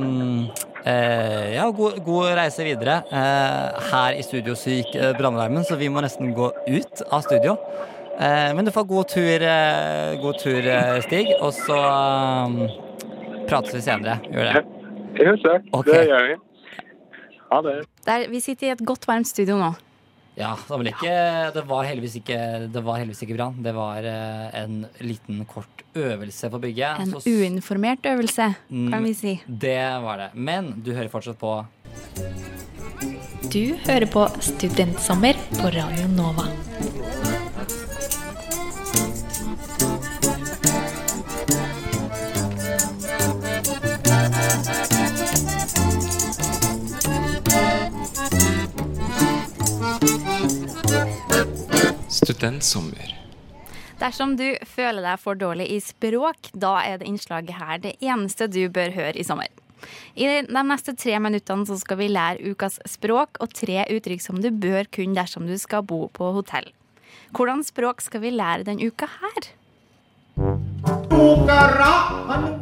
eh, 0.93 1.55
Ja, 1.55 1.69
god, 1.71 1.99
god 2.05 2.33
reise 2.37 2.65
videre. 2.67 3.01
Eh, 3.11 3.89
her 3.91 4.17
i 4.17 4.23
studio 4.25 4.55
så 4.55 4.75
gikk 4.77 4.95
eh, 4.95 5.13
brannalarmen, 5.17 5.65
så 5.65 5.77
vi 5.79 5.89
må 5.89 6.03
nesten 6.05 6.33
gå 6.37 6.51
ut 6.67 7.05
av 7.09 7.21
studio. 7.25 7.57
Eh, 8.19 8.53
men 8.57 8.65
du 8.65 8.71
får 8.73 8.87
god 8.89 9.09
tur, 9.13 9.41
eh, 9.41 10.17
god 10.21 10.39
tur 10.43 10.69
Stig, 11.05 11.33
og 11.41 11.53
så 11.55 11.79
eh, 11.81 12.77
prates 13.49 13.75
vi 13.77 13.81
senere. 13.81 14.19
Gjør 14.31 14.53
det. 14.53 14.63
Ok. 15.73 15.89
Det 15.89 16.05
gjør 16.11 16.29
vi. 16.29 16.37
Ha 17.47 17.61
det. 17.63 17.75
Der, 18.05 18.25
vi 18.29 18.39
sitter 18.43 18.67
i 18.67 18.71
et 18.75 18.85
godt, 18.85 19.07
varmt 19.07 19.27
studio 19.29 19.55
nå. 19.57 19.73
Ja, 20.37 20.51
det 20.53 20.69
var, 20.69 20.85
ikke, 20.85 21.13
det 21.55 21.61
var 21.65 21.83
heldigvis 21.87 22.15
ikke 22.19 22.35
Det 22.69 22.81
var 22.85 22.99
heldigvis 23.01 23.23
ikke 23.25 23.37
brann. 23.39 23.55
Det 23.65 23.71
var 23.73 24.05
eh, 24.05 24.59
en 24.61 24.83
liten, 25.01 25.39
kort 25.49 25.81
øvelse 25.97 26.51
på 26.53 26.59
bygget. 26.61 26.99
En 27.01 27.15
Så 27.15 27.23
uinformert 27.31 28.05
øvelse, 28.05 28.51
Mm. 28.69 28.91
kan 28.93 29.03
vi 29.03 29.13
si. 29.17 29.33
Det 29.47 29.79
var 30.03 30.17
det. 30.17 30.29
Men 30.35 30.75
du 30.85 30.93
hører 30.93 31.09
fortsatt 31.09 31.39
på 31.41 31.65
Du 33.49 33.73
hører 33.87 34.05
på 34.11 34.27
Studentsommer 34.43 35.33
på 35.57 35.71
Radio 35.73 36.07
Nova. 36.13 36.45
Studentsommer. 52.37 53.13
Dersom 53.97 54.35
du 54.37 54.45
føler 54.69 55.01
deg 55.01 55.17
for 55.21 55.37
dårlig 55.37 55.71
i 55.73 55.79
språk, 55.81 56.51
da 56.53 56.77
er 56.85 56.99
det 57.01 57.07
innslaget 57.09 57.57
her 57.57 57.79
det 57.81 57.95
eneste 57.97 58.47
du 58.47 58.67
bør 58.69 58.93
høre 58.93 59.17
i 59.17 59.25
sommer. 59.25 59.49
I 60.17 60.25
de 60.29 60.63
neste 60.65 60.93
tre 60.97 61.17
minuttene 61.21 61.65
så 61.69 61.77
skal 61.77 61.99
vi 61.99 62.09
lære 62.09 62.53
ukas 62.53 62.79
språk 62.89 63.37
og 63.41 63.53
tre 63.57 63.85
uttrykk 63.93 64.21
som 64.21 64.41
du 64.41 64.49
bør 64.53 64.89
kunne 64.93 65.17
dersom 65.17 65.49
du 65.49 65.57
skal 65.57 65.85
bo 65.85 66.07
på 66.13 66.31
hotell. 66.37 66.69
Hvordan 67.33 67.63
språk 67.65 68.01
skal 68.05 68.21
vi 68.21 68.33
lære 68.33 68.65
denne 68.69 68.85
uka 68.85 69.09
her? 69.17 69.49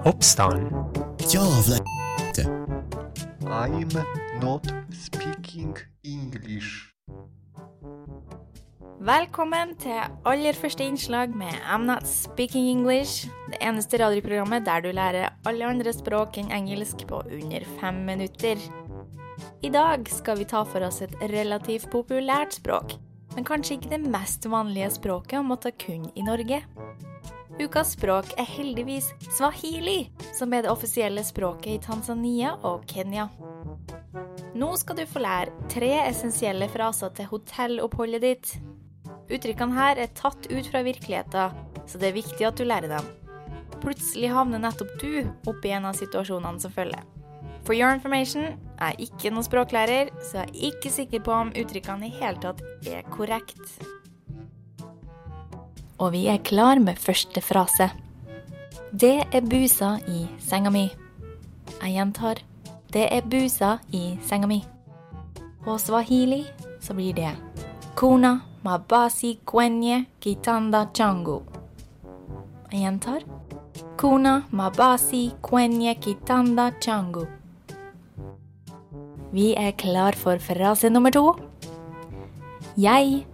Oppstand. 0.05 0.71
Jævla 1.31 1.79
I'm 3.45 3.91
not 4.41 4.65
speaking 4.91 5.75
English. 6.03 6.95
Velkommen 9.03 9.73
til 9.75 9.97
aller 10.23 10.55
første 10.55 10.85
innslag 10.87 11.33
med 11.35 11.51
I'm 11.67 11.83
Not 11.83 12.05
Speaking 12.07 12.69
English. 12.71 13.27
Det 13.51 13.57
eneste 13.59 13.99
radioprogrammet 13.99 14.63
der 14.63 14.85
du 14.85 14.87
lærer 14.95 15.33
alle 15.43 15.67
andre 15.67 15.91
språk 15.91 16.37
enn 16.39 16.53
engelsk 16.55 17.03
på 17.09 17.19
under 17.19 17.65
fem 17.81 17.97
minutter. 18.07 18.61
I 19.59 19.69
dag 19.73 20.07
skal 20.07 20.39
vi 20.39 20.47
ta 20.47 20.61
for 20.63 20.85
oss 20.87 21.01
et 21.03 21.15
relativt 21.33 21.89
populært 21.91 22.55
språk, 22.55 22.95
men 23.35 23.43
kanskje 23.43 23.75
ikke 23.75 23.91
det 23.97 23.99
mest 24.07 24.47
vanlige 24.47 24.93
språket 24.95 25.41
å 25.41 25.43
måtte 25.43 25.73
kunne 25.75 26.13
i 26.15 26.23
Norge. 26.23 26.61
Ukas 27.59 27.97
språk 27.97 28.31
er 28.39 28.47
heldigvis 28.47 29.11
swahili, 29.27 30.05
som 30.31 30.55
er 30.55 30.63
det 30.63 30.71
offisielle 30.71 31.23
språket 31.23 31.73
i 31.73 31.83
Tanzania 31.83 32.55
og 32.63 32.87
Kenya. 32.87 33.27
Nå 34.55 34.69
skal 34.79 34.95
du 34.95 35.03
få 35.03 35.19
lære 35.19 35.67
tre 35.67 35.91
essensielle 36.05 36.69
fraser 36.71 37.11
til 37.17 37.27
hotelloppholdet 37.27 38.23
ditt. 38.23 38.55
Uttrykkene 39.25 39.73
her 39.73 39.99
er 40.01 40.11
tatt 40.13 40.47
ut 40.51 40.67
fra 40.69 40.83
virkeligheten, 40.85 41.55
så 41.89 42.01
det 42.01 42.11
er 42.11 42.17
viktig 42.19 42.45
at 42.45 42.59
du 42.59 42.65
lærer 42.67 42.91
dem. 42.91 43.07
Plutselig 43.81 44.29
havner 44.33 44.61
nettopp 44.61 44.93
du 45.01 45.25
oppi 45.49 45.73
en 45.73 45.87
av 45.89 45.97
situasjonene 45.97 46.61
som 46.61 46.73
følger. 46.73 47.01
For 47.65 47.73
your 47.73 47.95
information, 47.95 48.53
jeg 48.77 48.93
er 48.93 49.01
ikke 49.01 49.31
noen 49.33 49.45
språklærer, 49.45 50.11
så 50.21 50.43
jeg 50.43 50.49
er 50.49 50.67
ikke 50.69 50.91
sikker 50.93 51.23
på 51.25 51.33
om 51.33 51.53
uttrykkene 51.57 52.09
i 52.09 52.13
hele 52.19 52.37
tatt 52.43 52.61
er 52.85 53.05
korrekt. 53.09 53.61
Og 55.97 56.11
vi 56.13 56.25
er 56.29 56.43
klar 56.45 56.77
med 56.83 56.99
første 57.01 57.41
frase. 57.41 57.89
Det 58.93 59.15
er 59.33 59.49
busa 59.49 59.95
i 60.11 60.27
senga 60.43 60.69
mi. 60.69 60.85
Jeg 61.81 61.95
gjentar. 61.95 62.43
Det 62.93 63.07
er 63.11 63.25
busa 63.25 63.79
i 63.95 64.19
senga 64.27 64.47
mi. 64.51 64.61
På 65.65 65.79
swahili 65.81 66.43
så 66.83 66.93
blir 66.93 67.17
det 67.17 67.33
Kuna 67.95 68.41
mabasi 68.63 69.39
kwenye 69.45 70.05
kitanda 70.19 70.85
changu. 70.93 71.41
Jeg 72.71 72.81
gjentar. 72.81 73.21
Kuna 73.97 74.43
mabasi 74.51 75.31
kwenye 75.41 75.95
kitanda 75.95 76.71
changu. 76.79 77.27
Vi 79.31 79.55
er 79.55 79.71
klar 79.71 80.15
for 80.15 80.39
frase 80.39 80.89
nummer 80.89 81.11
to. 81.11 81.35
Jeg 82.77 83.25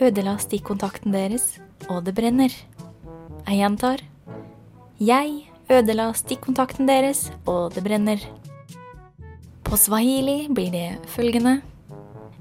ødela 0.00 0.36
stikkontakten 0.36 1.12
deres, 1.12 1.60
og 1.88 2.04
det 2.04 2.14
brenner. 2.14 2.52
Jeg 3.48 3.56
gjentar. 3.56 3.98
Jeg 5.00 5.48
ødela 5.70 6.12
stikkontakten 6.12 6.88
deres, 6.88 7.32
og 7.46 7.74
det 7.74 7.84
brenner. 7.84 8.18
På 9.64 9.76
swahili 9.76 10.48
blir 10.48 10.70
det 10.70 10.98
følgende 11.08 11.62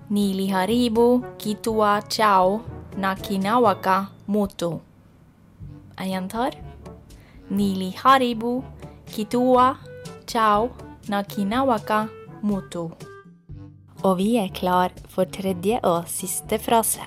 Nili 0.09 0.47
haribu 0.47 1.23
kitua 1.37 2.01
chao 2.09 2.61
nakinawaka 2.97 4.07
moto. 4.27 4.81
Jeg 5.99 6.09
gjentar. 6.09 6.53
Nili 7.49 7.91
haribu 7.91 8.63
kitua 9.05 9.77
chao 10.25 10.69
nakinawaka 11.07 12.09
moto. 12.41 12.91
Og 14.03 14.17
vi 14.17 14.37
er 14.37 14.47
klar 14.47 14.89
for 15.09 15.25
tredje 15.25 15.79
og 15.83 16.03
siste 16.07 16.57
frase. 16.57 17.05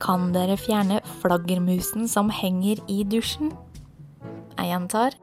Kan 0.00 0.32
dere 0.32 0.56
fjerne 0.56 1.00
flaggermusen 1.22 2.08
som 2.08 2.30
henger 2.30 2.76
i 2.88 3.04
dusjen? 3.04 3.52
Jeg 4.58 4.66
gjentar. 4.66 5.16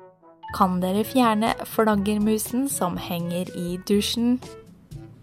Kan 0.58 0.82
dere 0.82 1.04
fjerne 1.04 1.54
flaggermusen 1.66 2.70
som 2.70 2.98
henger 2.98 3.46
i 3.56 3.78
dusjen? 3.90 4.40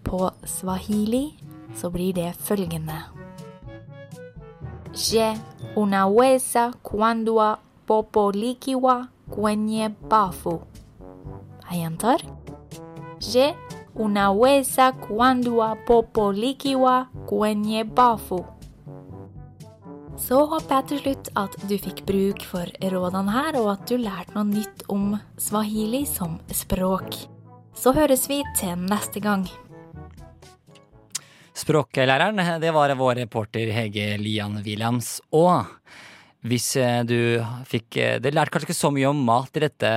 På 0.05 0.31
swahili 0.45 1.33
så 1.75 1.89
blir 1.89 2.13
det 2.13 2.33
følgende. 2.33 3.01
Je 4.93 5.37
unaweza 5.75 6.73
kuandua 6.83 7.57
popolikiwa 7.85 9.07
kwenye 9.29 9.89
bafu. 10.09 10.61
Jeg 11.71 11.79
gjentar. 11.79 12.21
Je 13.33 13.55
unaweza 13.95 14.91
kuandua 14.91 15.75
popolikiwa 15.75 17.07
kwenye 17.25 17.83
bafu. 17.83 18.45
Så 20.17 20.45
håper 20.45 20.75
jeg 20.75 20.85
til 20.87 20.99
slutt 20.99 21.29
at 21.35 21.55
du 21.69 21.75
fikk 21.77 22.05
bruk 22.07 22.43
for 22.47 22.71
rådene 22.91 23.31
her, 23.31 23.57
og 23.59 23.71
at 23.71 23.89
du 23.89 23.97
lærte 23.99 24.31
noe 24.35 24.47
nytt 24.47 24.85
om 24.89 25.17
swahili 25.37 26.05
som 26.05 26.39
språk. 26.51 27.17
Så 27.75 27.91
høres 27.91 28.29
vi 28.29 28.39
til 28.55 28.77
neste 28.79 29.19
gang. 29.19 29.43
Språklæreren, 31.55 32.41
det 32.59 32.71
var 32.75 32.91
vår 32.99 33.21
reporter 33.23 33.69
Hege 33.71 34.17
Lian 34.19 34.57
Williams. 34.65 35.21
Og 35.31 35.63
hvis 36.45 36.73
eh, 36.77 36.99
du 37.07 37.39
fikk 37.65 37.95
eh, 37.97 38.17
Det 38.21 38.33
lærte 38.35 38.51
kanskje 38.53 38.67
ikke 38.69 38.77
så 38.77 38.91
mye 38.93 39.07
om 39.09 39.21
mat 39.25 39.55
i 39.55 39.63
dette, 39.63 39.91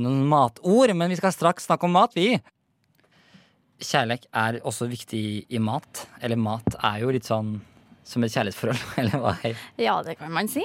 noen 0.00 0.24
matord, 0.26 0.94
men 0.96 1.12
vi 1.12 1.18
skal 1.20 1.34
straks 1.34 1.68
snakke 1.68 1.86
om 1.86 1.92
mat, 1.98 2.16
vi. 2.16 2.38
Kjærlighet 3.82 4.24
er 4.32 4.58
også 4.64 4.88
viktig 4.88 5.22
i 5.52 5.60
mat. 5.60 6.06
Eller 6.24 6.40
mat 6.40 6.78
er 6.80 7.02
jo 7.04 7.12
litt 7.12 7.28
sånn 7.28 7.58
som 8.08 8.24
et 8.24 8.32
kjærlighetsforhold, 8.32 8.82
eller 9.02 9.22
hva? 9.22 9.36
Ja, 9.80 10.00
det 10.06 10.16
kan 10.18 10.32
man 10.32 10.48
si. 10.50 10.64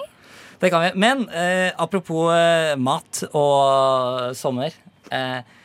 Det 0.62 0.72
kan 0.74 0.88
vi. 0.88 0.96
Men 0.98 1.28
eh, 1.30 1.70
apropos 1.76 2.32
eh, 2.34 2.74
mat 2.80 3.26
og 3.34 4.32
sommer. 4.38 4.74
Eh, 5.12 5.57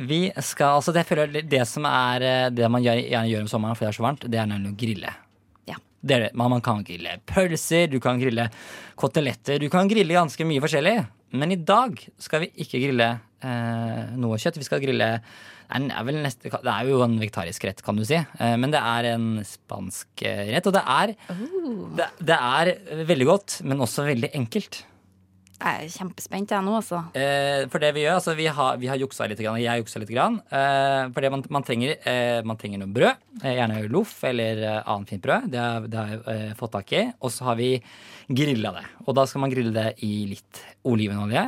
vi 0.00 0.20
skal, 0.40 0.78
altså 0.78 0.94
det, 0.96 1.04
føler 1.08 1.44
det 1.44 1.62
som 1.68 1.86
er 1.88 2.24
eh, 2.26 2.48
det 2.54 2.68
man 2.72 2.84
gjerne 2.84 3.28
gjør 3.28 3.44
om 3.44 3.50
sommeren 3.52 3.78
fordi 3.78 3.90
det 3.90 3.92
er 3.92 3.98
så 3.98 4.06
varmt, 4.06 4.26
det 4.32 4.40
er 4.40 4.50
nemlig 4.50 4.72
å 4.72 4.78
grille. 4.80 5.14
Ja. 5.68 5.78
Det 6.00 6.16
er 6.16 6.26
det. 6.26 6.34
Man, 6.40 6.54
man 6.54 6.64
kan 6.64 6.84
grille 6.86 7.18
pølser, 7.28 7.86
du 7.92 7.98
kan 8.02 8.20
grille 8.20 8.48
koteletter, 9.00 9.60
du 9.60 9.68
kan 9.72 9.90
grille 9.90 10.16
ganske 10.16 10.46
mye 10.48 10.64
forskjellig. 10.64 10.98
Men 11.36 11.54
i 11.54 11.60
dag 11.62 12.00
skal 12.18 12.46
vi 12.46 12.52
ikke 12.64 12.80
grille 12.82 13.10
eh, 13.46 14.04
noe 14.18 14.40
kjøtt. 14.40 14.58
Vi 14.58 14.66
skal 14.66 14.82
grille 14.82 15.14
det 15.70 15.94
er, 15.94 16.02
vel 16.02 16.16
neste, 16.18 16.50
det 16.50 16.72
er 16.72 16.88
jo 16.88 16.98
en 17.04 17.12
vegetarisk 17.20 17.64
rett, 17.68 17.82
kan 17.86 17.98
du 17.98 18.02
si. 18.06 18.18
Eh, 18.18 18.54
men 18.58 18.72
det 18.72 18.80
er 18.82 19.12
en 19.12 19.28
spansk 19.46 20.24
eh, 20.26 20.48
rett. 20.50 20.66
Og 20.66 20.74
det 20.74 20.82
er, 20.82 21.12
det, 22.00 22.08
det 22.32 22.38
er 22.38 22.72
veldig 23.06 23.28
godt, 23.28 23.60
men 23.70 23.84
også 23.84 24.08
veldig 24.08 24.32
enkelt. 24.40 24.82
Jeg 25.60 25.84
er 25.84 25.92
kjempespent 25.92 26.52
jeg 26.54 26.64
nå, 26.64 26.72
altså. 26.78 27.02
Eh, 27.12 27.66
for 27.68 27.82
det 27.82 27.90
vi 27.92 28.06
gjør, 28.06 28.14
altså 28.16 28.32
vi 28.38 28.46
har, 28.48 28.78
vi 28.80 28.88
har 28.88 28.96
juksa 29.00 29.26
litt, 29.28 29.40
grann, 29.44 29.58
jeg 29.60 29.82
juksa 29.82 30.00
litt. 30.00 30.12
Grann, 30.14 30.38
eh, 30.48 31.10
for 31.12 31.20
det 31.20 31.30
man, 31.34 31.44
man, 31.52 31.66
trenger, 31.66 31.98
eh, 32.08 32.40
man 32.48 32.56
trenger 32.60 32.80
noe 32.80 32.92
brød. 32.96 33.20
Eh, 33.42 33.58
gjerne 33.58 33.82
loff 33.92 34.14
eller 34.24 34.62
eh, 34.64 34.78
annet 34.80 35.12
fint 35.12 35.24
brød. 35.26 35.50
Det 35.52 35.60
har, 35.60 35.88
det 35.92 36.00
har 36.00 36.14
jeg 36.14 36.22
eh, 36.32 36.54
fått 36.56 36.72
tak 36.78 36.94
i. 36.96 37.02
Og 37.20 37.34
så 37.34 37.50
har 37.50 37.60
vi 37.60 37.74
grilla 38.40 38.72
det. 38.78 38.86
Og 39.04 39.12
da 39.18 39.26
skal 39.28 39.44
man 39.44 39.52
grille 39.52 39.74
det 39.76 39.90
i 40.06 40.14
litt 40.32 40.62
olivenolje. 40.88 41.44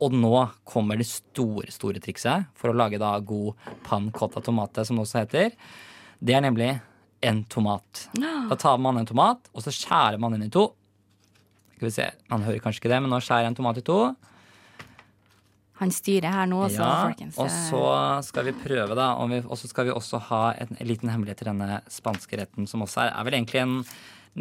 Og 0.00 0.14
nå 0.16 0.34
kommer 0.64 1.00
det 1.00 1.10
store, 1.10 1.66
store 1.74 2.00
trikset 2.00 2.46
for 2.56 2.70
å 2.70 2.78
lage 2.78 3.02
da 3.02 3.16
god 3.18 3.58
pancotta 3.84 4.40
tomate, 4.46 4.86
som 4.86 4.96
det 4.96 5.08
også 5.08 5.24
heter. 5.24 5.58
Det 6.22 6.38
er 6.38 6.46
nemlig 6.46 6.70
en 7.20 7.42
tomat. 7.50 8.06
Da 8.14 8.56
tar 8.56 8.78
man 8.80 8.96
en 8.96 9.08
tomat, 9.08 9.50
og 9.52 9.64
så 9.64 9.74
skjærer 9.74 10.22
man 10.22 10.38
den 10.38 10.46
i 10.46 10.52
to. 10.52 10.70
Skal 11.80 11.88
vi 11.88 11.94
se, 11.94 12.06
han 12.28 12.42
hører 12.44 12.60
kanskje 12.60 12.82
ikke 12.82 12.90
det, 12.92 12.96
men 13.00 13.08
nå 13.08 13.22
skjærer 13.24 13.46
jeg 13.46 13.54
en 13.54 13.54
tomat 13.56 13.78
i 13.80 13.82
to. 13.86 13.94
Han 15.80 15.92
styrer 15.96 16.34
her 16.34 16.48
nå, 16.50 16.58
også, 16.66 16.82
ja, 16.82 16.96
folkens. 17.06 17.38
Og 17.40 17.48
så 17.48 17.84
skal 18.26 18.50
vi 18.50 18.52
prøve, 18.66 18.92
da. 18.98 19.14
Og, 19.16 19.54
så 19.56 19.70
skal 19.70 19.88
vi 19.88 19.94
også 19.94 20.20
ha 20.26 20.42
en, 20.60 20.74
en 20.76 20.90
liten 20.90 21.08
hemmelighet 21.08 21.40
til 21.40 21.48
denne 21.48 21.78
spanske 21.88 22.36
retten, 22.36 22.68
som 22.68 22.84
også 22.84 23.06
er, 23.06 23.14
er 23.14 23.24
vel 23.30 23.38
egentlig 23.38 23.62
en 23.64 23.78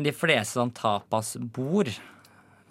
De 0.04 0.12
fleste 0.12 0.60
sånn 0.60 0.76
tapasbord 0.76 1.94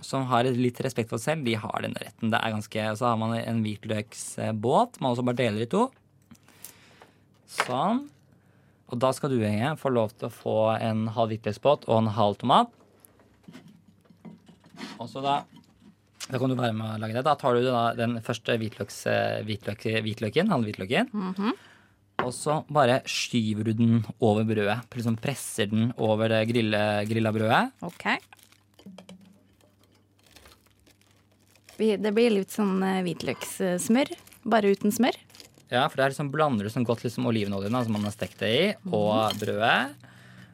som 0.04 0.28
har 0.28 0.46
litt 0.52 0.82
respekt 0.84 1.08
for 1.08 1.16
seg 1.18 1.38
selv, 1.38 1.48
de 1.48 1.56
har 1.64 1.80
denne 1.82 2.04
retten. 2.04 2.28
Det 2.28 2.38
er 2.44 2.52
ganske, 2.58 2.84
Så 3.00 3.08
har 3.08 3.16
man 3.18 3.32
en 3.40 3.64
hvitløksbåt. 3.64 5.00
Man 5.00 5.14
også 5.14 5.24
bare 5.26 5.40
deler 5.40 5.64
i 5.64 5.72
to. 5.72 5.88
Sånn. 7.56 8.04
Og 8.92 9.00
da 9.00 9.16
skal 9.16 9.32
du, 9.32 9.40
Henge, 9.40 9.78
få 9.80 9.96
lov 9.96 10.12
til 10.12 10.28
å 10.28 10.36
få 10.44 10.58
en 10.76 11.08
halv 11.16 11.32
hvitløksbåt 11.32 11.88
og 11.88 12.02
en 12.02 12.12
halv 12.20 12.36
tomat. 12.44 12.77
Og 14.98 15.08
så 15.10 15.22
da 15.24 15.40
da 16.28 16.36
kan 16.36 16.50
du 16.50 16.58
være 16.58 16.74
med 16.76 16.84
å 16.84 16.98
lage 17.00 17.16
det. 17.16 17.24
Da 17.24 17.32
tar 17.40 17.56
du 17.56 17.64
da 17.64 17.82
den 17.96 18.18
første 18.24 18.58
hvitløks, 18.60 18.98
hvitløk, 19.48 19.86
hvitløken, 20.04 20.50
halve 20.52 20.68
hvitløken. 20.68 21.08
Mhm. 21.14 21.54
Og 22.26 22.32
så 22.34 22.58
bare 22.74 22.98
skyver 23.06 23.68
du 23.68 23.72
den 23.78 24.00
over 24.18 24.42
brødet. 24.44 24.80
Liksom 24.90 25.16
presser 25.22 25.70
den 25.70 25.92
over 25.96 26.28
det 26.32 26.42
grille, 26.50 26.80
grilla 27.06 27.30
brødet. 27.32 27.70
Okay. 27.86 28.18
Det 31.78 32.10
blir 32.10 32.34
litt 32.34 32.50
sånn 32.50 32.82
eh, 32.82 33.04
hvitløkssmør, 33.06 34.10
bare 34.50 34.72
uten 34.74 34.90
smør. 34.90 35.14
Ja, 35.70 35.84
for 35.86 36.00
der 36.00 36.10
liksom 36.10 36.32
blander 36.32 36.66
du 36.66 36.72
sånn 36.74 36.86
godt 36.88 37.04
liksom 37.06 37.28
olivenoljen 37.30 37.76
som 37.76 37.94
man 37.94 38.08
har 38.08 38.16
stekt 38.16 38.42
det 38.42 38.50
i, 38.50 38.66
og 38.90 39.38
brødet. 39.38 39.94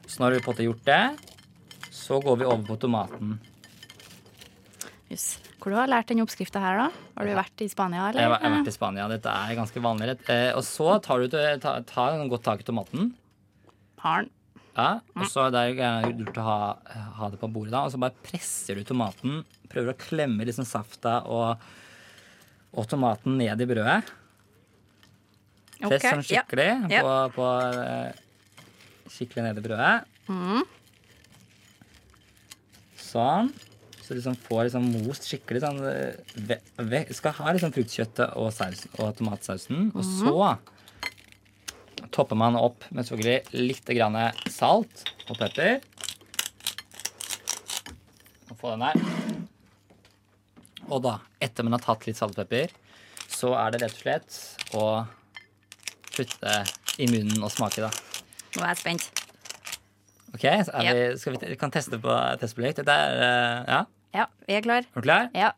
Så 0.05 0.21
når 0.21 0.37
du 0.37 0.45
har 0.45 0.63
gjort 0.67 0.85
det, 0.85 1.03
så 1.89 2.21
går 2.21 2.43
vi 2.43 2.45
over 2.45 2.61
på 2.67 2.77
tomaten. 2.85 3.39
Yes. 5.11 5.25
Hvor 5.61 5.69
du 5.73 5.77
har 5.77 5.89
lært 5.89 6.09
den 6.09 6.23
oppskrifta 6.23 6.61
her, 6.61 6.79
da? 6.81 7.03
Har 7.17 7.27
du 7.27 7.35
vært 7.37 7.61
i 7.61 7.67
Spania, 7.69 8.07
eller? 8.09 8.23
Jeg 8.23 8.31
har 8.31 8.39
jeg 8.39 8.49
har 8.49 8.55
vært 8.57 8.71
i 8.71 8.73
Spania. 8.73 9.05
Dette 9.11 9.35
er 9.45 9.59
ganske 9.59 9.83
vanlig 9.85 10.09
rett. 10.09 10.31
Eh, 10.33 10.49
og 10.57 10.65
så 10.65 10.95
tar 11.05 11.21
du 11.21 11.37
ta, 11.61 11.75
ta 11.85 12.07
godt 12.31 12.45
tak 12.47 12.63
i 12.63 12.67
tomaten. 12.67 13.13
Har 14.01 14.25
den. 14.25 14.33
Ja, 14.75 14.99
og 15.15 15.29
så 15.31 15.45
er 15.45 15.53
det 15.55 16.17
lurt 16.19 16.35
å 16.41 16.43
ha, 16.43 16.57
ha 17.15 17.29
det 17.31 17.39
på 17.39 17.47
bordet, 17.47 17.71
da. 17.71 17.85
Og 17.85 17.93
så 17.93 17.99
bare 18.01 18.17
presser 18.25 18.75
du 18.75 18.83
tomaten. 18.87 19.43
Prøver 19.71 19.93
å 19.93 19.99
klemme 19.99 20.43
liksom 20.47 20.67
safta 20.67 21.21
og, 21.31 21.63
og 22.75 22.89
tomaten 22.91 23.37
ned 23.39 23.61
i 23.63 23.67
brødet. 23.69 24.01
Press 25.79 26.01
Ok, 26.01 26.07
sånn 26.09 26.25
skikkelig 26.25 26.67
ja, 26.67 26.89
ja. 26.91 27.01
På, 27.03 27.15
på 27.35 27.47
eh, 27.83 28.21
Skikkelig 29.11 29.43
ned 29.45 29.59
i 29.59 29.63
brødet. 29.63 29.95
Mm. 30.31 30.61
Sånn. 32.99 33.51
Så 34.05 34.13
liksom 34.13 34.35
får 34.37 34.67
liksom 34.67 34.85
most 35.07 35.25
skikkelig 35.25 35.61
sånn 35.63 35.79
eh, 35.89 36.13
ve, 36.45 36.59
ve, 36.77 36.99
Skal 37.17 37.33
ha 37.39 37.53
liksom 37.55 37.73
fruktkjøttet 37.73 38.35
og, 38.37 38.51
sausen, 38.53 38.91
og 39.01 39.15
tomatsausen. 39.17 39.87
Og 39.95 40.03
Mhm. 40.03 40.13
så 40.21 40.35
topper 42.13 42.37
man 42.37 42.55
opp 42.55 42.85
med 42.93 43.05
selvfølgelig 43.07 43.65
litt 43.65 43.89
grann 43.97 44.17
salt 44.53 45.03
og 45.29 45.37
pepper. 45.41 45.81
Og 48.51 48.57
få 48.61 48.75
den 48.75 48.85
der. 48.85 48.95
Og 50.85 51.01
da, 51.01 51.15
etter 51.41 51.65
man 51.65 51.73
har 51.79 51.81
tatt 51.81 52.05
litt 52.05 52.17
salt 52.19 52.37
og 52.37 52.43
pepper, 52.45 52.69
så 53.31 53.55
er 53.57 53.73
det 53.73 53.81
rett 53.81 53.95
og 53.97 54.01
slett 54.03 54.75
å 54.77 54.85
putte 56.15 56.59
i 57.01 57.07
munnen 57.09 57.41
og 57.43 57.51
smake, 57.51 57.81
da. 57.83 57.89
Nå 58.55 58.61
er 58.63 58.69
jeg 58.75 58.83
spent. 58.83 59.09
Ok, 60.35 60.45
så 60.67 60.83
vi, 60.83 61.03
skal 61.19 61.37
vi, 61.41 61.55
kan 61.59 61.71
teste 61.73 61.97
på 62.03 62.13
testprosjekt. 62.39 62.83
Det 62.87 62.95
er 62.95 63.19
eh, 63.23 63.59
Ja, 63.71 63.81
Ja, 64.15 64.29
vi 64.47 64.55
er 64.55 64.61
klar. 64.63 64.85
er 64.87 64.95
du 64.95 65.01
klar? 65.03 65.29
Ja. 65.35 65.51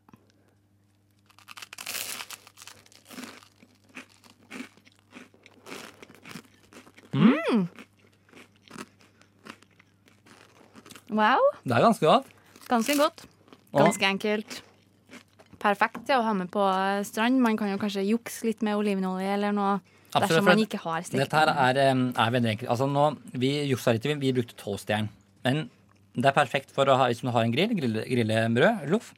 Mm. 7.14 7.68
Wow. 11.10 11.38
Det 11.64 11.76
er 11.78 11.86
ganske 11.86 12.06
godt. 12.06 12.26
Ganske 12.68 12.98
godt. 12.98 13.28
Ganske 13.78 14.10
enkelt. 14.10 14.64
Perfekt 15.62 16.04
til 16.08 16.18
å 16.18 16.26
ha 16.26 16.34
med 16.34 16.50
på 16.54 16.66
eh, 16.66 17.06
strand. 17.06 17.38
Man 17.42 17.58
kan 17.58 17.70
jo 17.70 17.78
kanskje 17.82 18.06
jukse 18.10 18.50
litt 18.50 18.66
med 18.66 18.78
olivenolje 18.78 19.38
eller 19.38 19.54
noe 19.54 19.78
Absolutt, 19.78 20.30
dersom 20.32 20.46
man 20.50 20.62
ikke 20.64 20.82
har 20.82 21.06
stekt 21.06 21.22
Dette 21.22 21.42
her 21.42 21.54
er, 21.54 21.80
er 21.94 22.34
veldig 22.34 22.54
enkelt. 22.56 22.70
Altså 22.74 22.90
nå, 22.90 23.08
vi 23.38 23.54
juksa 23.70 23.94
litt, 23.94 24.06
vi, 24.10 24.18
vi 24.22 24.34
brukte 24.34 24.58
toastjern. 24.58 25.10
Men 25.46 25.68
det 26.18 26.26
er 26.32 26.34
perfekt 26.36 26.74
for 26.74 26.90
å 26.90 26.98
ha, 26.98 27.08
hvis 27.12 27.22
du 27.22 27.30
har 27.30 27.46
en 27.46 27.54
grill, 27.54 27.74
grille, 27.78 28.04
grille 28.10 28.44
brød, 28.56 28.86
loff, 28.90 29.14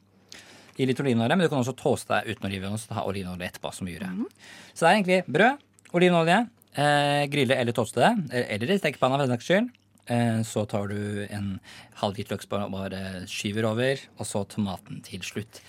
i 0.80 0.86
litt 0.88 1.00
olivenolje. 1.00 1.36
Men 1.36 1.46
du 1.46 1.50
kan 1.52 1.62
også 1.62 1.76
toaste 1.78 2.12
deg 2.12 2.34
uten 2.34 2.48
olivenolje, 2.48 2.84
så 2.84 2.98
ha 2.98 3.04
olivenolje 3.08 3.48
etterpå, 3.48 3.72
som 3.76 3.88
gjør 3.88 4.04
det. 4.04 4.10
Mhm. 4.14 4.26
Så 4.74 4.84
det 4.84 4.88
er 4.90 4.96
egentlig 4.98 5.20
brød, 5.36 5.66
olivenolje, 5.96 6.38
eh, 6.76 7.26
grille 7.32 7.56
eller 7.56 7.72
toaste 7.72 8.00
det, 8.00 8.12
eh, 8.36 8.54
eller 8.54 8.70
i 8.70 8.78
stekepanna 8.78 9.16
for 9.16 9.26
den 9.26 9.36
saks 9.36 9.48
skyld. 9.48 9.70
Eh, 10.10 10.40
så 10.42 10.66
tar 10.68 10.88
du 10.88 11.26
en 11.30 11.60
halv 11.94 12.14
hvitløk 12.14 12.44
og 12.52 12.72
bare 12.72 13.26
skyver 13.26 13.64
over, 13.64 13.98
og 14.18 14.26
så 14.26 14.44
tomaten 14.48 15.02
til 15.02 15.20
slutt. 15.20 15.60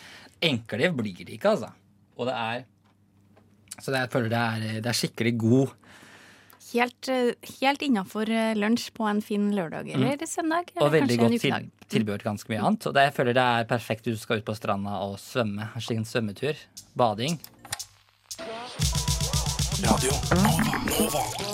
Enklere 0.41 0.91
blir 0.95 1.25
det 1.25 1.37
ikke, 1.37 1.55
altså. 1.55 1.71
Og 2.17 2.27
det 2.27 2.35
er 2.35 2.65
Så 3.79 3.89
det, 3.89 4.01
jeg 4.01 4.09
føler 4.11 4.29
det 4.29 4.37
er, 4.37 4.81
det 4.81 4.85
er 4.85 4.93
skikkelig 4.93 5.37
god 5.39 5.69
Helt, 6.71 7.07
eh, 7.11 7.33
helt 7.61 7.81
innafor 7.81 8.29
lunsj 8.55 8.91
på 8.95 9.07
en 9.09 9.21
fin 9.21 9.49
lørdag 9.55 9.89
eller 9.91 10.17
søndag. 10.25 10.71
Eller 10.75 10.81
Mm. 10.81 10.85
og 10.85 10.91
veldig 10.91 11.17
godt 11.19 11.41
til, 11.41 12.01
ukedag. 12.03 12.23
ganske 12.23 12.49
mye 12.49 12.61
annet. 12.63 12.87
Og 12.87 12.93
det, 12.93 13.01
jeg 13.03 13.13
føler 13.13 13.33
det 13.33 13.43
er 13.43 13.63
perfekt 13.65 14.05
hvis 14.05 14.15
du 14.15 14.21
skal 14.21 14.37
ut 14.37 14.45
på 14.45 14.55
stranda 14.55 14.89
og 15.03 15.17
svømme. 15.19 15.69
En 15.75 15.81
slik 15.81 15.97
en 15.97 16.05
svømmetur. 16.05 16.55
Bading. 16.95 17.39
Radio 19.83 20.11
Nova. 20.31 21.51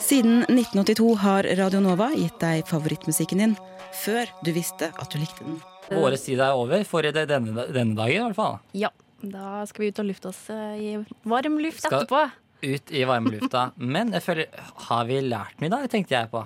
Siden 0.00 0.40
1982 0.48 1.14
har 1.20 1.42
Radio 1.56 1.80
Nova 1.80 2.10
gitt 2.16 2.38
deg 2.40 2.64
favorittmusikken 2.68 3.42
din 3.42 3.56
før 4.04 4.30
du 4.44 4.52
visste 4.56 4.88
at 4.94 5.10
du 5.12 5.18
likte 5.20 5.44
den. 5.44 5.58
Våre 5.90 6.18
tid 6.20 6.40
er 6.44 6.52
over 6.58 6.84
for 6.88 7.02
denne, 7.02 7.64
denne 7.72 7.96
dagen, 7.96 8.16
i 8.16 8.24
hvert 8.26 8.36
fall. 8.38 8.58
Ja. 8.76 8.90
Da 9.18 9.64
skal 9.66 9.82
vi 9.82 9.88
ut 9.90 9.98
og 9.98 10.06
lufte 10.06 10.28
oss 10.30 10.44
eh, 10.54 10.76
i 10.78 10.90
varm 11.26 11.56
luft 11.58 11.82
Skal- 11.82 12.04
etterpå. 12.04 12.20
Ut 12.62 12.90
i 12.90 13.02
varmlufta. 13.06 13.64
Men 13.94 14.12
jeg 14.14 14.22
føler 14.24 14.46
Har 14.88 15.04
vi 15.06 15.20
lært 15.22 15.60
mye 15.62 15.70
i 15.70 15.74
dag, 15.74 15.84
tenkte 15.90 16.14
jeg 16.16 16.30
på. 16.32 16.40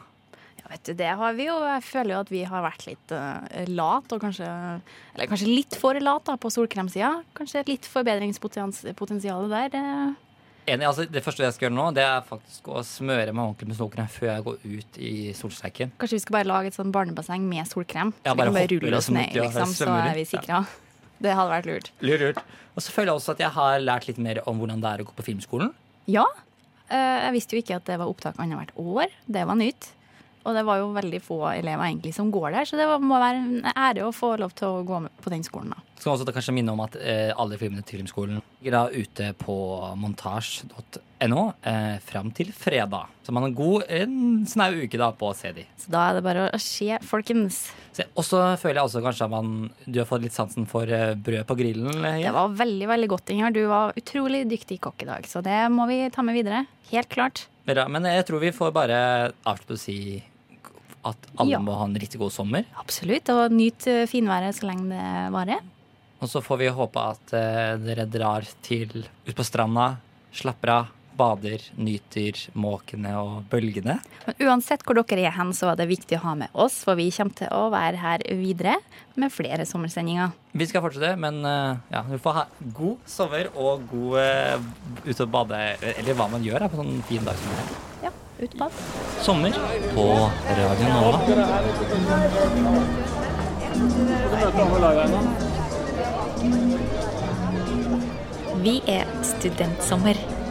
Ja, 0.61 0.67
vet 0.71 0.83
du, 0.89 0.93
det 0.97 1.11
har 1.21 1.33
vi 1.37 1.47
jo. 1.51 1.55
Jeg 1.65 1.85
føler 1.89 2.15
jo 2.15 2.21
at 2.25 2.33
vi 2.33 2.43
har 2.49 2.65
vært 2.65 2.85
litt 2.89 3.15
uh, 3.17 3.45
lat, 3.73 4.13
og 4.13 4.21
kanskje 4.25 4.49
Eller 4.49 5.31
kanskje 5.31 5.49
litt 5.49 5.77
for 5.81 5.97
lat 6.01 6.25
da, 6.29 6.37
på 6.41 6.53
solkremsida. 6.53 7.15
Kanskje 7.37 7.65
litt 7.69 7.89
forbedringspotensial 7.93 9.49
der. 9.53 9.77
eh. 9.81 10.13
Enig, 10.71 10.87
altså 10.87 11.05
Det 11.11 11.23
første 11.25 11.43
jeg 11.43 11.55
skal 11.57 11.67
gjøre 11.67 11.75
nå, 11.75 11.87
det 11.97 12.05
er 12.07 12.21
faktisk 12.27 12.69
å 12.71 12.83
smøre 12.87 13.33
meg 13.35 13.43
ordentlig 13.43 13.69
med 13.73 13.79
solkrem 13.81 14.09
før 14.15 14.29
jeg 14.31 14.45
går 14.47 14.59
ut 14.63 14.99
i 15.03 15.13
solstreiken. 15.35 15.91
Kanskje 15.99 16.19
vi 16.21 16.23
skal 16.23 16.37
bare 16.39 16.49
lage 16.51 16.71
et 16.71 16.77
sånn 16.79 16.93
barnebasseng 16.95 17.43
med 17.51 17.67
solkrem. 17.71 18.13
Ja, 18.23 18.31
så 18.31 18.37
vi 18.39 18.47
kan 18.47 18.55
bare 18.55 18.71
rulle 18.71 18.97
oss 19.01 19.09
liksom 19.11 19.19
ned, 19.19 19.35
liksom, 19.43 19.75
så 19.75 19.89
er 19.97 20.15
vi 20.21 20.25
sikra. 20.31 20.61
Ja. 20.63 21.19
Det 21.23 21.35
hadde 21.39 21.51
vært 21.55 21.67
lurt. 21.71 21.91
Lurt, 22.03 22.21
lurt. 22.29 22.39
Og 22.75 22.83
så 22.83 22.91
føler 22.95 23.13
jeg 23.13 23.21
også 23.21 23.35
at 23.37 23.43
jeg 23.45 23.51
har 23.55 23.83
lært 23.83 24.07
litt 24.09 24.19
mer 24.23 24.41
om 24.51 24.59
hvordan 24.63 24.81
det 24.83 24.91
er 24.95 25.03
å 25.03 25.09
gå 25.11 25.13
på 25.19 25.27
filmskolen. 25.27 25.75
Ja. 26.11 26.25
eh, 26.91 27.19
Jeg 27.27 27.33
visste 27.37 27.57
jo 27.59 27.63
ikke 27.63 27.77
at 27.79 27.85
det 27.91 27.99
var 27.99 28.11
opptak 28.11 28.39
annethvert 28.43 28.73
år. 28.79 29.07
Det 29.27 29.45
var 29.47 29.59
nytt. 29.59 29.91
Og 30.45 30.57
det 30.57 30.65
var 30.67 30.81
jo 30.83 30.91
veldig 30.97 31.21
få 31.23 31.39
elever 31.53 31.85
egentlig 31.87 32.15
som 32.17 32.31
går 32.35 32.51
der, 32.57 32.65
så 32.67 32.77
det 32.81 32.89
må 33.03 33.19
være 33.23 33.43
en 33.43 33.73
ære 33.73 34.07
å 34.09 34.13
få 34.15 34.35
lov 34.41 34.55
til 34.59 34.69
å 34.69 34.83
gå 34.87 35.01
med 35.07 35.11
på 35.23 35.31
den 35.31 35.45
skolen. 35.47 35.71
da. 35.77 35.83
Skal 36.03 36.17
også 36.17 36.33
kanskje 36.35 36.55
minne 36.57 36.73
om 36.75 36.81
at 36.83 36.97
eh, 36.99 37.31
alle 37.39 37.55
filmene 37.61 37.85
til 37.87 38.01
Filmskolen 38.01 38.41
ligger 38.59 38.75
da 38.75 38.81
ute 38.91 39.29
på 39.39 39.55
montasj.no 40.03 41.43
eh, 41.63 41.99
fram 42.03 42.31
til 42.35 42.51
fredag. 42.53 43.07
Så 43.23 43.31
man 43.33 43.45
har 43.45 43.53
en 43.53 43.55
god 43.55 43.85
en 43.87 44.17
snau 44.51 44.75
uke 44.83 44.99
da 44.99 45.13
på 45.15 45.29
å 45.31 45.37
se 45.39 45.53
de. 45.55 45.65
Så 45.79 45.93
da 45.95 46.09
er 46.11 46.19
det 46.19 46.25
bare 46.27 46.49
å 46.51 46.59
se, 46.63 46.89
folkens. 47.07 47.61
Og 48.17 48.25
så 48.27 48.41
føler 48.59 48.81
jeg 48.81 48.89
også 48.89 49.03
kanskje 49.05 49.29
at 49.29 49.35
man, 49.35 49.53
du 49.87 50.01
har 50.03 50.09
fått 50.11 50.25
litt 50.27 50.35
sansen 50.35 50.67
for 50.71 50.91
eh, 50.91 51.15
brød 51.15 51.47
på 51.49 51.59
grillen. 51.61 52.03
eh, 52.09 52.19
Det 52.25 52.35
var 52.35 52.51
veldig 52.59 52.91
veldig 52.97 53.11
godt, 53.15 53.31
Inger. 53.37 53.55
Du 53.55 53.63
var 53.71 53.95
utrolig 53.99 54.43
dyktig 54.51 54.81
kokk 54.83 55.07
i 55.07 55.11
dag, 55.13 55.29
så 55.31 55.43
det 55.45 55.61
må 55.71 55.87
vi 55.91 56.03
ta 56.11 56.27
med 56.27 56.35
videre. 56.41 56.65
Helt 56.91 57.11
klart. 57.13 57.47
Bra, 57.63 57.87
Men 57.87 58.03
jeg 58.11 58.27
tror 58.27 58.43
vi 58.43 58.51
får 58.51 58.73
bare 58.75 58.99
avslutte 59.47 59.79
å 59.79 59.81
si 59.81 59.99
at 61.05 61.17
alle 61.37 61.57
Ja. 61.57 61.59
må 61.59 61.75
ha 61.77 61.85
en 61.89 61.95
riktig 61.99 62.21
god 62.21 62.33
sommer. 62.33 62.65
Absolutt. 62.79 63.29
Og 63.35 63.51
nyt 63.53 63.87
eh, 63.91 64.07
finværet 64.07 64.55
så 64.55 64.67
lenge 64.69 64.89
det 64.95 65.33
varer. 65.35 65.61
Og 66.23 66.29
så 66.31 66.39
får 66.45 66.59
vi 66.61 66.69
håpe 66.71 67.03
at 67.03 67.33
eh, 67.35 67.77
dere 67.83 68.07
drar 68.07 68.47
til 68.63 69.05
ut 69.27 69.35
på 69.35 69.43
stranda, 69.45 69.97
slapper 70.33 70.71
av, 70.71 70.91
bader, 71.13 71.61
nyter 71.77 72.39
måkene 72.57 73.11
og 73.21 73.43
bølgene. 73.51 73.99
Men 74.25 74.39
uansett 74.49 74.81
hvor 74.87 74.97
dere 74.97 75.27
er 75.29 75.35
hen, 75.37 75.51
så 75.53 75.69
er 75.73 75.77
det 75.83 75.89
viktig 75.91 76.17
å 76.17 76.23
ha 76.23 76.33
med 76.41 76.55
oss, 76.55 76.79
for 76.87 76.97
vi 76.97 77.11
kommer 77.13 77.35
til 77.37 77.51
å 77.53 77.67
være 77.75 78.01
her 78.01 78.25
videre 78.39 78.79
med 79.21 79.31
flere 79.35 79.67
sommersendinger. 79.69 80.33
Vi 80.57 80.67
skal 80.71 80.81
fortsette, 80.87 81.13
men 81.21 81.43
eh, 81.45 81.77
ja, 81.93 82.01
du 82.09 82.17
får 82.23 82.39
ha 82.39 82.47
god 82.79 82.97
sommer 83.05 83.51
og 83.59 83.85
god 83.91 84.65
ute 85.05 85.21
og 85.27 85.31
bade, 85.35 85.61
eller 85.99 86.15
hva 86.17 86.31
man 86.33 86.43
gjør 86.47 86.65
da, 86.65 86.71
på 86.73 86.79
en 86.81 86.87
sånn 86.87 87.05
fin 87.11 87.27
dag 87.29 87.37
som 87.37 87.59
dette. 87.61 87.83
Ja, 88.07 88.15
utbad. 88.43 88.71
Sommer 89.21 89.53
på 89.95 90.31
Radio 90.59 90.89
Nova. 90.89 91.21
Vi 98.63 98.83
er 98.87 99.05
Studentsommer. 99.23 100.42